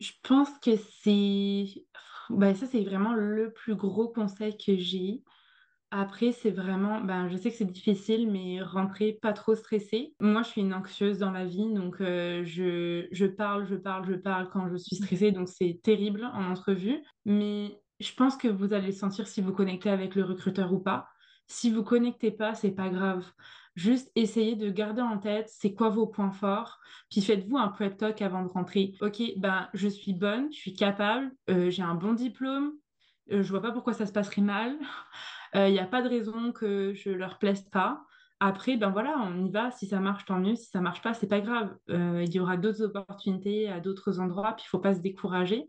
Je 0.00 0.12
pense 0.22 0.50
que 0.60 0.76
c'est... 1.02 1.86
Ben, 2.30 2.54
ça, 2.54 2.66
c'est 2.66 2.82
vraiment 2.84 3.14
le 3.14 3.52
plus 3.52 3.76
gros 3.76 4.08
conseil 4.08 4.56
que 4.56 4.76
j'ai. 4.76 5.22
Après, 5.92 6.32
c'est 6.32 6.50
vraiment, 6.50 7.00
ben, 7.00 7.28
je 7.28 7.36
sais 7.36 7.50
que 7.50 7.56
c'est 7.56 7.64
difficile, 7.64 8.30
mais 8.30 8.60
rentrer 8.62 9.12
pas 9.22 9.32
trop 9.32 9.54
stressé. 9.54 10.14
Moi, 10.20 10.42
je 10.42 10.48
suis 10.48 10.60
une 10.60 10.74
anxieuse 10.74 11.18
dans 11.18 11.30
la 11.30 11.44
vie, 11.46 11.72
donc 11.72 12.00
euh, 12.00 12.44
je, 12.44 13.06
je 13.12 13.26
parle, 13.26 13.66
je 13.66 13.76
parle, 13.76 14.04
je 14.06 14.14
parle 14.14 14.48
quand 14.50 14.68
je 14.68 14.76
suis 14.76 14.96
stressée, 14.96 15.30
donc 15.32 15.48
c'est 15.48 15.80
terrible 15.82 16.24
en 16.34 16.50
entrevue. 16.50 16.98
Mais 17.24 17.80
je 18.00 18.12
pense 18.14 18.36
que 18.36 18.48
vous 18.48 18.72
allez 18.72 18.92
sentir 18.92 19.28
si 19.28 19.40
vous 19.40 19.52
connectez 19.52 19.90
avec 19.90 20.16
le 20.16 20.24
recruteur 20.24 20.72
ou 20.72 20.80
pas. 20.80 21.08
Si 21.46 21.70
vous 21.70 21.84
connectez 21.84 22.32
pas, 22.32 22.54
c'est 22.54 22.72
pas 22.72 22.88
grave. 22.88 23.24
Juste 23.76 24.10
essayez 24.16 24.56
de 24.56 24.70
garder 24.70 25.02
en 25.02 25.18
tête 25.18 25.48
c'est 25.48 25.74
quoi 25.74 25.90
vos 25.90 26.06
points 26.06 26.32
forts, 26.32 26.80
puis 27.10 27.20
faites-vous 27.20 27.58
un 27.58 27.68
prep 27.68 27.96
talk 27.96 28.20
avant 28.22 28.42
de 28.42 28.48
rentrer. 28.48 28.94
Ok, 29.00 29.22
ben 29.36 29.68
je 29.74 29.88
suis 29.88 30.14
bonne, 30.14 30.52
je 30.52 30.58
suis 30.58 30.74
capable, 30.74 31.30
euh, 31.50 31.70
j'ai 31.70 31.82
un 31.82 31.94
bon 31.94 32.14
diplôme, 32.14 32.72
euh, 33.30 33.42
je 33.42 33.50
vois 33.50 33.62
pas 33.62 33.72
pourquoi 33.72 33.92
ça 33.92 34.06
se 34.06 34.12
passerait 34.12 34.42
mal. 34.42 34.76
Il 35.54 35.72
n'y 35.72 35.78
a 35.78 35.86
pas 35.86 36.02
de 36.02 36.08
raison 36.08 36.52
que 36.52 36.92
je 36.92 37.08
leur 37.08 37.38
plaise 37.38 37.62
pas. 37.70 38.04
Après, 38.40 38.76
ben 38.76 38.90
voilà, 38.90 39.16
on 39.18 39.44
y 39.46 39.50
va. 39.50 39.70
Si 39.70 39.86
ça 39.86 40.00
marche, 40.00 40.26
tant 40.26 40.38
mieux. 40.38 40.54
Si 40.54 40.66
ça 40.66 40.80
marche 40.80 41.00
pas, 41.00 41.14
c'est 41.14 41.28
pas 41.28 41.40
grave. 41.40 41.74
Euh, 41.88 42.22
il 42.26 42.34
y 42.34 42.40
aura 42.40 42.56
d'autres 42.56 42.82
opportunités 42.82 43.68
à 43.68 43.80
d'autres 43.80 44.20
endroits, 44.20 44.52
puis 44.54 44.64
il 44.66 44.68
faut 44.68 44.78
pas 44.78 44.94
se 44.94 45.00
décourager. 45.00 45.66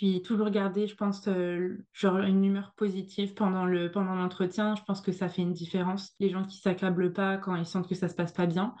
Puis 0.00 0.22
toujours 0.22 0.48
garder, 0.48 0.86
je 0.86 0.94
pense, 0.94 1.28
euh, 1.28 1.76
genre 1.92 2.20
une 2.20 2.42
humeur 2.42 2.72
positive 2.78 3.34
pendant 3.34 3.66
le, 3.66 3.90
pendant 3.90 4.14
l'entretien. 4.14 4.74
Je 4.74 4.82
pense 4.84 5.02
que 5.02 5.12
ça 5.12 5.28
fait 5.28 5.42
une 5.42 5.52
différence. 5.52 6.14
Les 6.20 6.30
gens 6.30 6.46
qui 6.46 6.56
s'accablent 6.56 7.12
pas 7.12 7.36
quand 7.36 7.54
ils 7.54 7.66
sentent 7.66 7.86
que 7.86 7.94
ça 7.94 8.08
se 8.08 8.14
passe 8.14 8.32
pas 8.32 8.46
bien. 8.46 8.74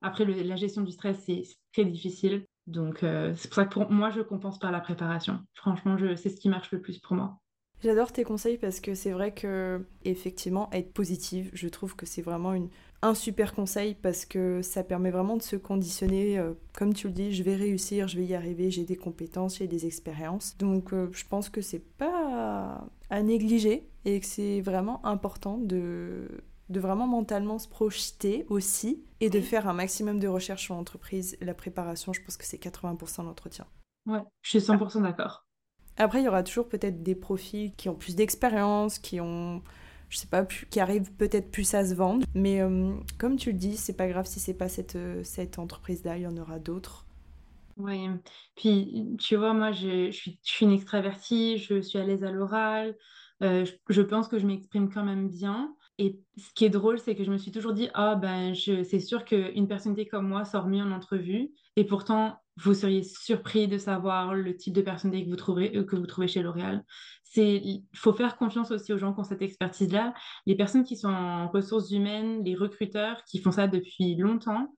Après, 0.00 0.24
la 0.24 0.54
gestion 0.54 0.82
du 0.82 0.92
stress, 0.92 1.24
c'est 1.26 1.42
très 1.72 1.84
difficile. 1.84 2.46
Donc, 2.68 3.02
euh, 3.02 3.34
c'est 3.34 3.48
pour 3.48 3.56
ça 3.56 3.64
que 3.64 3.72
pour 3.72 3.90
moi, 3.90 4.10
je 4.10 4.20
compense 4.20 4.60
par 4.60 4.70
la 4.70 4.78
préparation. 4.78 5.40
Franchement, 5.54 5.96
c'est 6.14 6.28
ce 6.28 6.38
qui 6.40 6.48
marche 6.48 6.70
le 6.70 6.80
plus 6.80 7.00
pour 7.00 7.16
moi. 7.16 7.40
J'adore 7.82 8.12
tes 8.12 8.22
conseils 8.22 8.56
parce 8.56 8.78
que 8.78 8.94
c'est 8.94 9.10
vrai 9.10 9.34
que 9.34 9.84
effectivement 10.04 10.70
être 10.70 10.92
positive, 10.92 11.50
je 11.52 11.66
trouve 11.66 11.96
que 11.96 12.06
c'est 12.06 12.22
vraiment 12.22 12.52
une, 12.52 12.68
un 13.02 13.14
super 13.14 13.54
conseil 13.54 13.94
parce 13.94 14.26
que 14.26 14.62
ça 14.62 14.84
permet 14.84 15.10
vraiment 15.10 15.36
de 15.36 15.42
se 15.42 15.56
conditionner. 15.56 16.38
euh, 16.38 16.52
comme 16.74 16.92
tu 16.94 17.06
le 17.08 17.12
dis, 17.14 17.32
je 17.32 17.42
vais 17.42 17.56
réussir, 17.56 18.08
je 18.08 18.18
vais 18.18 18.24
y 18.26 18.34
arriver, 18.34 18.70
j'ai 18.70 18.84
des 18.84 18.96
compétences, 18.96 19.58
j'ai 19.58 19.66
des 19.66 19.86
expériences. 19.86 20.56
Donc 20.58 20.92
euh, 20.92 21.08
je 21.12 21.24
pense 21.26 21.48
que 21.48 21.60
c'est 21.62 21.84
pas 21.96 22.86
à 23.10 23.22
négliger 23.22 23.88
et 24.04 24.20
que 24.20 24.26
c'est 24.26 24.60
vraiment 24.60 25.04
important 25.06 25.58
de 25.58 26.28
de 26.70 26.78
vraiment 26.78 27.08
mentalement 27.08 27.58
se 27.58 27.68
projeter 27.68 28.46
aussi 28.48 29.02
et 29.20 29.28
de 29.28 29.40
faire 29.40 29.68
un 29.68 29.72
maximum 29.72 30.20
de 30.20 30.28
recherches 30.28 30.64
sur 30.66 30.76
l'entreprise. 30.76 31.36
La 31.40 31.52
préparation, 31.52 32.12
je 32.12 32.22
pense 32.22 32.36
que 32.36 32.44
c'est 32.44 32.58
80% 32.62 33.22
de 33.22 33.26
l'entretien. 33.26 33.66
Ouais, 34.06 34.20
je 34.42 34.50
suis 34.50 34.60
100% 34.60 35.02
d'accord. 35.02 35.44
Après, 35.96 36.20
il 36.20 36.24
y 36.24 36.28
aura 36.28 36.42
toujours 36.42 36.68
peut-être 36.68 37.02
des 37.02 37.14
profils 37.14 37.74
qui 37.74 37.88
ont 37.88 37.94
plus 37.94 38.14
d'expérience, 38.14 38.98
qui 38.98 39.20
ont, 39.20 39.62
je 40.10 40.18
sais 40.18 40.26
pas, 40.26 40.44
plus- 40.44 40.66
qui 40.66 40.80
arrivent 40.80 41.12
peut-être 41.12 41.50
plus 41.50 41.72
à 41.74 41.84
se 41.84 41.94
vendre. 41.94 42.26
Mais 42.34 42.60
euh, 42.60 42.92
comme 43.18 43.36
tu 43.36 43.52
le 43.52 43.58
dis, 43.58 43.76
c'est 43.76 43.96
pas 43.96 44.08
grave 44.08 44.26
si 44.26 44.40
c'est 44.40 44.54
pas 44.54 44.68
cette, 44.68 44.96
euh, 44.96 45.22
cette 45.24 45.58
entreprise-là, 45.58 46.18
il 46.18 46.22
y 46.22 46.26
en 46.26 46.36
aura 46.36 46.58
d'autres. 46.58 47.06
Oui, 47.76 48.08
puis 48.56 49.16
tu 49.18 49.36
vois, 49.36 49.54
moi 49.54 49.72
je, 49.72 50.10
suis, 50.10 50.38
je 50.44 50.52
suis 50.52 50.66
une 50.66 50.72
extravertie, 50.72 51.56
je 51.56 51.80
suis 51.80 51.98
à 51.98 52.04
l'aise 52.04 52.24
à 52.24 52.30
l'oral, 52.30 52.94
euh, 53.42 53.64
je, 53.88 54.02
pense 54.02 54.28
que 54.28 54.38
je 54.38 54.46
m'exprime 54.46 54.92
quand 54.92 55.04
même 55.04 55.28
bien. 55.28 55.74
Et 55.96 56.18
ce 56.36 56.52
qui 56.54 56.64
est 56.64 56.70
drôle, 56.70 56.98
c'est 56.98 57.14
que 57.14 57.24
je 57.24 57.30
me 57.30 57.38
suis 57.38 57.52
toujours 57.52 57.72
dit, 57.72 57.88
ah 57.94 58.16
ben 58.16 58.54
c'est 58.54 59.00
sûr 59.00 59.24
qu'une 59.24 59.68
personnalité 59.68 60.08
comme 60.08 60.28
moi 60.28 60.44
sort 60.44 60.66
mieux 60.66 60.82
en 60.82 60.92
entrevue. 60.92 61.50
Et 61.76 61.84
pourtant, 61.84 62.36
vous 62.56 62.74
seriez 62.74 63.02
surpris 63.02 63.68
de 63.68 63.78
savoir 63.78 64.34
le 64.34 64.56
type 64.56 64.74
de 64.74 64.82
personnalité 64.82 65.24
que 65.24 65.30
vous 65.30 65.36
trouverez, 65.36 65.72
euh, 65.76 65.84
que 65.84 65.96
vous 65.96 66.06
trouvez 66.06 66.28
chez 66.28 66.42
L'Oréal. 66.42 66.84
C'est, 67.24 67.62
faut 67.94 68.12
faire 68.12 68.36
confiance 68.36 68.70
aussi 68.70 68.92
aux 68.92 68.98
gens 68.98 69.12
qui 69.14 69.20
ont 69.20 69.24
cette 69.24 69.42
expertise-là. 69.42 70.14
Les 70.46 70.56
personnes 70.56 70.84
qui 70.84 70.96
sont 70.96 71.08
en 71.08 71.48
ressources 71.48 71.90
humaines, 71.90 72.44
les 72.44 72.56
recruteurs 72.56 73.24
qui 73.24 73.40
font 73.40 73.52
ça 73.52 73.68
depuis 73.68 74.16
longtemps 74.16 74.68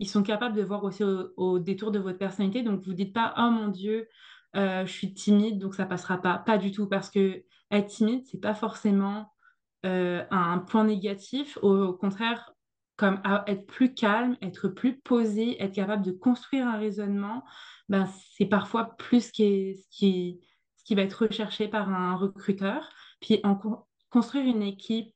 ils 0.00 0.08
sont 0.08 0.22
capables 0.22 0.56
de 0.56 0.62
voir 0.62 0.82
aussi 0.82 1.04
au, 1.04 1.58
détour 1.58 1.92
de 1.92 1.98
votre 1.98 2.18
personnalité. 2.18 2.62
Donc, 2.62 2.82
vous 2.84 2.94
dites 2.94 3.12
pas, 3.12 3.34
oh 3.36 3.50
mon 3.50 3.68
Dieu, 3.68 4.08
euh, 4.56 4.84
je 4.86 4.90
suis 4.90 5.12
timide, 5.12 5.58
donc 5.58 5.74
ça 5.74 5.84
passera 5.84 6.20
pas. 6.20 6.38
Pas 6.38 6.56
du 6.56 6.72
tout, 6.72 6.88
parce 6.88 7.10
que 7.10 7.44
être 7.70 7.86
timide, 7.86 8.24
c'est 8.26 8.40
pas 8.40 8.54
forcément 8.54 9.30
euh, 9.84 10.24
un 10.30 10.58
point 10.58 10.84
négatif. 10.84 11.58
Au 11.60 11.92
contraire, 11.92 12.54
comme 13.00 13.22
être 13.46 13.66
plus 13.66 13.94
calme, 13.94 14.36
être 14.42 14.68
plus 14.68 15.00
posé, 15.00 15.60
être 15.62 15.74
capable 15.74 16.04
de 16.04 16.12
construire 16.12 16.68
un 16.68 16.76
raisonnement, 16.76 17.42
ben, 17.88 18.06
c'est 18.36 18.44
parfois 18.44 18.94
plus 18.98 19.28
ce 19.28 19.32
qui 19.32 19.78
ce 19.78 19.88
qui, 19.90 20.40
ce 20.76 20.84
qui 20.84 20.94
va 20.94 21.02
être 21.02 21.26
recherché 21.26 21.66
par 21.66 21.88
un 21.88 22.14
recruteur. 22.14 22.90
Puis 23.22 23.40
en, 23.42 23.58
construire 24.10 24.44
une 24.44 24.62
équipe 24.62 25.14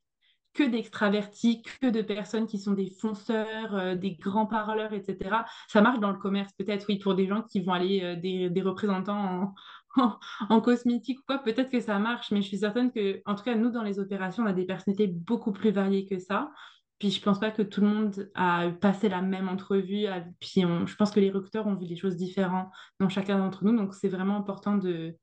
que 0.55 0.63
d'extravertis, 0.63 1.61
que 1.61 1.87
de 1.91 2.01
personnes 2.01 2.47
qui 2.47 2.57
sont 2.57 2.71
des 2.71 2.89
fonceurs, 2.89 3.75
euh, 3.75 3.93
des 3.93 4.15
grands 4.15 4.47
parleurs, 4.47 4.93
etc. 4.93 5.43
Ça 5.67 5.81
marche 5.81 5.99
dans 5.99 6.11
le 6.11 6.17
commerce, 6.17 6.53
peut-être, 6.53 6.87
oui, 6.89 6.97
pour 6.97 7.13
des 7.13 7.27
gens 7.27 7.43
qui 7.43 7.59
vont 7.59 7.73
aller, 7.73 8.01
euh, 8.01 8.15
des, 8.15 8.61
représentants 8.63 9.53
en, 9.97 10.17
en, 10.49 10.61
cosmétique 10.61 11.19
ou 11.19 11.23
quoi, 11.27 11.37
peut-être 11.37 11.69
que 11.69 11.81
ça 11.81 11.99
marche, 11.99 12.31
mais 12.31 12.41
je 12.41 12.47
suis 12.47 12.59
certaine 12.59 12.91
que, 12.91 13.21
en 13.25 13.35
tout 13.35 13.43
cas, 13.43 13.53
nous, 13.53 13.69
dans 13.69 13.83
les 13.83 13.99
opérations, 13.99 14.43
on 14.43 14.47
a 14.47 14.53
des 14.53 14.65
personnalités 14.65 15.07
beaucoup 15.07 15.51
plus 15.51 15.71
variées 15.71 16.07
que 16.07 16.17
ça. 16.17 16.51
Puis 16.99 17.11
je 17.11 17.21
pense 17.21 17.39
pas 17.39 17.51
que 17.51 17.61
tout 17.61 17.81
le 17.81 17.87
monde 17.87 18.31
a 18.35 18.69
passé 18.69 19.09
la 19.09 19.21
même 19.21 19.49
entrevue. 19.49 20.05
Puis 20.39 20.61
je 20.61 20.95
pense 20.95 21.11
que 21.11 21.19
les 21.19 21.31
recruteurs 21.31 21.67
ont 21.67 21.75
vu 21.75 21.87
des 21.87 21.97
choses 21.97 22.15
différentes 22.15 22.69
dans 22.99 23.09
chacun 23.09 23.37
d'entre 23.37 23.65
nous. 23.65 23.75
Donc 23.75 23.93
c'est 23.93 24.07
vraiment 24.07 24.37
important 24.37 24.77
de 24.77 25.15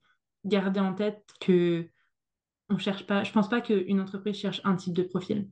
garder 0.44 0.80
en 0.80 0.94
tête 0.94 1.24
que 1.40 1.88
on 2.68 2.78
cherche 2.78 3.06
pas, 3.06 3.22
je 3.22 3.32
pense 3.32 3.48
pas 3.48 3.60
qu'une 3.60 4.00
entreprise 4.00 4.36
cherche 4.36 4.60
un 4.64 4.76
type 4.76 4.94
de 4.94 5.02
profil. 5.02 5.48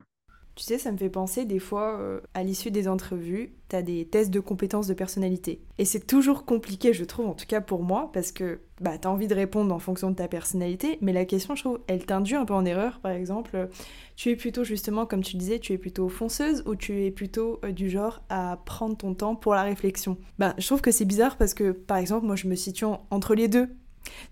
Tu 0.60 0.66
sais, 0.66 0.76
ça 0.76 0.92
me 0.92 0.98
fait 0.98 1.08
penser 1.08 1.46
des 1.46 1.58
fois, 1.58 1.98
euh, 1.98 2.20
à 2.34 2.42
l'issue 2.42 2.70
des 2.70 2.86
entrevues, 2.86 3.54
tu 3.70 3.76
as 3.76 3.80
des 3.80 4.04
tests 4.04 4.30
de 4.30 4.40
compétences 4.40 4.86
de 4.86 4.92
personnalité. 4.92 5.62
Et 5.78 5.86
c'est 5.86 6.06
toujours 6.06 6.44
compliqué, 6.44 6.92
je 6.92 7.02
trouve, 7.04 7.28
en 7.28 7.32
tout 7.32 7.46
cas 7.46 7.62
pour 7.62 7.82
moi, 7.82 8.10
parce 8.12 8.30
que 8.30 8.60
bah, 8.78 8.98
tu 8.98 9.08
as 9.08 9.10
envie 9.10 9.26
de 9.26 9.34
répondre 9.34 9.74
en 9.74 9.78
fonction 9.78 10.10
de 10.10 10.16
ta 10.16 10.28
personnalité, 10.28 10.98
mais 11.00 11.14
la 11.14 11.24
question, 11.24 11.54
je 11.54 11.62
trouve, 11.62 11.80
elle 11.86 12.04
t'induit 12.04 12.34
un 12.34 12.44
peu 12.44 12.52
en 12.52 12.66
erreur. 12.66 13.00
Par 13.00 13.12
exemple, 13.12 13.70
tu 14.16 14.28
es 14.28 14.36
plutôt, 14.36 14.62
justement, 14.62 15.06
comme 15.06 15.22
tu 15.22 15.38
disais, 15.38 15.60
tu 15.60 15.72
es 15.72 15.78
plutôt 15.78 16.10
fonceuse 16.10 16.62
ou 16.66 16.74
tu 16.74 17.06
es 17.06 17.10
plutôt 17.10 17.58
euh, 17.64 17.72
du 17.72 17.88
genre 17.88 18.20
à 18.28 18.58
prendre 18.66 18.98
ton 18.98 19.14
temps 19.14 19.36
pour 19.36 19.54
la 19.54 19.62
réflexion? 19.62 20.18
Bah, 20.38 20.54
je 20.58 20.66
trouve 20.66 20.82
que 20.82 20.90
c'est 20.90 21.06
bizarre 21.06 21.38
parce 21.38 21.54
que, 21.54 21.70
par 21.72 21.96
exemple, 21.96 22.26
moi, 22.26 22.36
je 22.36 22.46
me 22.46 22.54
situe 22.54 22.84
entre 23.10 23.34
les 23.34 23.48
deux. 23.48 23.70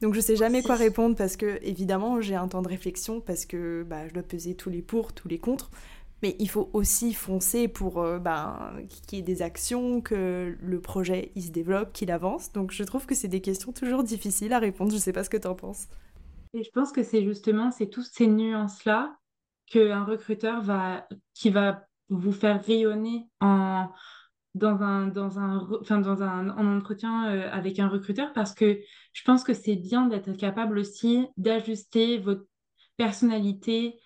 Donc 0.00 0.14
je 0.14 0.20
sais 0.20 0.36
jamais 0.36 0.62
quoi 0.62 0.76
répondre 0.76 1.16
parce 1.16 1.36
que 1.36 1.58
évidemment 1.62 2.20
j'ai 2.20 2.34
un 2.34 2.48
temps 2.48 2.62
de 2.62 2.68
réflexion 2.68 3.20
parce 3.20 3.44
que 3.44 3.84
bah, 3.88 4.08
je 4.08 4.14
dois 4.14 4.22
peser 4.22 4.54
tous 4.54 4.70
les 4.70 4.82
pour, 4.82 5.12
tous 5.12 5.28
les 5.28 5.38
contre. 5.38 5.70
Mais 6.22 6.36
il 6.38 6.48
faut 6.48 6.68
aussi 6.72 7.14
foncer 7.14 7.68
pour 7.68 7.98
euh, 7.98 8.18
bah, 8.18 8.72
qu'il 9.06 9.18
y 9.18 9.20
ait 9.20 9.24
des 9.24 9.42
actions, 9.42 10.00
que 10.00 10.56
le 10.60 10.80
projet 10.80 11.30
il 11.36 11.42
se 11.42 11.50
développe, 11.50 11.92
qu'il 11.92 12.10
avance. 12.10 12.52
Donc 12.52 12.72
je 12.72 12.82
trouve 12.82 13.06
que 13.06 13.14
c'est 13.14 13.28
des 13.28 13.40
questions 13.40 13.72
toujours 13.72 14.02
difficiles 14.02 14.52
à 14.52 14.58
répondre. 14.58 14.90
Je 14.90 14.96
sais 14.96 15.12
pas 15.12 15.24
ce 15.24 15.30
que 15.30 15.36
tu 15.36 15.46
en 15.46 15.54
penses. 15.54 15.86
Et 16.54 16.64
je 16.64 16.70
pense 16.70 16.92
que 16.92 17.02
c'est 17.02 17.22
justement 17.22 17.70
c'est 17.70 17.88
toutes 17.88 18.08
ces 18.12 18.26
nuances 18.26 18.84
là 18.84 19.16
qu'un 19.66 20.04
recruteur 20.04 20.62
va 20.62 21.06
qui 21.34 21.50
va 21.50 21.84
vous 22.08 22.32
faire 22.32 22.64
rayonner 22.64 23.28
en 23.40 23.88
dans 24.54 24.82
un, 24.82 25.06
dans 25.06 25.38
un, 25.38 25.68
enfin, 25.80 26.00
dans 26.00 26.22
un, 26.22 26.76
entretien 26.76 27.30
euh, 27.30 27.48
avec 27.52 27.78
un 27.78 27.88
recruteur 27.88 28.32
parce 28.32 28.54
que 28.54 28.80
je 29.12 29.22
pense 29.24 29.44
que 29.44 29.54
c'est 29.54 29.76
bien 29.76 30.06
d'être 30.06 30.32
capable 30.32 30.78
aussi 30.78 31.26
d'ajuster 31.36 32.18
votre 32.18 32.44
personnalité 32.96 34.00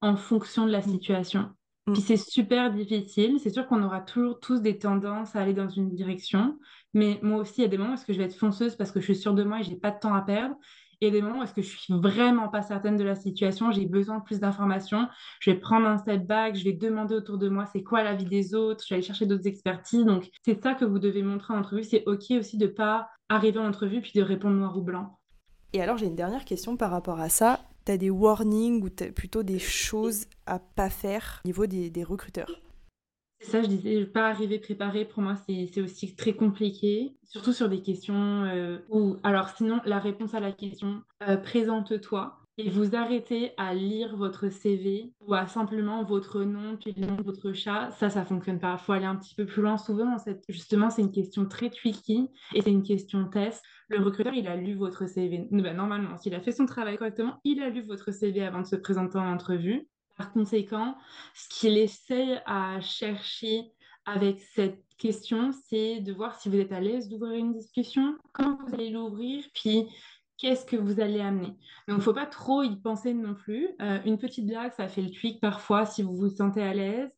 en 0.00 0.16
fonction 0.16 0.66
de 0.66 0.72
la 0.72 0.80
mm. 0.80 0.90
situation. 0.90 1.50
Mm. 1.88 1.92
Puis 1.92 2.02
c'est 2.02 2.16
super 2.16 2.72
difficile. 2.72 3.38
C'est 3.40 3.50
sûr 3.50 3.66
qu'on 3.66 3.82
aura 3.82 4.00
toujours 4.00 4.40
tous 4.40 4.60
des 4.60 4.78
tendances 4.78 5.34
à 5.34 5.40
aller 5.40 5.54
dans 5.54 5.68
une 5.68 5.94
direction. 5.94 6.58
Mais 6.94 7.18
moi 7.22 7.38
aussi, 7.38 7.54
il 7.58 7.62
y 7.62 7.66
a 7.66 7.68
des 7.68 7.78
moments 7.78 7.94
où 7.94 8.12
je 8.12 8.18
vais 8.18 8.24
être 8.24 8.36
fonceuse 8.36 8.76
parce 8.76 8.92
que 8.92 9.00
je 9.00 9.04
suis 9.06 9.16
sûre 9.16 9.34
de 9.34 9.44
moi 9.44 9.60
et 9.60 9.62
j'ai 9.62 9.76
pas 9.76 9.90
de 9.90 9.98
temps 9.98 10.14
à 10.14 10.22
perdre 10.22 10.56
et 11.00 11.10
des 11.10 11.22
moments 11.22 11.40
où 11.40 11.42
est-ce 11.42 11.54
que 11.54 11.62
je 11.62 11.76
suis 11.76 11.94
vraiment 11.94 12.48
pas 12.48 12.62
certaine 12.62 12.96
de 12.96 13.04
la 13.04 13.14
situation, 13.14 13.70
j'ai 13.70 13.86
besoin 13.86 14.18
de 14.18 14.24
plus 14.24 14.40
d'informations, 14.40 15.06
je 15.40 15.50
vais 15.50 15.56
prendre 15.56 15.86
un 15.86 15.98
step 15.98 16.26
back, 16.26 16.56
je 16.56 16.64
vais 16.64 16.72
demander 16.72 17.14
autour 17.14 17.38
de 17.38 17.48
moi 17.48 17.66
c'est 17.66 17.82
quoi 17.82 18.02
la 18.02 18.14
vie 18.14 18.24
des 18.24 18.54
autres, 18.54 18.82
je 18.84 18.90
vais 18.90 18.96
aller 18.96 19.06
chercher 19.06 19.26
d'autres 19.26 19.46
expertises. 19.46 20.04
Donc 20.04 20.28
c'est 20.44 20.60
ça 20.62 20.74
que 20.74 20.84
vous 20.84 20.98
devez 20.98 21.22
montrer 21.22 21.54
en 21.54 21.58
entrevue. 21.58 21.84
C'est 21.84 22.02
ok 22.06 22.32
aussi 22.32 22.56
de 22.56 22.66
pas 22.66 23.08
arriver 23.28 23.58
en 23.58 23.68
entrevue 23.68 24.00
puis 24.00 24.12
de 24.14 24.22
répondre 24.22 24.56
noir 24.56 24.76
ou 24.76 24.82
blanc. 24.82 25.18
Et 25.72 25.82
alors 25.82 25.98
j'ai 25.98 26.06
une 26.06 26.16
dernière 26.16 26.44
question 26.44 26.76
par 26.76 26.90
rapport 26.90 27.20
à 27.20 27.28
ça. 27.28 27.60
Tu 27.88 27.92
as 27.92 27.96
des 27.96 28.10
warnings 28.10 28.82
ou 28.82 28.88
as 29.02 29.10
plutôt 29.12 29.42
des 29.42 29.58
choses 29.58 30.26
à 30.44 30.58
pas 30.58 30.90
faire 30.90 31.40
au 31.42 31.48
niveau 31.48 31.64
des, 31.64 31.88
des 31.88 32.04
recruteurs 32.04 32.60
c'est 33.40 33.52
ça, 33.52 33.62
je 33.62 33.68
disais, 33.68 34.04
pas 34.04 34.28
arriver 34.28 34.58
préparé, 34.58 35.04
pour 35.04 35.22
moi, 35.22 35.36
c'est 35.36 35.80
aussi 35.80 36.16
très 36.16 36.32
compliqué, 36.32 37.14
surtout 37.22 37.52
sur 37.52 37.68
des 37.68 37.80
questions 37.82 38.42
euh, 38.44 38.78
où, 38.90 39.16
alors 39.22 39.50
sinon, 39.50 39.80
la 39.84 40.00
réponse 40.00 40.34
à 40.34 40.40
la 40.40 40.50
question, 40.50 41.02
euh, 41.22 41.36
présente-toi, 41.36 42.36
et 42.58 42.70
vous 42.70 42.96
arrêtez 42.96 43.52
à 43.56 43.72
lire 43.72 44.16
votre 44.16 44.48
CV 44.48 45.12
ou 45.20 45.32
à 45.32 45.46
simplement 45.46 46.02
votre 46.02 46.42
nom, 46.42 46.76
puis 46.76 46.92
le 46.96 47.06
nom 47.06 47.14
de 47.14 47.22
votre 47.22 47.52
chat, 47.52 47.92
ça, 47.92 48.10
ça 48.10 48.24
fonctionne 48.24 48.58
pas. 48.58 48.76
Il 48.80 48.84
faut 48.84 48.92
aller 48.92 49.06
un 49.06 49.14
petit 49.14 49.36
peu 49.36 49.46
plus 49.46 49.62
loin. 49.62 49.78
Souvent, 49.78 50.16
justement, 50.48 50.90
c'est 50.90 51.02
une 51.02 51.12
question 51.12 51.46
très 51.46 51.70
tricky 51.70 52.28
et 52.54 52.60
c'est 52.60 52.72
une 52.72 52.82
question 52.82 53.28
test. 53.28 53.62
Le 53.88 54.02
recruteur, 54.02 54.34
il 54.34 54.48
a 54.48 54.56
lu 54.56 54.74
votre 54.74 55.06
CV. 55.06 55.46
Ben, 55.52 55.76
normalement, 55.76 56.16
s'il 56.16 56.34
a 56.34 56.40
fait 56.40 56.50
son 56.50 56.66
travail 56.66 56.98
correctement, 56.98 57.38
il 57.44 57.62
a 57.62 57.70
lu 57.70 57.82
votre 57.82 58.10
CV 58.10 58.42
avant 58.42 58.60
de 58.60 58.66
se 58.66 58.76
présenter 58.76 59.18
en 59.18 59.32
entrevue. 59.32 59.88
Par 60.16 60.32
conséquent, 60.32 60.96
ce 61.34 61.48
qu'il 61.48 61.78
essaie 61.78 62.40
à 62.44 62.80
chercher 62.80 63.70
avec 64.04 64.40
cette 64.40 64.82
question, 64.96 65.52
c'est 65.68 66.00
de 66.00 66.12
voir 66.12 66.34
si 66.34 66.48
vous 66.48 66.56
êtes 66.56 66.72
à 66.72 66.80
l'aise 66.80 67.08
d'ouvrir 67.08 67.34
une 67.34 67.52
discussion, 67.52 68.16
comment 68.32 68.58
vous 68.66 68.74
allez 68.74 68.90
l'ouvrir, 68.90 69.44
puis 69.54 69.86
qu'est-ce 70.38 70.64
que 70.64 70.76
vous 70.76 71.00
allez 71.00 71.20
amener. 71.20 71.48
Donc, 71.48 71.56
il 71.88 71.94
ne 71.96 72.00
faut 72.00 72.14
pas 72.14 72.26
trop 72.26 72.62
y 72.62 72.76
penser 72.76 73.12
non 73.12 73.34
plus. 73.34 73.68
Euh, 73.82 73.98
une 74.06 74.18
petite 74.18 74.46
blague, 74.46 74.72
ça 74.72 74.88
fait 74.88 75.02
le 75.02 75.10
tweak 75.10 75.40
parfois 75.40 75.84
si 75.84 76.02
vous 76.02 76.14
vous 76.14 76.30
sentez 76.30 76.62
à 76.62 76.72
l'aise. 76.72 77.10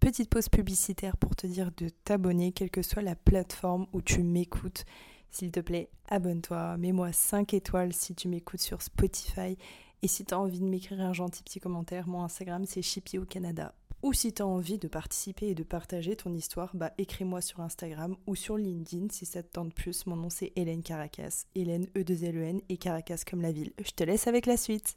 Petite 0.00 0.28
pause 0.28 0.48
publicitaire 0.48 1.16
pour 1.16 1.34
te 1.34 1.46
dire 1.46 1.70
de 1.76 1.88
t'abonner, 1.88 2.52
quelle 2.52 2.70
que 2.70 2.82
soit 2.82 3.02
la 3.02 3.16
plateforme 3.16 3.86
où 3.92 4.02
tu 4.02 4.22
m'écoutes. 4.22 4.84
S'il 5.30 5.50
te 5.50 5.60
plaît, 5.60 5.90
abonne-toi, 6.08 6.76
mets-moi 6.76 7.12
5 7.12 7.54
étoiles 7.54 7.92
si 7.92 8.14
tu 8.14 8.28
m'écoutes 8.28 8.60
sur 8.60 8.82
Spotify 8.82 9.56
et 10.02 10.08
si 10.08 10.24
tu 10.24 10.34
as 10.34 10.38
envie 10.38 10.60
de 10.60 10.64
m'écrire 10.64 11.00
un 11.00 11.12
gentil 11.12 11.42
petit 11.42 11.60
commentaire, 11.60 12.06
mon 12.06 12.22
Instagram 12.22 12.64
c'est 12.66 12.82
Chippy 12.82 13.18
au 13.18 13.24
Canada. 13.24 13.74
Ou 14.06 14.12
si 14.12 14.32
tu 14.32 14.40
as 14.40 14.46
envie 14.46 14.78
de 14.78 14.86
participer 14.86 15.48
et 15.48 15.54
de 15.56 15.64
partager 15.64 16.14
ton 16.14 16.32
histoire, 16.32 16.70
bah 16.76 16.92
écris-moi 16.96 17.40
sur 17.40 17.58
Instagram 17.58 18.14
ou 18.28 18.36
sur 18.36 18.56
LinkedIn 18.56 19.08
si 19.10 19.26
ça 19.26 19.42
te 19.42 19.50
tente 19.50 19.74
plus. 19.74 20.06
Mon 20.06 20.14
nom 20.14 20.30
c'est 20.30 20.52
Hélène 20.54 20.84
Caracas. 20.84 21.46
Hélène 21.56 21.86
E2LEN 21.96 22.60
et 22.68 22.76
Caracas 22.76 23.24
comme 23.28 23.42
la 23.42 23.50
ville. 23.50 23.72
Je 23.84 23.90
te 23.90 24.04
laisse 24.04 24.28
avec 24.28 24.46
la 24.46 24.56
suite. 24.56 24.96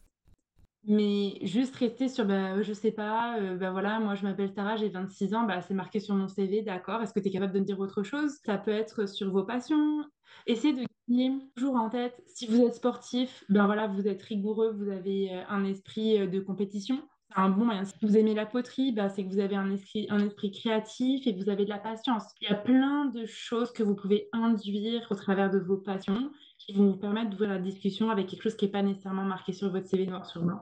Mais 0.83 1.39
juste 1.41 1.75
rester 1.77 2.07
sur, 2.07 2.23
bah, 2.25 2.61
je 2.61 2.71
sais 2.71 2.91
pas, 2.91 3.39
euh, 3.39 3.57
bah 3.57 3.71
voilà, 3.71 3.99
moi 3.99 4.13
je 4.13 4.21
m'appelle 4.21 4.53
Tara, 4.53 4.75
j'ai 4.75 4.89
26 4.89 5.33
ans, 5.33 5.47
bah, 5.47 5.59
c'est 5.63 5.73
marqué 5.73 5.99
sur 5.99 6.13
mon 6.13 6.27
CV, 6.27 6.61
d'accord. 6.61 7.01
Est-ce 7.01 7.11
que 7.11 7.19
tu 7.19 7.29
es 7.29 7.31
capable 7.31 7.53
de 7.53 7.61
me 7.61 7.65
dire 7.65 7.79
autre 7.79 8.03
chose? 8.03 8.37
Ça 8.45 8.59
peut 8.59 8.69
être 8.69 9.09
sur 9.09 9.31
vos 9.31 9.43
passions. 9.43 10.03
Essayez 10.45 10.75
de 10.75 10.85
toujours 11.55 11.77
en 11.77 11.89
tête, 11.89 12.21
si 12.27 12.45
vous 12.45 12.61
êtes 12.61 12.75
sportif, 12.75 13.43
ben 13.49 13.65
voilà, 13.65 13.87
vous 13.87 14.07
êtes 14.07 14.21
rigoureux, 14.21 14.71
vous 14.71 14.89
avez 14.89 15.33
euh, 15.33 15.41
un 15.49 15.65
esprit 15.65 16.19
euh, 16.19 16.27
de 16.27 16.39
compétition. 16.39 17.01
C'est 17.29 17.39
un 17.39 17.49
bon 17.49 17.65
moyen. 17.65 17.85
Si 17.85 17.93
vous 18.01 18.17
aimez 18.17 18.33
la 18.33 18.45
poterie, 18.45 18.91
ben 18.91 19.09
c'est 19.09 19.23
que 19.23 19.29
vous 19.29 19.39
avez 19.39 19.55
un 19.55 19.71
esprit, 19.71 20.07
un 20.09 20.25
esprit 20.25 20.51
créatif 20.51 21.27
et 21.27 21.33
vous 21.33 21.49
avez 21.49 21.63
de 21.63 21.69
la 21.69 21.77
patience. 21.77 22.23
Il 22.41 22.49
y 22.49 22.51
a 22.51 22.55
plein 22.55 23.05
de 23.05 23.25
choses 23.25 23.71
que 23.71 23.83
vous 23.83 23.95
pouvez 23.95 24.29
induire 24.33 25.05
au 25.11 25.15
travers 25.15 25.51
de 25.51 25.59
vos 25.59 25.77
passions 25.77 26.31
qui 26.57 26.73
vont 26.73 26.91
vous 26.91 26.97
permettre 26.97 27.29
d'ouvrir 27.29 27.49
la 27.49 27.59
discussion 27.59 28.09
avec 28.09 28.27
quelque 28.27 28.41
chose 28.41 28.55
qui 28.55 28.65
n'est 28.65 28.71
pas 28.71 28.81
nécessairement 28.81 29.25
marqué 29.25 29.53
sur 29.53 29.71
votre 29.71 29.87
CV 29.87 30.07
noir 30.07 30.25
sur 30.25 30.41
blanc. 30.41 30.61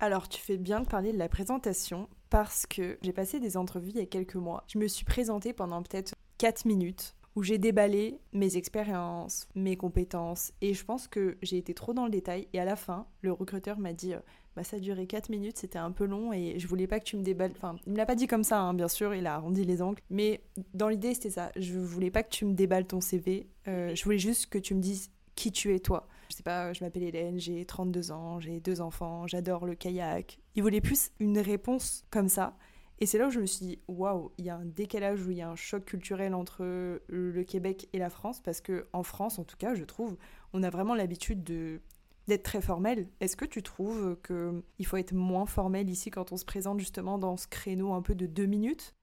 Alors, 0.00 0.28
tu 0.28 0.40
fais 0.40 0.56
bien 0.56 0.80
de 0.80 0.86
parler 0.86 1.12
de 1.12 1.18
la 1.18 1.28
présentation 1.28 2.08
parce 2.28 2.66
que 2.66 2.98
j'ai 3.02 3.12
passé 3.12 3.40
des 3.40 3.56
entrevues 3.56 3.90
il 3.90 3.96
y 3.96 4.02
a 4.02 4.06
quelques 4.06 4.36
mois. 4.36 4.64
Je 4.68 4.78
me 4.78 4.86
suis 4.86 5.04
présentée 5.04 5.52
pendant 5.52 5.82
peut-être 5.82 6.14
4 6.38 6.64
minutes 6.66 7.14
où 7.36 7.42
j'ai 7.42 7.58
déballé 7.58 8.18
mes 8.32 8.56
expériences, 8.56 9.48
mes 9.54 9.76
compétences, 9.76 10.52
et 10.60 10.74
je 10.74 10.84
pense 10.84 11.06
que 11.06 11.38
j'ai 11.42 11.58
été 11.58 11.74
trop 11.74 11.94
dans 11.94 12.04
le 12.04 12.10
détail, 12.10 12.48
et 12.52 12.60
à 12.60 12.64
la 12.64 12.76
fin, 12.76 13.06
le 13.22 13.32
recruteur 13.32 13.78
m'a 13.78 13.92
dit, 13.92 14.14
euh, 14.14 14.20
bah 14.56 14.64
ça 14.64 14.76
a 14.76 14.80
duré 14.80 15.06
4 15.06 15.28
minutes, 15.28 15.58
c'était 15.58 15.78
un 15.78 15.92
peu 15.92 16.04
long, 16.04 16.32
et 16.32 16.58
je 16.58 16.66
voulais 16.66 16.86
pas 16.86 16.98
que 16.98 17.04
tu 17.04 17.16
me 17.16 17.22
déballes, 17.22 17.52
enfin, 17.56 17.76
il 17.86 17.92
me 17.92 17.96
l'a 17.96 18.06
pas 18.06 18.14
dit 18.14 18.26
comme 18.26 18.44
ça, 18.44 18.60
hein, 18.60 18.74
bien 18.74 18.88
sûr, 18.88 19.14
il 19.14 19.26
a 19.26 19.34
arrondi 19.34 19.64
les 19.64 19.82
angles, 19.82 20.02
mais 20.10 20.42
dans 20.74 20.88
l'idée, 20.88 21.14
c'était 21.14 21.30
ça, 21.30 21.52
je 21.56 21.78
voulais 21.78 22.10
pas 22.10 22.22
que 22.22 22.30
tu 22.30 22.44
me 22.44 22.54
déballes 22.54 22.86
ton 22.86 23.00
CV, 23.00 23.48
euh, 23.68 23.94
je 23.94 24.04
voulais 24.04 24.18
juste 24.18 24.46
que 24.46 24.58
tu 24.58 24.74
me 24.74 24.80
dises 24.80 25.10
qui 25.36 25.52
tu 25.52 25.74
es 25.74 25.80
toi. 25.80 26.06
Je 26.28 26.36
sais 26.36 26.42
pas, 26.42 26.72
je 26.72 26.84
m'appelle 26.84 27.02
Hélène, 27.02 27.40
j'ai 27.40 27.64
32 27.64 28.12
ans, 28.12 28.38
j'ai 28.38 28.60
deux 28.60 28.80
enfants, 28.80 29.26
j'adore 29.26 29.66
le 29.66 29.74
kayak. 29.74 30.38
Il 30.54 30.62
voulait 30.62 30.80
plus 30.80 31.10
une 31.18 31.38
réponse 31.38 32.04
comme 32.10 32.28
ça. 32.28 32.56
Et 32.98 33.06
c'est 33.06 33.16
là 33.16 33.28
où 33.28 33.30
je 33.30 33.40
me 33.40 33.46
suis 33.46 33.64
dit, 33.64 33.78
waouh, 33.88 34.30
il 34.36 34.44
y 34.44 34.50
a 34.50 34.56
un 34.56 34.66
décalage, 34.66 35.26
où 35.26 35.30
il 35.30 35.38
y 35.38 35.42
a 35.42 35.48
un 35.48 35.56
choc 35.56 35.86
culturel 35.86 36.34
entre 36.34 37.00
le 37.08 37.42
Québec 37.44 37.88
et 37.94 37.98
la 37.98 38.10
France, 38.10 38.40
parce 38.42 38.60
que 38.60 38.86
en 38.92 39.02
France, 39.02 39.38
en 39.38 39.44
tout 39.44 39.56
cas, 39.56 39.74
je 39.74 39.84
trouve, 39.84 40.18
on 40.52 40.62
a 40.62 40.70
vraiment 40.70 40.94
l'habitude 40.94 41.42
de 41.42 41.80
d'être 42.30 42.42
très 42.42 42.60
formel. 42.60 43.08
Est-ce 43.20 43.36
que 43.36 43.44
tu 43.44 43.62
trouves 43.62 44.16
qu'il 44.26 44.86
faut 44.86 44.96
être 44.96 45.12
moins 45.12 45.46
formel 45.46 45.90
ici 45.90 46.10
quand 46.10 46.32
on 46.32 46.36
se 46.36 46.44
présente 46.44 46.80
justement 46.80 47.18
dans 47.18 47.36
ce 47.36 47.46
créneau 47.46 47.92
un 47.92 48.02
peu 48.02 48.14
de 48.14 48.26
deux 48.26 48.46
minutes? 48.46 48.94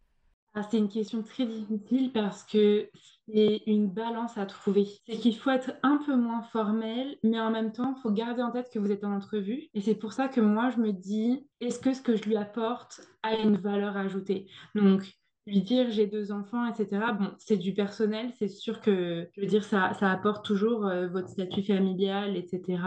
Ah, 0.53 0.63
c'est 0.71 0.79
une 0.79 0.89
question 0.89 1.21
très 1.21 1.45
difficile 1.45 2.11
parce 2.11 2.43
que 2.43 2.89
c'est 3.27 3.61
une 3.67 3.87
balance 3.89 4.39
à 4.39 4.47
trouver. 4.47 4.87
C'est 5.07 5.17
qu'il 5.17 5.37
faut 5.37 5.51
être 5.51 5.73
un 5.83 5.99
peu 6.03 6.15
moins 6.15 6.41
formel, 6.41 7.17
mais 7.21 7.39
en 7.39 7.51
même 7.51 7.71
temps, 7.71 7.93
il 7.95 8.01
faut 8.01 8.09
garder 8.09 8.41
en 8.41 8.49
tête 8.49 8.71
que 8.73 8.79
vous 8.79 8.91
êtes 8.91 9.03
en 9.03 9.11
entrevue. 9.11 9.67
Et 9.75 9.81
c'est 9.81 9.93
pour 9.93 10.13
ça 10.13 10.27
que 10.27 10.41
moi, 10.41 10.71
je 10.71 10.77
me 10.77 10.91
dis, 10.93 11.45
est-ce 11.59 11.77
que 11.77 11.93
ce 11.93 12.01
que 12.01 12.15
je 12.15 12.23
lui 12.23 12.37
apporte 12.37 13.01
a 13.21 13.35
une 13.35 13.57
valeur 13.57 13.97
ajoutée? 13.97 14.47
Donc, 14.73 15.03
lui 15.45 15.61
dire 15.61 15.89
j'ai 15.89 16.07
deux 16.07 16.31
enfants, 16.31 16.65
etc. 16.65 17.05
Bon, 17.17 17.31
c'est 17.37 17.57
du 17.57 17.73
personnel, 17.73 18.31
c'est 18.37 18.49
sûr 18.49 18.81
que, 18.81 19.29
dire, 19.45 19.63
ça, 19.63 19.93
ça 19.93 20.11
apporte 20.11 20.45
toujours 20.45 20.87
euh, 20.87 21.07
votre 21.07 21.29
statut 21.29 21.63
familial, 21.63 22.35
etc. 22.35 22.79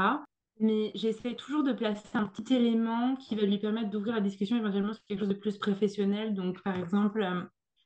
mais 0.61 0.93
j'essaie 0.95 1.35
toujours 1.35 1.65
de 1.65 1.73
placer 1.73 2.07
un 2.15 2.27
petit 2.27 2.55
élément 2.55 3.17
qui 3.17 3.35
va 3.35 3.43
lui 3.43 3.59
permettre 3.59 3.91
d'ouvrir 3.91 4.15
la 4.15 4.21
discussion 4.21 4.57
éventuellement 4.57 4.93
sur 4.93 5.05
quelque 5.05 5.21
chose 5.21 5.29
de 5.29 5.35
plus 5.35 5.59
professionnel. 5.59 6.35
Donc, 6.35 6.63
par 6.63 6.77
exemple, 6.77 7.23
euh, 7.23 7.41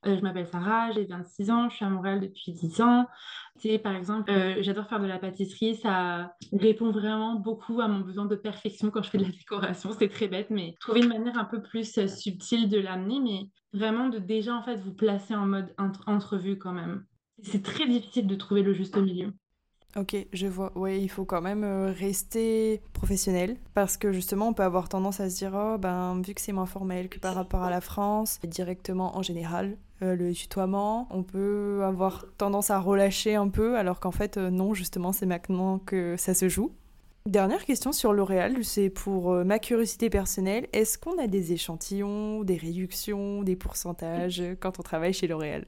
euh, 0.07 0.16
je 0.16 0.20
m'appelle 0.22 0.49
Sarah, 0.49 0.91
j'ai 0.93 1.05
26 1.05 1.51
ans, 1.51 1.68
je 1.70 1.77
suis 1.77 1.85
à 1.85 1.89
Montréal 1.89 2.20
depuis 2.20 2.53
10 2.53 2.81
ans. 2.81 3.07
Tu 3.61 3.79
par 3.79 3.95
exemple, 3.95 4.31
euh, 4.31 4.57
j'adore 4.61 4.89
faire 4.89 5.01
de 5.01 5.07
la 5.07 5.18
pâtisserie, 5.18 5.77
ça 5.77 6.35
répond 6.53 6.91
vraiment 6.91 7.37
beaucoup 7.37 7.81
à 7.81 7.89
mon 7.89 8.01
besoin 8.01 8.27
de 8.27 8.37
perfection 8.37 8.91
quand 8.91 9.03
je 9.03 9.11
fais 9.11 9.18
de 9.18 9.25
la 9.25 9.31
décoration. 9.31 9.91
C'est 9.99 10.09
très 10.09 10.29
bête, 10.29 10.51
mais 10.51 10.75
trouver 10.81 11.01
une 11.01 11.09
manière 11.09 11.39
un 11.39 11.45
peu 11.45 11.62
plus 11.62 12.07
subtile 12.09 12.68
de 12.68 12.79
l'amener, 12.79 13.20
mais 13.20 13.51
vraiment 13.72 14.09
de 14.09 14.18
déjà 14.18 14.55
en 14.55 14.62
fait 14.62 14.77
vous 14.77 14.95
placer 14.95 15.35
en 15.35 15.47
mode 15.47 15.72
entrevue 16.07 16.59
quand 16.59 16.72
même. 16.72 17.05
C'est 17.43 17.62
très 17.62 17.87
difficile 17.87 18.27
de 18.27 18.35
trouver 18.35 18.62
le 18.62 18.75
juste 18.75 18.97
milieu. 18.97 19.33
Ok, 19.97 20.17
je 20.33 20.47
vois. 20.47 20.73
Oui, 20.75 21.01
il 21.01 21.09
faut 21.09 21.25
quand 21.25 21.41
même 21.41 21.65
rester 21.65 22.83
professionnel 22.93 23.57
parce 23.75 23.97
que 23.97 24.13
justement, 24.13 24.49
on 24.49 24.53
peut 24.53 24.65
avoir 24.65 24.89
tendance 24.89 25.21
à 25.21 25.31
se 25.31 25.37
dire, 25.37 25.53
oh, 25.55 25.79
ben, 25.79 26.21
vu 26.21 26.35
que 26.35 26.41
c'est 26.41 26.53
moins 26.53 26.67
formel 26.67 27.09
que 27.09 27.19
par 27.21 27.35
rapport 27.35 27.63
à 27.63 27.71
la 27.71 27.81
France, 27.81 28.41
directement 28.43 29.17
en 29.17 29.23
général, 29.23 29.77
euh, 30.03 30.17
le 30.17 30.33
tutoiement. 30.33 31.07
On 31.11 31.23
peut 31.23 31.83
avoir 31.85 32.27
tendance 32.37 32.71
à 32.71 32.81
relâcher 32.81 33.37
un 33.37 33.49
peu, 33.49 33.77
alors 33.77 34.01
qu'en 34.01 34.11
fait, 34.11 34.37
euh, 34.37 34.51
non, 34.51 34.75
justement, 34.75 35.13
c'est 35.13 35.27
maintenant 35.27 35.79
que 35.79 36.17
ça 36.17 36.35
se 36.35 36.49
joue. 36.49 36.73
Dernière 37.27 37.65
question 37.65 37.93
sur 37.93 38.13
L'Oréal, 38.13 38.65
c'est 38.65 38.91
pour 38.91 39.33
euh, 39.33 39.45
ma 39.45 39.59
curiosité 39.59 40.11
personnelle. 40.11 40.67
Est-ce 40.73 40.99
qu'on 40.99 41.17
a 41.19 41.27
des 41.27 41.53
échantillons, 41.53 42.43
des 42.43 42.57
réductions, 42.57 43.43
des 43.43 43.57
pourcentages 43.57 44.43
quand 44.61 44.79
on 44.79 44.83
travaille 44.83 45.15
chez 45.15 45.29
L'Oréal? 45.29 45.65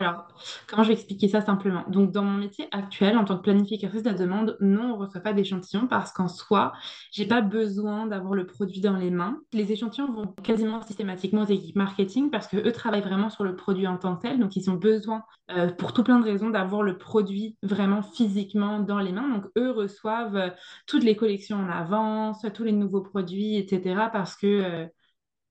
Alors, 0.00 0.26
comment 0.66 0.82
je 0.82 0.88
vais 0.88 0.94
expliquer 0.94 1.28
ça 1.28 1.40
simplement? 1.40 1.84
Donc, 1.88 2.10
dans 2.10 2.24
mon 2.24 2.36
métier 2.36 2.66
actuel, 2.72 3.16
en 3.16 3.24
tant 3.24 3.36
que 3.36 3.42
planificatrice 3.42 4.02
de 4.02 4.10
la 4.10 4.16
demande, 4.16 4.56
non, 4.60 4.94
on 4.94 4.96
ne 4.96 5.04
reçoit 5.04 5.20
pas 5.20 5.32
d'échantillons 5.32 5.86
parce 5.86 6.12
qu'en 6.12 6.26
soi, 6.26 6.72
je 7.12 7.22
n'ai 7.22 7.28
pas 7.28 7.42
besoin 7.42 8.06
d'avoir 8.06 8.34
le 8.34 8.44
produit 8.44 8.80
dans 8.80 8.96
les 8.96 9.12
mains. 9.12 9.38
Les 9.52 9.70
échantillons 9.70 10.12
vont 10.12 10.26
quasiment 10.42 10.82
systématiquement 10.82 11.42
aux 11.42 11.46
équipes 11.46 11.76
marketing 11.76 12.30
parce 12.30 12.48
qu'eux 12.48 12.72
travaillent 12.72 13.02
vraiment 13.02 13.30
sur 13.30 13.44
le 13.44 13.54
produit 13.54 13.86
en 13.86 13.96
tant 13.96 14.16
que 14.16 14.22
tel. 14.22 14.40
Donc, 14.40 14.56
ils 14.56 14.68
ont 14.68 14.74
besoin, 14.74 15.22
euh, 15.52 15.70
pour 15.70 15.92
tout 15.92 16.02
plein 16.02 16.18
de 16.18 16.24
raisons, 16.24 16.50
d'avoir 16.50 16.82
le 16.82 16.98
produit 16.98 17.56
vraiment 17.62 18.02
physiquement 18.02 18.80
dans 18.80 18.98
les 18.98 19.12
mains. 19.12 19.28
Donc, 19.28 19.46
eux 19.56 19.70
reçoivent 19.70 20.36
euh, 20.36 20.50
toutes 20.88 21.04
les 21.04 21.14
collections 21.14 21.58
en 21.58 21.68
avance, 21.68 22.44
tous 22.52 22.64
les 22.64 22.72
nouveaux 22.72 23.02
produits, 23.02 23.56
etc. 23.58 24.08
parce 24.12 24.34
que 24.34 24.46
euh, 24.46 24.86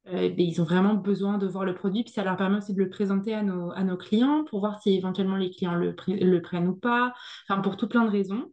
euh, 0.08 0.30
ben, 0.30 0.46
ils 0.46 0.62
ont 0.62 0.66
vraiment 0.66 0.96
besoin 0.96 1.38
de 1.38 1.48
voir 1.48 1.66
le 1.66 1.74
produit, 1.74 2.04
puis 2.04 2.12
ça 2.12 2.24
leur 2.24 2.36
permet 2.36 2.58
aussi 2.58 2.74
de 2.74 2.80
le 2.80 2.90
présenter 2.90 3.34
à 3.34 3.44
nos, 3.44 3.98
clients 3.98 4.44
pour 4.44 4.60
voir 4.60 4.82
si 4.82 4.96
éventuellement 4.96 5.38
les 5.38 5.50
clients 5.50 5.76
le, 5.76 5.96
le 6.08 6.42
prennent 6.42 6.68
ou 6.68 6.76
pas, 6.76 7.14
enfin 7.48 7.62
pour 7.62 7.78
tout 7.78 7.88
plein 7.88 8.04
de 8.04 8.10
raisons. 8.10 8.52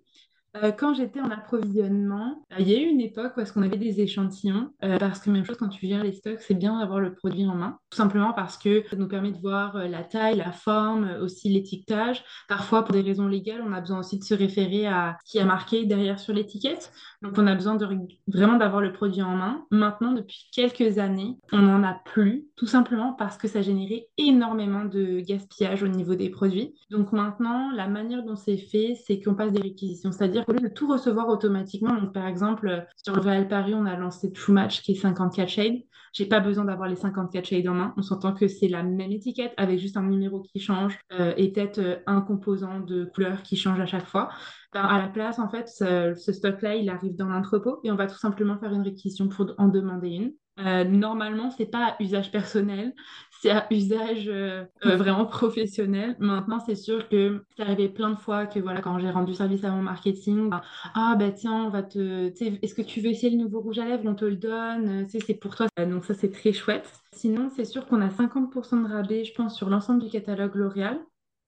Euh, 0.57 0.73
quand 0.73 0.95
j'étais 0.95 1.21
en 1.21 1.31
approvisionnement, 1.31 2.45
euh, 2.53 2.57
il 2.59 2.69
y 2.69 2.75
a 2.75 2.79
eu 2.79 2.87
une 2.87 3.01
époque 3.01 3.35
où 3.37 3.41
est-ce 3.41 3.53
qu'on 3.53 3.63
avait 3.63 3.77
des 3.77 4.01
échantillons, 4.01 4.71
euh, 4.83 4.99
parce 4.99 5.21
que 5.21 5.31
même 5.31 5.45
chose 5.45 5.57
quand 5.57 5.69
tu 5.69 5.87
gères 5.87 6.03
les 6.03 6.13
stocks, 6.13 6.41
c'est 6.41 6.55
bien 6.55 6.81
d'avoir 6.81 6.99
le 6.99 7.15
produit 7.15 7.47
en 7.47 7.55
main, 7.55 7.79
tout 7.89 7.97
simplement 7.97 8.33
parce 8.33 8.59
que 8.59 8.83
ça 8.91 8.97
nous 8.97 9.07
permet 9.07 9.31
de 9.31 9.39
voir 9.39 9.77
la 9.77 10.03
taille, 10.03 10.37
la 10.37 10.51
forme, 10.51 11.09
aussi 11.23 11.49
l'étiquetage. 11.51 12.25
Parfois, 12.49 12.85
pour 12.85 12.93
des 12.93 13.03
raisons 13.03 13.29
légales, 13.29 13.63
on 13.65 13.73
a 13.73 13.81
besoin 13.81 14.01
aussi 14.01 14.19
de 14.19 14.25
se 14.25 14.35
référer 14.35 14.87
à 14.87 15.17
ce 15.25 15.33
qui 15.33 15.39
a 15.39 15.45
marqué 15.45 15.87
derrière 15.87 16.19
sur 16.19 16.35
l'étiquette. 16.35 16.93
Donc, 17.23 17.35
on 17.37 17.47
a 17.47 17.55
besoin 17.55 17.79
vraiment 18.27 18.57
d'avoir 18.57 18.81
le 18.81 18.93
produit 18.93 19.23
en 19.23 19.37
main. 19.37 19.65
Maintenant, 19.71 20.13
depuis 20.13 20.49
quelques 20.53 20.99
années, 20.99 21.39
on 21.53 21.59
n'en 21.59 21.83
a 21.85 21.95
plus, 21.95 22.47
tout 22.57 22.67
simplement 22.67 23.13
parce 23.13 23.37
que 23.37 23.47
ça 23.47 23.63
générait 23.63 24.09
énormément 24.19 24.85
de 24.85 25.21
gaspillage 25.21 25.83
au 25.83 25.89
niveau 25.89 26.15
des 26.15 26.31
produits. 26.31 26.75
Donc 26.91 27.13
maintenant, 27.13 27.71
la 27.73 27.89
manière 27.89 28.25
dont 28.25 28.37
c'est 28.37 28.57
fait, 28.57 28.97
c'est 29.07 29.21
qu'on 29.21 29.35
passe 29.35 29.53
des 29.53 29.61
réquisitions, 29.61 30.13
c'est-à-dire 30.13 30.40
au 30.49 30.53
lieu 30.53 30.61
de 30.61 30.69
tout 30.69 30.89
recevoir 30.89 31.29
automatiquement, 31.29 31.95
donc 31.95 32.13
par 32.13 32.27
exemple, 32.27 32.87
sur 32.97 33.15
le 33.15 33.21
Real 33.21 33.49
Paris, 33.49 33.75
on 33.75 33.87
a 33.87 33.97
lancé 33.97 34.33
True 34.33 34.53
Match 34.53 34.83
qui 34.83 34.93
est 34.93 34.97
54 34.97 35.49
shades. 35.49 35.83
J'ai 36.13 36.27
pas 36.27 36.41
besoin 36.41 36.65
d'avoir 36.65 36.89
les 36.89 36.97
54 36.97 37.47
shades 37.47 37.69
en 37.69 37.75
main. 37.75 37.95
On 37.97 38.03
s'entend 38.03 38.35
que 38.35 38.49
c'est 38.49 38.69
la 38.69 38.83
même 38.83 39.13
étiquette 39.13 39.55
avec 39.57 39.79
juste 39.79 39.97
un 39.97 40.03
numéro 40.03 40.41
qui 40.41 40.59
change 40.59 40.99
euh, 41.13 41.33
et 41.37 41.53
peut-être 41.53 41.79
euh, 41.79 41.97
un 42.07 42.21
composant 42.21 42.81
de 42.81 43.05
couleur 43.05 43.43
qui 43.43 43.57
change 43.57 43.79
à 43.81 43.87
chaque 43.87 44.07
fois. 44.07 44.29
Ben, 44.73 44.83
à 44.83 44.99
la 44.99 45.09
place, 45.09 45.39
en 45.39 45.49
fait, 45.49 45.69
ce, 45.69 46.33
stock-là, 46.33 46.75
il 46.77 46.89
arrive 46.89 47.15
dans 47.17 47.29
l'entrepôt 47.29 47.81
et 47.85 47.93
on 47.93 47.97
va 47.97 48.07
tout 48.07 48.19
simplement 48.19 48.59
faire 48.59 48.73
une 48.73 48.83
réquisition 48.83 49.29
pour 49.29 49.55
en 49.59 49.69
demander 49.69 50.09
une. 50.09 50.33
Euh, 50.67 50.85
normalement, 50.85 51.51
c'est 51.51 51.67
pas 51.67 51.91
à 51.93 52.03
usage 52.03 52.31
personnel, 52.31 52.95
c'est 53.41 53.51
à 53.51 53.67
usage 53.71 54.29
euh, 54.29 54.65
euh, 54.85 54.97
vraiment 54.97 55.25
professionnel. 55.27 56.17
Maintenant, 56.19 56.61
c'est 56.61 56.75
sûr 56.75 57.09
que 57.09 57.45
c'est 57.57 57.63
arrivé 57.63 57.89
plein 57.89 58.11
de 58.11 58.17
fois 58.19 58.47
que 58.47 58.59
voilà, 58.59 58.81
quand 58.83 58.99
j'ai 58.99 59.11
rendu 59.11 59.35
service 59.35 59.65
à 59.65 59.71
mon 59.71 59.83
marketing, 59.83 60.51
ben, 60.51 60.61
ah 60.95 61.17
bah 61.19 61.31
tiens, 61.31 61.65
on 61.65 61.71
va 61.71 61.83
te, 61.83 62.33
est-ce 62.63 62.75
que 62.75 62.83
tu 62.83 63.01
veux 63.01 63.09
essayer 63.09 63.31
le 63.31 63.43
nouveau 63.43 63.61
rouge 63.61 63.79
à 63.79 63.87
lèvres, 63.87 64.05
on 64.07 64.15
te 64.15 64.25
le 64.25 64.37
donne, 64.37 65.07
c'est 65.09 65.35
pour 65.35 65.57
toi. 65.57 65.67
Donc 65.79 66.05
ça, 66.05 66.15
c'est 66.15 66.31
très 66.31 66.53
chouette. 66.53 66.91
Sinon, 67.13 67.51
c'est 67.55 67.65
sûr 67.65 67.87
qu'on 67.87 68.03
a 68.03 68.09
50% 68.09 68.83
de 68.83 68.93
rabais, 68.93 69.25
je 69.25 69.33
pense, 69.35 69.57
sur 69.57 69.71
l'ensemble 69.71 70.03
du 70.03 70.11
catalogue 70.11 70.55
L'Oréal. 70.55 71.01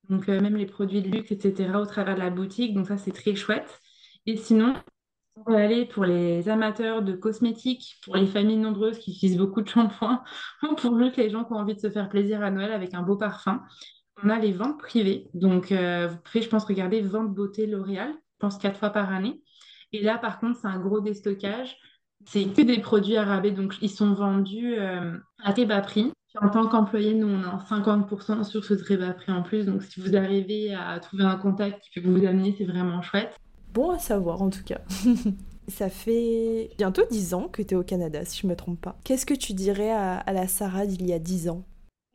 Donc 0.09 0.27
même 0.27 0.57
les 0.57 0.65
produits 0.65 1.01
de 1.01 1.09
luxe, 1.09 1.31
etc., 1.31 1.69
au 1.75 1.85
travers 1.85 2.15
de 2.15 2.19
la 2.19 2.29
boutique. 2.29 2.73
Donc 2.73 2.87
ça, 2.87 2.97
c'est 2.97 3.11
très 3.11 3.35
chouette. 3.35 3.79
Et 4.25 4.37
sinon, 4.37 4.73
aller 5.47 5.85
pour 5.85 6.05
les 6.05 6.47
amateurs 6.49 7.01
de 7.01 7.13
cosmétiques, 7.13 7.97
pour 8.03 8.15
les 8.15 8.27
familles 8.27 8.57
nombreuses 8.57 8.99
qui 8.99 9.11
utilisent 9.11 9.37
beaucoup 9.37 9.61
de 9.61 9.67
shampoing, 9.67 10.23
ou 10.63 10.75
pour 10.75 10.97
juste 10.99 11.17
les 11.17 11.29
gens 11.29 11.43
qui 11.43 11.53
ont 11.53 11.57
envie 11.57 11.75
de 11.75 11.79
se 11.79 11.89
faire 11.89 12.09
plaisir 12.09 12.41
à 12.43 12.51
Noël 12.51 12.71
avec 12.71 12.93
un 12.93 13.01
beau 13.01 13.17
parfum. 13.17 13.63
On 14.23 14.29
a 14.29 14.37
les 14.37 14.51
ventes 14.51 14.79
privées. 14.79 15.29
Donc, 15.33 15.71
euh, 15.71 16.07
vous 16.07 16.17
pouvez, 16.23 16.43
je 16.43 16.49
pense, 16.49 16.65
regarder 16.65 17.01
Vente 17.01 17.33
Beauté 17.33 17.65
L'Oréal, 17.65 18.09
je 18.11 18.37
pense 18.39 18.57
quatre 18.57 18.77
fois 18.77 18.91
par 18.91 19.11
année. 19.11 19.41
Et 19.91 20.01
là, 20.01 20.17
par 20.17 20.39
contre, 20.39 20.59
c'est 20.59 20.67
un 20.67 20.79
gros 20.79 21.01
déstockage. 21.01 21.75
C'est 22.25 22.45
que 22.45 22.61
des 22.61 22.79
produits 22.79 23.17
à 23.17 23.25
rabais, 23.25 23.51
donc 23.51 23.75
ils 23.81 23.89
sont 23.89 24.13
vendus 24.13 24.75
euh, 24.77 25.17
à 25.43 25.51
très 25.51 25.65
bas 25.65 25.81
prix. 25.81 26.11
En 26.41 26.49
tant 26.49 26.67
qu'employé, 26.67 27.13
nous, 27.13 27.27
on 27.27 27.43
a 27.43 27.57
50% 27.57 28.43
sur 28.43 28.63
ce 28.63 28.73
très 28.73 28.97
bas 28.97 29.13
prix 29.13 29.31
en 29.31 29.43
plus. 29.43 29.65
Donc, 29.65 29.83
si 29.83 29.99
vous 29.99 30.15
arrivez 30.15 30.73
à 30.73 30.99
trouver 30.99 31.25
un 31.25 31.35
contact 31.35 31.83
qui 31.83 31.99
peut 31.99 32.09
vous 32.09 32.25
amener, 32.25 32.55
c'est 32.57 32.65
vraiment 32.65 33.01
chouette. 33.01 33.37
Bon 33.73 33.89
à 33.89 33.97
savoir 33.97 34.41
en 34.41 34.49
tout 34.49 34.63
cas. 34.63 34.81
Ça 35.67 35.89
fait 35.89 36.71
bientôt 36.77 37.03
10 37.09 37.33
ans 37.33 37.47
que 37.47 37.61
tu 37.61 37.73
es 37.73 37.77
au 37.77 37.83
Canada, 37.83 38.25
si 38.25 38.41
je 38.41 38.47
me 38.47 38.55
trompe 38.55 38.81
pas. 38.81 38.97
Qu'est-ce 39.03 39.25
que 39.25 39.33
tu 39.33 39.53
dirais 39.53 39.91
à, 39.91 40.23
la 40.31 40.47
Sarah 40.47 40.85
d'il 40.85 41.07
y 41.07 41.13
a 41.13 41.19
10 41.19 41.49
ans? 41.49 41.65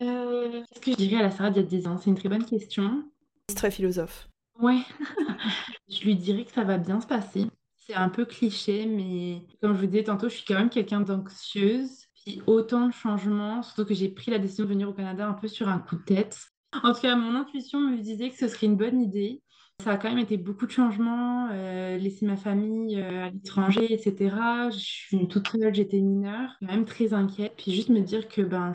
Euh, 0.03 0.63
Qu'est-ce 0.71 0.81
que 0.81 0.91
je 0.93 0.97
dirais 0.97 1.17
à 1.17 1.23
la 1.23 1.31
Sarah 1.31 1.51
d'il 1.51 1.63
y 1.63 1.67
a 1.67 1.69
10 1.69 1.87
ans? 1.87 1.97
C'est 1.97 2.11
une 2.11 2.17
très 2.17 2.29
bonne 2.29 2.45
question. 2.45 3.05
C'est 3.49 3.57
très 3.57 3.71
philosophe. 3.71 4.29
Ouais. 4.61 4.81
je 5.89 6.05
lui 6.05 6.15
dirais 6.15 6.45
que 6.45 6.53
ça 6.53 6.63
va 6.63 6.77
bien 6.77 7.01
se 7.01 7.07
passer. 7.07 7.47
C'est 7.75 7.95
un 7.95 8.11
peu 8.11 8.27
cliché, 8.27 8.85
mais 8.85 9.43
comme 9.63 9.75
je 9.75 9.81
vous 9.81 9.87
disais 9.87 10.05
tantôt, 10.05 10.29
je 10.29 10.35
suis 10.35 10.45
quand 10.45 10.59
même 10.59 10.71
quelqu'un 10.71 11.01
d'anxieuse. 11.01 12.05
Puis 12.23 12.43
autant 12.47 12.89
de 12.89 12.93
changements, 12.93 13.63
surtout 13.63 13.87
que 13.87 13.95
j'ai 13.95 14.11
pris 14.11 14.31
la 14.31 14.39
décision 14.39 14.65
de 14.65 14.69
venir 14.69 14.91
au 14.91 14.93
Canada 14.93 15.27
un 15.27 15.33
peu 15.33 15.49
sur 15.49 15.69
un 15.69 15.79
coup 15.79 15.97
de 15.97 16.03
tête. 16.03 16.39
En 16.83 16.93
tout 16.93 17.01
cas, 17.01 17.17
mon 17.17 17.35
intuition 17.35 17.81
me 17.81 17.97
disait 17.97 18.29
que 18.29 18.37
ce 18.37 18.47
serait 18.47 18.67
une 18.67 18.77
bonne 18.77 19.01
idée. 19.01 19.43
Ça 19.85 19.93
a 19.93 19.97
quand 19.97 20.09
même 20.09 20.18
été 20.18 20.37
beaucoup 20.37 20.66
de 20.66 20.72
changements, 20.72 21.49
euh, 21.53 21.97
laisser 21.99 22.26
ma 22.26 22.37
famille 22.37 23.01
euh, 23.01 23.26
à 23.26 23.31
l'étranger, 23.31 23.93
etc. 23.93 24.35
Je 24.72 24.79
suis 24.79 25.29
toute 25.29 25.49
seule, 25.49 25.72
j'étais 25.72 26.01
mineure, 26.01 26.51
même 26.61 26.85
très 26.85 27.14
inquiète. 27.14 27.55
Puis 27.57 27.72
juste 27.72 27.89
me 27.89 28.01
dire 28.01 28.26
que 28.26 28.43
ben, 28.43 28.72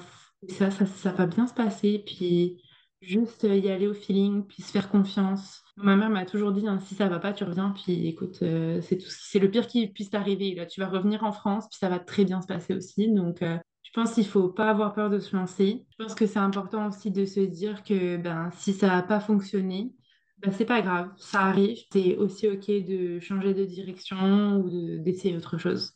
ça, 0.47 0.72
ça, 0.72 1.12
va 1.12 1.26
bien 1.26 1.45
se 1.45 1.54
passer, 1.54 2.01
puis 2.06 2.64
juste 3.01 3.43
y 3.43 3.70
aller 3.70 3.88
au 3.88 3.93
feeling, 3.93 4.45
puis 4.45 4.64
se 4.64 4.72
faire 4.72 4.89
confiance. 4.89 5.62
Ma 5.76 5.97
mère 5.97 6.10
m'a 6.10 6.26
toujours 6.26 6.54
dit, 6.54 6.66
hein, 6.68 6.80
si 6.80 6.95
ça 6.95 7.10
va 7.10 7.20
pas, 7.20 7.34
tu 7.34 7.43
reviens, 7.43 7.72
puis 7.72 8.08
écoute, 8.08 8.39
euh, 8.41 8.80
c'est 8.82 9.39
le 9.39 9.51
pire 9.51 9.68
qui 9.68 9.88
puisse 9.88 10.10
t'arriver. 10.10 10.56
Là, 10.56 10.66
tu 10.66 10.80
vas 10.80 10.88
revenir 10.88 11.26
en 11.26 11.34
France, 11.34 11.68
puis 11.70 11.80
ça 11.80 11.89
va 11.89 11.99
très 11.99 12.24
bien 12.24 12.41
se 12.41 12.47
passer 12.47 12.74
aussi. 12.74 13.12
Donc, 13.12 13.39
je 13.41 13.91
pense 13.93 14.14
qu'il 14.14 14.26
faut 14.26 14.47
pas 14.47 14.70
avoir 14.70 14.93
peur 14.93 15.10
de 15.10 15.20
se 15.20 15.36
lancer. 15.36 15.86
Je 15.91 16.04
pense 16.04 16.16
que 16.16 16.26
c'est 16.26 16.39
important 16.39 16.88
aussi 16.88 17.12
de 17.12 17.26
se 17.26 17.41
dire 17.41 17.84
que 17.84 18.16
ben, 18.16 18.49
si 18.54 18.72
ça 18.72 18.88
n'a 18.88 19.04
pas 19.04 19.20
fonctionné, 19.20 19.91
bah, 20.44 20.52
c'est 20.58 20.66
pas 20.66 20.82
grave, 20.82 21.10
ça 21.18 21.41
arrive. 21.41 21.80
C'est 21.91 22.18
aussi 22.18 22.48
OK 22.48 22.68
de 22.68 23.20
changer 23.20 23.54
de 23.54 23.66
direction 23.66 24.58
ou 24.58 24.98
d'essayer 25.00 25.36
autre 25.38 25.58
chose. 25.58 25.94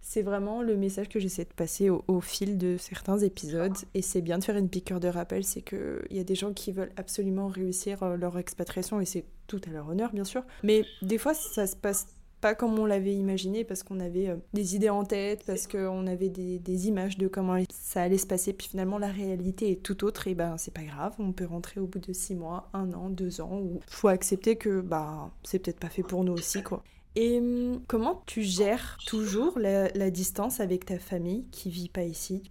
C'est 0.00 0.22
vraiment 0.22 0.62
le 0.62 0.76
message 0.76 1.08
que 1.08 1.18
j'essaie 1.18 1.44
de 1.44 1.52
passer 1.52 1.90
au, 1.90 2.20
fil 2.20 2.58
de 2.58 2.76
certains 2.78 3.18
épisodes. 3.18 3.76
Et 3.94 4.02
c'est 4.02 4.22
bien 4.22 4.38
de 4.38 4.44
faire 4.44 4.56
une 4.56 4.68
piqûre 4.68 5.00
de 5.00 5.08
rappel, 5.08 5.42
c'est 5.42 5.62
qu'il 5.62 6.06
y 6.10 6.20
a 6.20 6.24
des 6.24 6.36
gens 6.36 6.52
qui 6.52 6.70
veulent 6.70 6.92
absolument 6.96 7.48
réussir 7.48 8.04
euh, 8.04 8.16
leur 8.16 8.38
expatriation, 8.38 9.00
et 9.00 9.04
c'est 9.04 9.24
tout 9.48 9.60
à 9.66 9.70
leur 9.70 9.88
honneur, 9.88 10.12
bien 10.12 10.22
sûr. 10.22 10.44
Mais 10.62 10.84
des 11.02 11.18
fois, 11.18 11.34
ça 11.34 11.66
se 11.66 11.74
passe 11.74 12.15
pas 12.40 12.54
comme 12.54 12.78
on 12.78 12.86
l'avait 12.86 13.14
imaginé 13.14 13.64
parce 13.64 13.82
qu'on 13.82 14.00
avait 14.00 14.28
euh, 14.28 14.36
des 14.52 14.76
idées 14.76 14.90
en 14.90 15.04
tête, 15.04 15.44
parce 15.46 15.66
qu'on 15.66 16.06
avait 16.06 16.28
des, 16.28 16.88
images 16.88 17.18
de 17.18 17.28
comment 17.28 17.56
ça 17.70 18.02
allait 18.02 18.18
se 18.18 18.26
passer, 18.26 18.52
puis 18.52 18.68
finalement 18.68 18.98
la 18.98 19.08
réalité 19.08 19.72
est 19.72 19.82
tout 19.82 20.04
autre, 20.04 20.28
et 20.28 20.34
ben 20.34 20.56
c'est 20.58 20.74
pas 20.74 20.84
grave, 20.84 21.14
on 21.18 21.32
peut 21.32 21.46
rentrer 21.46 21.80
au 21.80 21.86
bout 21.86 21.98
de 21.98 22.12
six 22.12 22.34
mois, 22.34 22.68
un 22.74 22.92
an, 22.92 23.08
deux 23.08 23.40
ans, 23.40 23.58
ou 23.58 23.80
faut 23.88 24.08
accepter 24.08 24.56
que 24.56 24.80
bah 24.80 25.30
c'est 25.42 25.58
peut-être 25.58 25.80
pas 25.80 25.88
fait 25.88 26.02
pour 26.02 26.24
nous 26.24 26.34
aussi 26.34 26.62
quoi. 26.62 26.82
Et 27.14 27.38
hum, 27.38 27.80
comment 27.88 28.22
tu 28.26 28.42
gères 28.42 28.98
toujours 29.06 29.58
la, 29.58 29.88
la 29.92 30.10
distance 30.10 30.60
avec 30.60 30.84
ta 30.84 30.98
famille 30.98 31.46
qui 31.50 31.70
vit 31.70 31.88
pas 31.88 32.04
ici? 32.04 32.50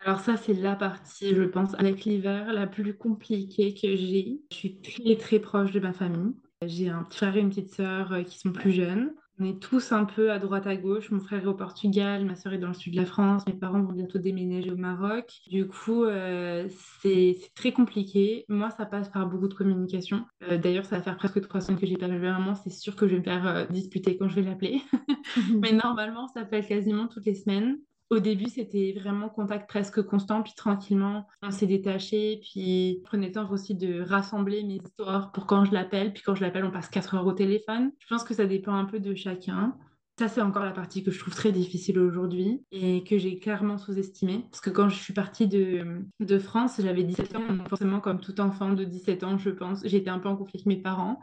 Alors 0.00 0.20
ça, 0.20 0.36
c'est 0.36 0.54
la 0.54 0.76
partie, 0.76 1.34
je 1.34 1.42
pense, 1.42 1.74
avec 1.74 2.04
l'hiver, 2.04 2.52
la 2.52 2.66
plus 2.66 2.96
compliquée 2.96 3.74
que 3.74 3.96
j'ai. 3.96 4.40
Je 4.50 4.56
suis 4.56 4.80
très 4.80 5.16
très 5.16 5.38
proche 5.40 5.72
de 5.72 5.80
ma 5.80 5.92
famille. 5.92 6.34
J'ai 6.66 6.88
un 6.88 7.04
petit 7.04 7.18
frère 7.18 7.36
et 7.36 7.40
une 7.40 7.50
petite 7.50 7.72
sœur 7.72 8.12
euh, 8.12 8.22
qui 8.22 8.38
sont 8.38 8.52
plus 8.52 8.72
jeunes. 8.72 9.14
On 9.40 9.44
est 9.44 9.60
tous 9.62 9.92
un 9.92 10.04
peu 10.04 10.32
à 10.32 10.40
droite 10.40 10.66
à 10.66 10.74
gauche. 10.74 11.12
Mon 11.12 11.20
frère 11.20 11.44
est 11.44 11.46
au 11.46 11.54
Portugal, 11.54 12.24
ma 12.24 12.34
soeur 12.34 12.52
est 12.54 12.58
dans 12.58 12.68
le 12.68 12.74
sud 12.74 12.94
de 12.94 13.00
la 13.00 13.06
France, 13.06 13.46
mes 13.46 13.52
parents 13.52 13.80
vont 13.80 13.92
bientôt 13.92 14.18
déménager 14.18 14.72
au 14.72 14.76
Maroc. 14.76 15.32
Du 15.48 15.68
coup, 15.68 16.02
euh, 16.02 16.68
c'est 17.00 17.36
très 17.54 17.70
compliqué. 17.70 18.44
Moi, 18.48 18.70
ça 18.70 18.84
passe 18.84 19.08
par 19.08 19.28
beaucoup 19.28 19.46
de 19.46 19.54
communication. 19.54 20.26
Euh, 20.50 20.58
d'ailleurs, 20.58 20.84
ça 20.84 20.96
va 20.96 21.02
faire 21.02 21.16
presque 21.16 21.40
trois 21.42 21.60
semaines 21.60 21.78
que 21.78 21.86
j'ai 21.86 21.96
pas 21.96 22.08
vu 22.08 22.18
maman. 22.18 22.56
C'est 22.56 22.70
sûr 22.70 22.96
que 22.96 23.06
je 23.06 23.12
vais 23.12 23.18
me 23.20 23.24
faire 23.24 23.46
euh, 23.46 23.64
disputer 23.66 24.16
quand 24.16 24.28
je 24.28 24.34
vais 24.34 24.42
l'appeler. 24.42 24.82
Mais 25.54 25.72
normalement, 25.72 26.26
ça 26.26 26.44
fait 26.44 26.66
quasiment 26.66 27.06
toutes 27.06 27.26
les 27.26 27.36
semaines. 27.36 27.78
Au 28.10 28.20
début, 28.20 28.48
c'était 28.48 28.94
vraiment 28.98 29.28
contact 29.28 29.68
presque 29.68 30.02
constant, 30.02 30.42
puis 30.42 30.54
tranquillement, 30.56 31.26
on 31.42 31.50
s'est 31.50 31.66
détaché, 31.66 32.40
puis 32.42 33.02
le 33.12 33.30
temps 33.30 33.50
aussi 33.50 33.74
de 33.74 34.00
rassembler 34.00 34.62
mes 34.62 34.76
histoires 34.76 35.30
pour 35.32 35.46
quand 35.46 35.66
je 35.66 35.72
l'appelle, 35.72 36.14
puis 36.14 36.22
quand 36.24 36.34
je 36.34 36.40
l'appelle, 36.40 36.64
on 36.64 36.70
passe 36.70 36.88
4 36.88 37.16
heures 37.16 37.26
au 37.26 37.32
téléphone. 37.32 37.92
Je 37.98 38.06
pense 38.06 38.24
que 38.24 38.32
ça 38.32 38.46
dépend 38.46 38.72
un 38.72 38.86
peu 38.86 38.98
de 38.98 39.14
chacun. 39.14 39.76
Ça, 40.18 40.26
c'est 40.26 40.40
encore 40.40 40.64
la 40.64 40.72
partie 40.72 41.04
que 41.04 41.12
je 41.12 41.18
trouve 41.20 41.34
très 41.34 41.52
difficile 41.52 41.98
aujourd'hui 42.00 42.64
et 42.72 43.04
que 43.04 43.18
j'ai 43.18 43.38
clairement 43.38 43.78
sous-estimée. 43.78 44.46
Parce 44.50 44.60
que 44.60 44.70
quand 44.70 44.88
je 44.88 44.96
suis 44.96 45.12
partie 45.12 45.46
de, 45.46 46.38
France, 46.40 46.80
j'avais 46.82 47.04
17 47.04 47.36
ans, 47.36 47.42
forcément, 47.68 48.00
comme 48.00 48.20
tout 48.20 48.40
enfant 48.40 48.72
de 48.72 48.82
17 48.82 49.22
ans, 49.22 49.38
je 49.38 49.50
pense, 49.50 49.80
j'étais 49.84 50.10
un 50.10 50.18
peu 50.18 50.28
en 50.28 50.36
conflit 50.36 50.58
avec 50.58 50.66
mes 50.66 50.82
parents. 50.82 51.20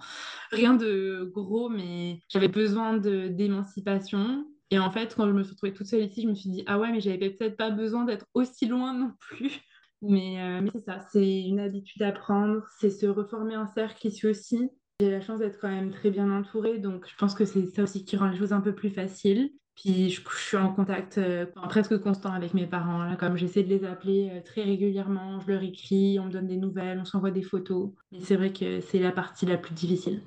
Rien 0.51 0.75
de 0.75 1.29
gros, 1.33 1.67
mais 1.67 2.21
j'avais 2.29 2.47
besoin 2.47 2.95
d'émancipation. 2.95 4.45
Et 4.75 4.79
en 4.79 4.91
fait, 4.91 5.15
quand 5.15 5.25
je 5.25 5.31
me 5.31 5.41
suis 5.41 5.53
retrouvée 5.53 5.73
toute 5.73 5.87
seule 5.87 6.03
ici, 6.03 6.23
je 6.23 6.27
me 6.27 6.35
suis 6.35 6.49
dit, 6.49 6.65
ah 6.67 6.77
ouais, 6.77 6.91
mais 6.91 6.99
j'avais 6.99 7.29
peut-être 7.29 7.55
pas 7.55 7.71
besoin 7.71 8.03
d'être 8.03 8.25
aussi 8.33 8.67
loin 8.67 8.93
non 8.93 9.13
plus. 9.19 9.61
Mais, 10.01 10.39
euh, 10.39 10.61
mais 10.61 10.69
c'est 10.75 10.83
ça, 10.83 10.99
c'est 11.11 11.41
une 11.41 11.59
habitude 11.59 12.03
à 12.03 12.11
prendre, 12.11 12.61
c'est 12.79 12.91
se 12.91 13.07
reformer 13.07 13.55
un 13.55 13.65
cercle 13.65 14.05
ici 14.05 14.27
aussi. 14.27 14.69
J'ai 14.99 15.09
la 15.09 15.21
chance 15.21 15.39
d'être 15.39 15.57
quand 15.59 15.69
même 15.69 15.89
très 15.89 16.11
bien 16.11 16.29
entourée, 16.29 16.77
donc 16.77 17.07
je 17.09 17.15
pense 17.15 17.33
que 17.33 17.45
c'est 17.45 17.65
ça 17.67 17.83
aussi 17.83 18.05
qui 18.05 18.15
rend 18.15 18.27
les 18.27 18.37
choses 18.37 18.53
un 18.53 18.61
peu 18.61 18.75
plus 18.75 18.91
faciles. 18.91 19.51
Puis 19.73 20.11
je, 20.11 20.21
suis 20.21 20.57
en 20.57 20.71
contact 20.73 21.17
euh, 21.17 21.47
presque 21.69 21.97
constant 21.97 22.33
avec 22.33 22.53
mes 22.53 22.67
parents. 22.67 23.15
Comme 23.15 23.37
j'essaie 23.37 23.63
de 23.63 23.69
les 23.69 23.83
appeler 23.83 24.29
euh, 24.31 24.41
très 24.41 24.63
régulièrement, 24.63 25.39
je 25.39 25.51
leur 25.51 25.63
écris, 25.63 26.19
on 26.19 26.25
me 26.25 26.31
donne 26.31 26.47
des 26.47 26.57
nouvelles, 26.57 26.99
on 26.99 27.05
s'envoie 27.05 27.31
des 27.31 27.41
photos. 27.41 27.91
Et 28.11 28.19
c'est 28.19 28.35
vrai 28.35 28.51
que 28.53 28.81
c'est 28.81 28.99
la 28.99 29.13
partie 29.13 29.47
la 29.47 29.57
plus 29.57 29.73
difficile. 29.73 30.21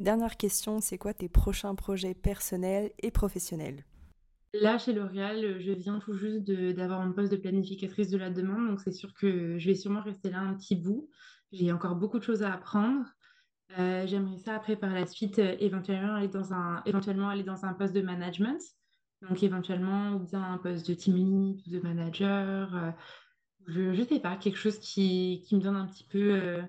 Dernière 0.00 0.38
question, 0.38 0.80
c'est 0.80 0.96
quoi 0.96 1.12
tes 1.12 1.28
prochains 1.28 1.74
projets 1.74 2.14
personnels 2.14 2.90
et 3.00 3.10
professionnels? 3.10 3.84
Là, 4.54 4.78
chez 4.78 4.94
L'Oréal, 4.94 5.60
je 5.60 5.72
viens 5.72 5.98
tout 5.98 6.14
juste 6.14 6.50
d'avoir 6.50 7.04
mon 7.04 7.12
poste 7.12 7.30
de 7.30 7.36
planificatrice 7.36 8.08
de 8.08 8.16
la 8.16 8.30
demande, 8.30 8.66
donc 8.66 8.80
c'est 8.80 8.92
sûr 8.92 9.12
que 9.12 9.58
je 9.58 9.66
vais 9.66 9.74
sûrement 9.74 10.00
rester 10.00 10.30
là 10.30 10.40
un 10.40 10.54
petit 10.54 10.74
bout. 10.74 11.10
J'ai 11.52 11.70
encore 11.70 11.96
beaucoup 11.96 12.18
de 12.18 12.24
choses 12.24 12.42
à 12.42 12.54
apprendre. 12.54 13.04
Euh, 13.78 14.06
j'aimerais 14.06 14.38
ça 14.38 14.54
après 14.54 14.74
par 14.74 14.94
la 14.94 15.04
suite 15.04 15.38
euh, 15.38 15.54
éventuellement 15.60 16.14
aller 16.14 16.28
dans 16.28 16.54
un 16.54 16.82
éventuellement 16.86 17.28
aller 17.28 17.44
dans 17.44 17.66
un 17.66 17.74
poste 17.74 17.94
de 17.94 18.00
management, 18.00 18.60
donc 19.20 19.42
éventuellement 19.42 20.12
ou 20.14 20.20
bien 20.20 20.42
un 20.42 20.56
poste 20.56 20.88
de 20.88 20.94
team 20.94 21.14
lead 21.14 21.70
de 21.70 21.78
manager. 21.78 22.74
Euh, 22.74 22.90
je 23.66 23.82
ne 23.82 24.04
sais 24.04 24.18
pas 24.18 24.36
quelque 24.36 24.58
chose 24.58 24.78
qui, 24.78 25.46
me 25.52 25.60
donne 25.60 25.76
un 25.76 25.86
petit 25.86 26.04
peu 26.04 26.62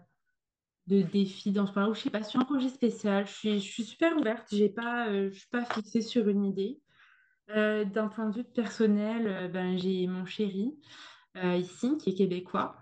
de 0.87 1.01
défis 1.01 1.51
dans 1.51 1.67
ce 1.67 1.73
point-là, 1.73 1.89
ou 1.89 1.93
je 1.93 2.01
sais 2.01 2.09
pas, 2.09 2.23
sur 2.23 2.39
un 2.39 2.45
projet 2.45 2.69
spécial. 2.69 3.25
Je 3.27 3.57
suis, 3.59 3.83
super 3.83 4.17
ouverte, 4.17 4.47
j'ai 4.51 4.69
pas, 4.69 5.07
euh, 5.09 5.31
suis 5.31 5.47
pas 5.49 5.63
fixée 5.65 6.01
sur 6.01 6.27
une 6.27 6.45
idée. 6.45 6.79
Euh, 7.49 7.85
d'un 7.85 8.07
point 8.07 8.29
de 8.29 8.35
vue 8.35 8.43
personnel, 8.43 9.27
euh, 9.27 9.47
ben, 9.47 9.77
j'ai 9.77 10.07
mon 10.07 10.25
chéri 10.25 10.73
ici 11.35 11.97
qui 11.97 12.09
est 12.09 12.13
québécois. 12.13 12.75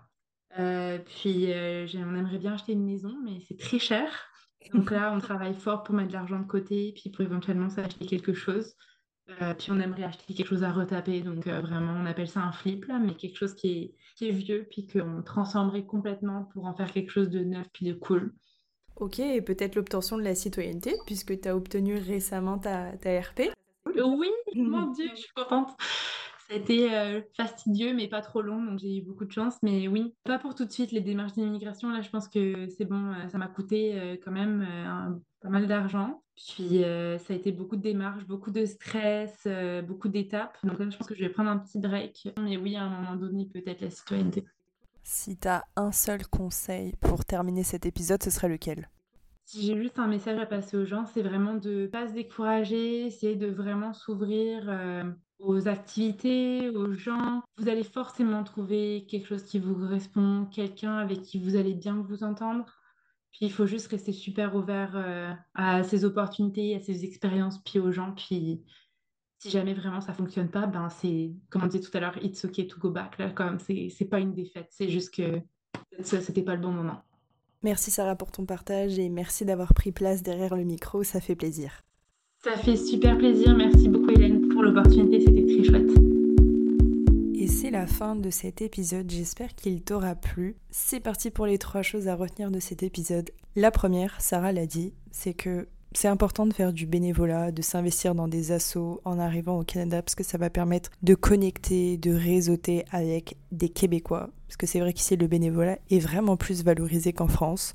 puis 0.56 1.52
on 1.94 2.14
aimerait 2.16 2.38
bien 2.38 2.54
acheter 2.54 2.72
une 2.72 2.84
maison, 2.84 3.16
mais 3.24 3.38
c'est 3.46 3.58
très 3.58 3.78
cher. 3.78 4.28
Donc 4.74 4.90
là, 4.90 5.12
on 5.14 5.20
travaille 5.20 5.54
fort 5.54 5.84
pour 5.84 5.94
mettre 5.94 6.08
de 6.08 6.14
l'argent 6.14 6.40
de 6.40 6.46
côté, 6.46 6.92
puis 6.96 7.10
pour 7.10 7.24
éventuellement 7.24 7.70
s'acheter 7.70 8.06
quelque 8.06 8.34
chose. 8.34 8.74
Euh, 9.42 9.54
puis 9.54 9.70
on 9.70 9.78
aimerait 9.78 10.04
acheter 10.04 10.34
quelque 10.34 10.46
chose 10.46 10.64
à 10.64 10.72
retaper, 10.72 11.20
donc 11.20 11.46
euh, 11.46 11.60
vraiment 11.60 11.92
on 11.92 12.06
appelle 12.06 12.28
ça 12.28 12.40
un 12.40 12.52
flip 12.52 12.86
là, 12.86 12.98
mais 12.98 13.14
quelque 13.14 13.36
chose 13.36 13.54
qui 13.54 13.70
est, 13.70 13.94
qui 14.16 14.28
est 14.28 14.32
vieux, 14.32 14.66
puis 14.70 14.86
qu'on 14.86 15.22
transformerait 15.22 15.84
complètement 15.84 16.44
pour 16.52 16.66
en 16.66 16.74
faire 16.74 16.90
quelque 16.92 17.10
chose 17.10 17.30
de 17.30 17.40
neuf 17.40 17.66
puis 17.72 17.86
de 17.86 17.92
cool. 17.92 18.34
Ok, 18.96 19.18
et 19.18 19.40
peut-être 19.40 19.76
l'obtention 19.76 20.18
de 20.18 20.22
la 20.22 20.34
citoyenneté, 20.34 20.94
puisque 21.06 21.40
tu 21.40 21.48
as 21.48 21.56
obtenu 21.56 21.96
récemment 21.96 22.58
ta, 22.58 22.96
ta 22.98 23.20
RP. 23.20 23.52
Oui, 23.86 24.28
mon 24.54 24.88
Dieu, 24.88 25.08
je 25.14 25.20
suis 25.20 25.32
contente. 25.34 25.70
Ça 26.48 26.54
a 26.54 26.56
été 26.56 26.94
euh, 26.94 27.20
fastidieux, 27.36 27.94
mais 27.94 28.08
pas 28.08 28.20
trop 28.20 28.42
long, 28.42 28.62
donc 28.62 28.80
j'ai 28.80 28.98
eu 28.98 29.02
beaucoup 29.02 29.24
de 29.24 29.32
chance. 29.32 29.56
Mais 29.62 29.88
oui, 29.88 30.14
pas 30.24 30.38
pour 30.38 30.54
tout 30.54 30.64
de 30.64 30.72
suite 30.72 30.92
les 30.92 31.00
démarches 31.00 31.32
d'immigration. 31.32 31.90
Là, 31.90 32.02
je 32.02 32.10
pense 32.10 32.28
que 32.28 32.68
c'est 32.68 32.84
bon, 32.84 33.14
ça 33.28 33.38
m'a 33.38 33.46
coûté 33.46 34.18
quand 34.24 34.32
même 34.32 34.62
un 34.62 35.20
pas 35.40 35.48
mal 35.48 35.66
d'argent. 35.66 36.22
Puis 36.48 36.84
euh, 36.84 37.18
ça 37.18 37.34
a 37.34 37.36
été 37.36 37.52
beaucoup 37.52 37.76
de 37.76 37.82
démarches, 37.82 38.26
beaucoup 38.26 38.50
de 38.50 38.64
stress, 38.64 39.42
euh, 39.46 39.82
beaucoup 39.82 40.08
d'étapes. 40.08 40.56
Donc 40.64 40.78
là, 40.78 40.88
je 40.88 40.96
pense 40.96 41.06
que 41.06 41.14
je 41.14 41.20
vais 41.20 41.28
prendre 41.28 41.50
un 41.50 41.58
petit 41.58 41.78
break. 41.78 42.28
Mais 42.40 42.56
oui, 42.56 42.76
à 42.76 42.84
un 42.84 42.88
moment 42.88 43.16
donné, 43.16 43.46
peut-être 43.46 43.80
la 43.82 43.90
citoyenneté. 43.90 44.44
Si 45.02 45.36
tu 45.36 45.48
as 45.48 45.64
un 45.76 45.92
seul 45.92 46.26
conseil 46.26 46.94
pour 47.00 47.24
terminer 47.24 47.62
cet 47.62 47.84
épisode, 47.84 48.22
ce 48.22 48.30
serait 48.30 48.48
lequel? 48.48 48.88
Si 49.44 49.66
j'ai 49.66 49.76
juste 49.76 49.98
un 49.98 50.06
message 50.06 50.38
à 50.38 50.46
passer 50.46 50.76
aux 50.76 50.86
gens, 50.86 51.04
c'est 51.06 51.22
vraiment 51.22 51.54
de 51.54 51.82
ne 51.82 51.86
pas 51.86 52.06
se 52.06 52.12
décourager, 52.12 53.06
essayer 53.06 53.34
de 53.34 53.48
vraiment 53.48 53.92
s'ouvrir 53.92 54.62
euh, 54.68 55.02
aux 55.40 55.68
activités, 55.68 56.70
aux 56.70 56.92
gens. 56.92 57.42
Vous 57.58 57.68
allez 57.68 57.82
forcément 57.82 58.44
trouver 58.44 59.06
quelque 59.08 59.26
chose 59.26 59.42
qui 59.42 59.58
vous 59.58 59.74
correspond, 59.74 60.46
quelqu'un 60.52 60.96
avec 60.96 61.22
qui 61.22 61.38
vous 61.38 61.56
allez 61.56 61.74
bien 61.74 61.96
vous 62.08 62.22
entendre. 62.22 62.79
Puis 63.32 63.46
il 63.46 63.52
faut 63.52 63.66
juste 63.66 63.86
rester 63.88 64.12
super 64.12 64.54
ouvert 64.54 64.92
euh, 64.94 65.32
à 65.54 65.82
ces 65.82 66.04
opportunités, 66.04 66.74
à 66.74 66.80
ces 66.80 67.04
expériences, 67.04 67.58
puis 67.64 67.78
aux 67.78 67.92
gens. 67.92 68.12
Puis 68.12 68.62
si 69.38 69.50
jamais 69.50 69.74
vraiment 69.74 70.00
ça 70.00 70.12
fonctionne 70.12 70.48
pas, 70.48 70.66
ben 70.66 70.88
c'est, 70.90 71.32
comme 71.48 71.64
on 71.64 71.66
disait 71.66 71.82
tout 71.82 71.96
à 71.96 72.00
l'heure, 72.00 72.18
it's 72.22 72.44
okay 72.44 72.66
to 72.66 72.78
go 72.78 72.90
back. 72.90 73.18
Là, 73.18 73.30
comme 73.30 73.58
c'est, 73.58 73.88
c'est 73.88 74.04
pas 74.04 74.20
une 74.20 74.34
défaite, 74.34 74.66
c'est 74.70 74.88
juste 74.88 75.14
que 75.14 75.40
ça, 76.02 76.20
c'était 76.20 76.42
pas 76.42 76.54
le 76.54 76.60
bon 76.60 76.72
moment. 76.72 77.02
Merci 77.62 77.90
Sarah 77.90 78.16
pour 78.16 78.32
ton 78.32 78.46
partage 78.46 78.98
et 78.98 79.08
merci 79.08 79.44
d'avoir 79.44 79.74
pris 79.74 79.92
place 79.92 80.22
derrière 80.22 80.56
le 80.56 80.64
micro, 80.64 81.02
ça 81.02 81.20
fait 81.20 81.36
plaisir. 81.36 81.82
Ça 82.42 82.56
fait 82.56 82.76
super 82.76 83.18
plaisir, 83.18 83.54
merci 83.54 83.88
beaucoup 83.88 84.10
Hélène 84.10 84.48
pour 84.48 84.62
l'opportunité, 84.62 85.20
c'était 85.20 85.44
très 85.46 85.64
chouette. 85.64 86.19
C'est 87.60 87.70
la 87.70 87.86
fin 87.86 88.16
de 88.16 88.30
cet 88.30 88.62
épisode, 88.62 89.10
j'espère 89.10 89.54
qu'il 89.54 89.82
t'aura 89.82 90.14
plu. 90.14 90.56
C'est 90.70 90.98
parti 90.98 91.30
pour 91.30 91.44
les 91.44 91.58
trois 91.58 91.82
choses 91.82 92.08
à 92.08 92.14
retenir 92.14 92.50
de 92.50 92.58
cet 92.58 92.82
épisode. 92.82 93.32
La 93.54 93.70
première, 93.70 94.18
Sarah 94.22 94.52
l'a 94.52 94.64
dit, 94.64 94.94
c'est 95.10 95.34
que 95.34 95.68
c'est 95.92 96.08
important 96.08 96.46
de 96.46 96.54
faire 96.54 96.72
du 96.72 96.86
bénévolat, 96.86 97.52
de 97.52 97.60
s'investir 97.60 98.14
dans 98.14 98.28
des 98.28 98.52
assos 98.52 99.02
en 99.04 99.18
arrivant 99.18 99.58
au 99.58 99.62
Canada 99.62 100.00
parce 100.00 100.14
que 100.14 100.24
ça 100.24 100.38
va 100.38 100.48
permettre 100.48 100.88
de 101.02 101.14
connecter, 101.14 101.98
de 101.98 102.14
réseauter 102.14 102.86
avec 102.92 103.36
des 103.52 103.68
Québécois. 103.68 104.30
Parce 104.48 104.56
que 104.56 104.66
c'est 104.66 104.80
vrai 104.80 104.94
qu'ici 104.94 105.18
le 105.18 105.26
bénévolat 105.26 105.78
est 105.90 105.98
vraiment 105.98 106.38
plus 106.38 106.64
valorisé 106.64 107.12
qu'en 107.12 107.28
France. 107.28 107.74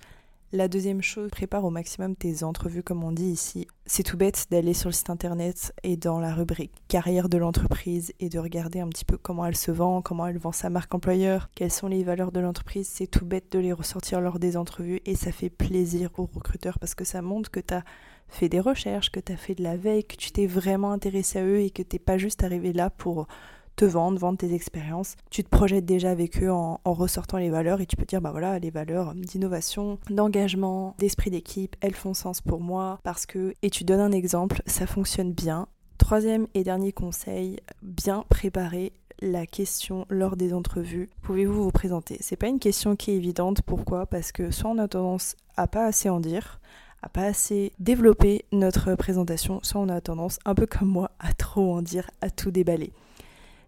La 0.56 0.70
deuxième 0.70 1.02
chose, 1.02 1.32
prépare 1.32 1.66
au 1.66 1.70
maximum 1.70 2.16
tes 2.16 2.46
entrevues 2.46 2.82
comme 2.82 3.04
on 3.04 3.12
dit 3.12 3.26
ici. 3.26 3.68
C'est 3.86 4.04
tout 4.04 4.16
bête 4.16 4.46
d'aller 4.50 4.74
sur 4.74 4.88
le 4.88 4.94
site 4.94 5.10
internet 5.10 5.74
et 5.84 5.98
dans 5.98 6.22
la 6.22 6.34
rubrique 6.34 6.72
carrière 6.88 7.28
de 7.28 7.38
l'entreprise 7.38 8.14
et 8.22 8.30
de 8.30 8.40
regarder 8.40 8.80
un 8.80 8.88
petit 8.88 9.04
peu 9.04 9.18
comment 9.18 9.46
elle 9.46 9.58
se 9.58 9.72
vend, 9.72 10.02
comment 10.02 10.28
elle 10.28 10.38
vend 10.38 10.54
sa 10.54 10.70
marque 10.70 10.96
employeur, 10.96 11.50
quelles 11.56 11.74
sont 11.74 11.90
les 11.90 12.06
valeurs 12.06 12.32
de 12.32 12.40
l'entreprise. 12.40 12.88
C'est 12.88 13.08
tout 13.08 13.26
bête 13.26 13.52
de 13.52 13.60
les 13.60 13.74
ressortir 13.74 14.22
lors 14.22 14.40
des 14.40 14.56
entrevues 14.56 15.02
et 15.06 15.16
ça 15.16 15.34
fait 15.34 15.50
plaisir 15.50 16.10
aux 16.18 16.30
recruteurs 16.34 16.80
parce 16.80 16.96
que 16.96 17.04
ça 17.04 17.22
montre 17.22 17.52
que 17.52 17.60
tu 17.60 17.74
as 17.74 17.84
fait 18.30 18.48
des 18.48 18.62
recherches, 18.62 19.12
que 19.12 19.20
tu 19.20 19.34
as 19.34 19.38
fait 19.38 19.56
de 19.56 19.64
la 19.64 19.76
veille, 19.76 20.06
que 20.06 20.16
tu 20.16 20.32
t'es 20.32 20.48
vraiment 20.48 20.94
intéressé 20.94 21.40
à 21.40 21.44
eux 21.44 21.60
et 21.60 21.70
que 21.70 21.84
t'es 21.84 22.00
pas 22.00 22.18
juste 22.18 22.46
arrivé 22.46 22.72
là 22.72 22.90
pour 22.90 23.28
te 23.76 23.86
vendre, 23.86 24.20
vendre 24.20 24.38
tes 24.38 24.54
expériences. 24.54 25.16
Tu 25.30 25.44
te 25.44 25.50
projettes 25.50 25.86
déjà 25.86 26.12
avec 26.12 26.42
eux 26.42 26.52
en, 26.52 26.80
ressortant 26.86 27.38
les 27.38 27.50
valeurs 27.50 27.82
et 27.82 27.86
tu 27.86 27.96
peux 27.96 28.06
dire, 28.06 28.22
bah 28.22 28.32
voilà, 28.32 28.58
les 28.60 28.70
valeurs 28.70 29.14
d'innovation, 29.16 30.00
d'engagement, 30.10 30.96
d'esprit 30.98 31.30
d'équipe, 31.30 31.76
elles 31.82 31.96
font 31.96 32.14
sens 32.14 32.42
pour 32.42 32.62
moi 32.62 33.00
parce 33.04 33.26
que, 33.26 33.54
et 33.62 33.70
tu 33.70 33.84
donnes 33.84 34.00
un 34.00 34.12
exemple, 34.12 34.62
ça 34.66 34.88
fonctionne 34.88 35.34
bien. 35.34 35.68
Troisième 35.98 36.48
et 36.54 36.64
dernier 36.64 36.92
conseil, 36.92 37.60
bien 37.82 38.26
préparer 38.30 38.94
la 39.22 39.46
question 39.46 40.06
lors 40.10 40.36
des 40.36 40.54
entrevues. 40.54 41.10
Pouvez-vous 41.22 41.64
vous 41.64 41.72
présenter? 41.72 42.18
C'est 42.20 42.36
pas 42.36 42.48
une 42.48 42.60
question 42.60 42.96
qui 42.96 43.12
est 43.12 43.16
évidente. 43.16 43.62
Pourquoi? 43.62 44.06
Parce 44.06 44.32
que 44.32 44.52
soit 44.52 44.70
on 44.70 44.78
a 44.78 44.88
tendance 44.88 45.36
à 45.58 45.68
pas 45.68 45.86
assez 45.86 46.10
en 46.10 46.20
dire, 46.20 46.60
à 47.02 47.10
pas 47.10 47.26
assez 47.26 47.72
développer 47.80 48.46
notre 48.52 48.96
présentation, 48.96 49.60
soit 49.64 49.82
on 49.82 49.90
a 49.90 50.02
tendance, 50.02 50.40
un 50.46 50.56
peu 50.56 50.66
comme 50.66 50.90
moi, 50.90 51.12
à 51.20 51.34
trop 51.34 51.76
en 51.76 51.82
dire, 51.82 52.10
à 52.22 52.30
tout 52.30 52.52
déballer. 52.52 52.92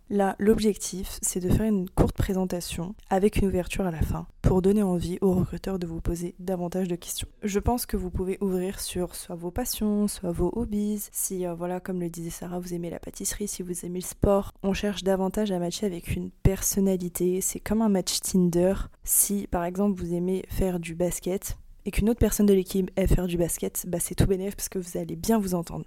Là, 0.09 0.37
l'objectif, 0.39 1.19
c'est 1.21 1.41
de 1.41 1.49
faire 1.49 1.65
une 1.65 1.89
courte 1.89 2.15
présentation 2.15 2.95
avec 3.09 3.37
une 3.37 3.47
ouverture 3.49 3.85
à 3.85 3.91
la 3.91 4.01
fin 4.01 4.25
pour 4.41 4.61
donner 4.61 4.81
envie 4.81 5.17
aux 5.19 5.33
recruteurs 5.33 5.79
de 5.79 5.85
vous 5.85 5.99
poser 5.99 6.33
davantage 6.39 6.87
de 6.87 6.95
questions. 6.95 7.27
Je 7.43 7.59
pense 7.59 7.85
que 7.85 7.97
vous 7.97 8.09
pouvez 8.09 8.37
ouvrir 8.39 8.79
sur 8.79 9.15
soit 9.15 9.35
vos 9.35 9.51
passions, 9.51 10.07
soit 10.07 10.31
vos 10.31 10.49
hobbies. 10.55 11.09
Si, 11.11 11.45
euh, 11.45 11.55
voilà, 11.55 11.81
comme 11.81 11.99
le 11.99 12.09
disait 12.09 12.29
Sarah, 12.29 12.59
vous 12.59 12.73
aimez 12.73 12.89
la 12.89 12.99
pâtisserie, 12.99 13.49
si 13.49 13.63
vous 13.63 13.85
aimez 13.85 13.99
le 13.99 14.05
sport, 14.05 14.53
on 14.63 14.71
cherche 14.71 15.03
davantage 15.03 15.51
à 15.51 15.59
matcher 15.59 15.85
avec 15.85 16.15
une 16.15 16.31
personnalité. 16.31 17.41
C'est 17.41 17.59
comme 17.59 17.81
un 17.81 17.89
match 17.89 18.21
Tinder. 18.21 18.75
Si, 19.03 19.47
par 19.47 19.65
exemple, 19.65 20.01
vous 20.01 20.13
aimez 20.13 20.45
faire 20.47 20.79
du 20.79 20.95
basket, 20.95 21.57
et 21.87 21.91
qu'une 21.91 22.09
autre 22.09 22.19
personne 22.19 22.45
de 22.45 22.53
l'équipe 22.53 22.91
aime 22.95 23.07
faire 23.07 23.27
du 23.27 23.37
basket, 23.37 23.85
bah 23.87 23.99
c'est 24.01 24.15
tout 24.15 24.27
bénéf 24.27 24.55
parce 24.55 24.67
que 24.67 24.77
vous 24.77 24.97
allez 24.97 25.15
bien 25.15 25.39
vous 25.39 25.53
entendre. 25.55 25.85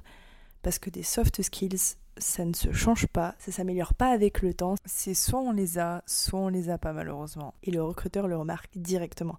Parce 0.63 0.79
que 0.79 0.89
des 0.89 1.03
soft 1.03 1.43
skills, 1.43 1.97
ça 2.19 2.45
ne 2.45 2.53
se 2.53 2.73
change 2.73 3.07
pas, 3.07 3.35
ça 3.39 3.53
s'améliore 3.53 3.95
pas 3.95 4.11
avec 4.11 4.43
le 4.43 4.55
temps. 4.55 4.75
C'est 4.85 5.15
soit 5.15 5.41
on 5.41 5.53
les 5.53 5.79
a, 5.79 6.03
soit 6.07 6.41
on 6.41 6.49
les 6.49 6.71
a 6.71 6.79
pas 6.79 6.93
malheureusement. 6.93 7.55
Et 7.63 7.71
le 7.71 7.83
recruteur 7.83 8.29
le 8.29 8.37
remarque 8.37 8.71
directement. 8.77 9.39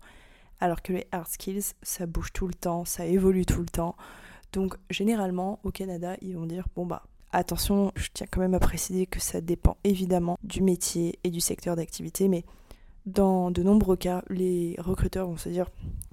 Alors 0.59 0.81
que 0.81 0.93
les 0.93 1.07
hard 1.11 1.27
skills, 1.27 1.73
ça 1.81 2.05
bouge 2.05 2.31
tout 2.33 2.47
le 2.47 2.53
temps, 2.53 2.85
ça 2.85 3.05
évolue 3.05 3.45
tout 3.45 3.61
le 3.61 3.67
temps. 3.67 3.95
Donc 4.53 4.75
généralement 4.89 5.59
au 5.63 5.71
Canada, 5.71 6.15
ils 6.21 6.35
vont 6.35 6.45
dire 6.45 6.67
bon 6.75 6.85
bah 6.85 7.03
attention, 7.31 7.91
je 7.95 8.09
tiens 8.13 8.27
quand 8.29 8.41
même 8.41 8.53
à 8.53 8.59
préciser 8.59 9.05
que 9.05 9.19
ça 9.19 9.41
dépend 9.41 9.77
évidemment 9.83 10.37
du 10.43 10.61
métier 10.61 11.19
et 11.23 11.29
du 11.29 11.41
secteur 11.41 11.75
d'activité, 11.75 12.27
mais 12.27 12.43
dans 13.05 13.51
de 13.51 13.63
nombreux 13.63 13.95
cas, 13.95 14.23
les 14.29 14.75
recruteurs 14.79 15.27
vont 15.27 15.37
se 15.37 15.49
dire 15.49 15.69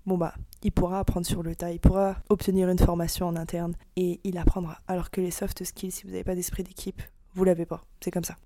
bon 0.07 0.17
bah 0.17 0.35
il 0.63 0.73
pourra 0.73 0.99
apprendre 0.99 1.27
sur 1.27 1.43
le 1.43 1.55
tas, 1.55 1.71
il 1.71 1.81
pourra 1.81 2.17
obtenir 2.29 2.69
une 2.69 2.79
formation 2.79 3.27
en 3.27 3.37
interne 3.37 3.75
et 3.97 4.21
il 4.25 4.39
apprendra. 4.39 4.79
Alors 4.89 5.11
que 5.11 5.21
les 5.21 5.31
soft 5.31 5.63
skills, 5.65 5.93
si 5.93 6.05
vous 6.05 6.11
n'avez 6.11 6.25
pas 6.25 6.35
d'esprit 6.35 6.65
d'équipe, 6.65 7.03
vous 7.35 7.45
l'avez 7.45 7.67
pas. 7.67 7.85
C'est 8.01 8.11
comme 8.11 8.25
ça. 8.25 8.37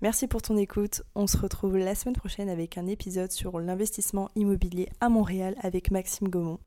Merci 0.00 0.26
pour 0.26 0.42
ton 0.42 0.56
écoute. 0.56 1.02
On 1.14 1.28
se 1.28 1.36
retrouve 1.36 1.76
la 1.76 1.94
semaine 1.94 2.16
prochaine 2.16 2.48
avec 2.48 2.76
un 2.76 2.88
épisode 2.88 3.30
sur 3.30 3.60
l'investissement 3.60 4.30
immobilier 4.34 4.88
à 5.00 5.08
Montréal 5.08 5.54
avec 5.60 5.92
Maxime 5.92 6.28
Gaumont. 6.28 6.58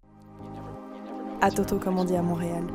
À 1.41 1.51
Toto, 1.51 1.77
comme 1.77 1.99
on 1.99 2.05
dit 2.05 2.15
à 2.15 2.21
Montréal. 2.21 2.65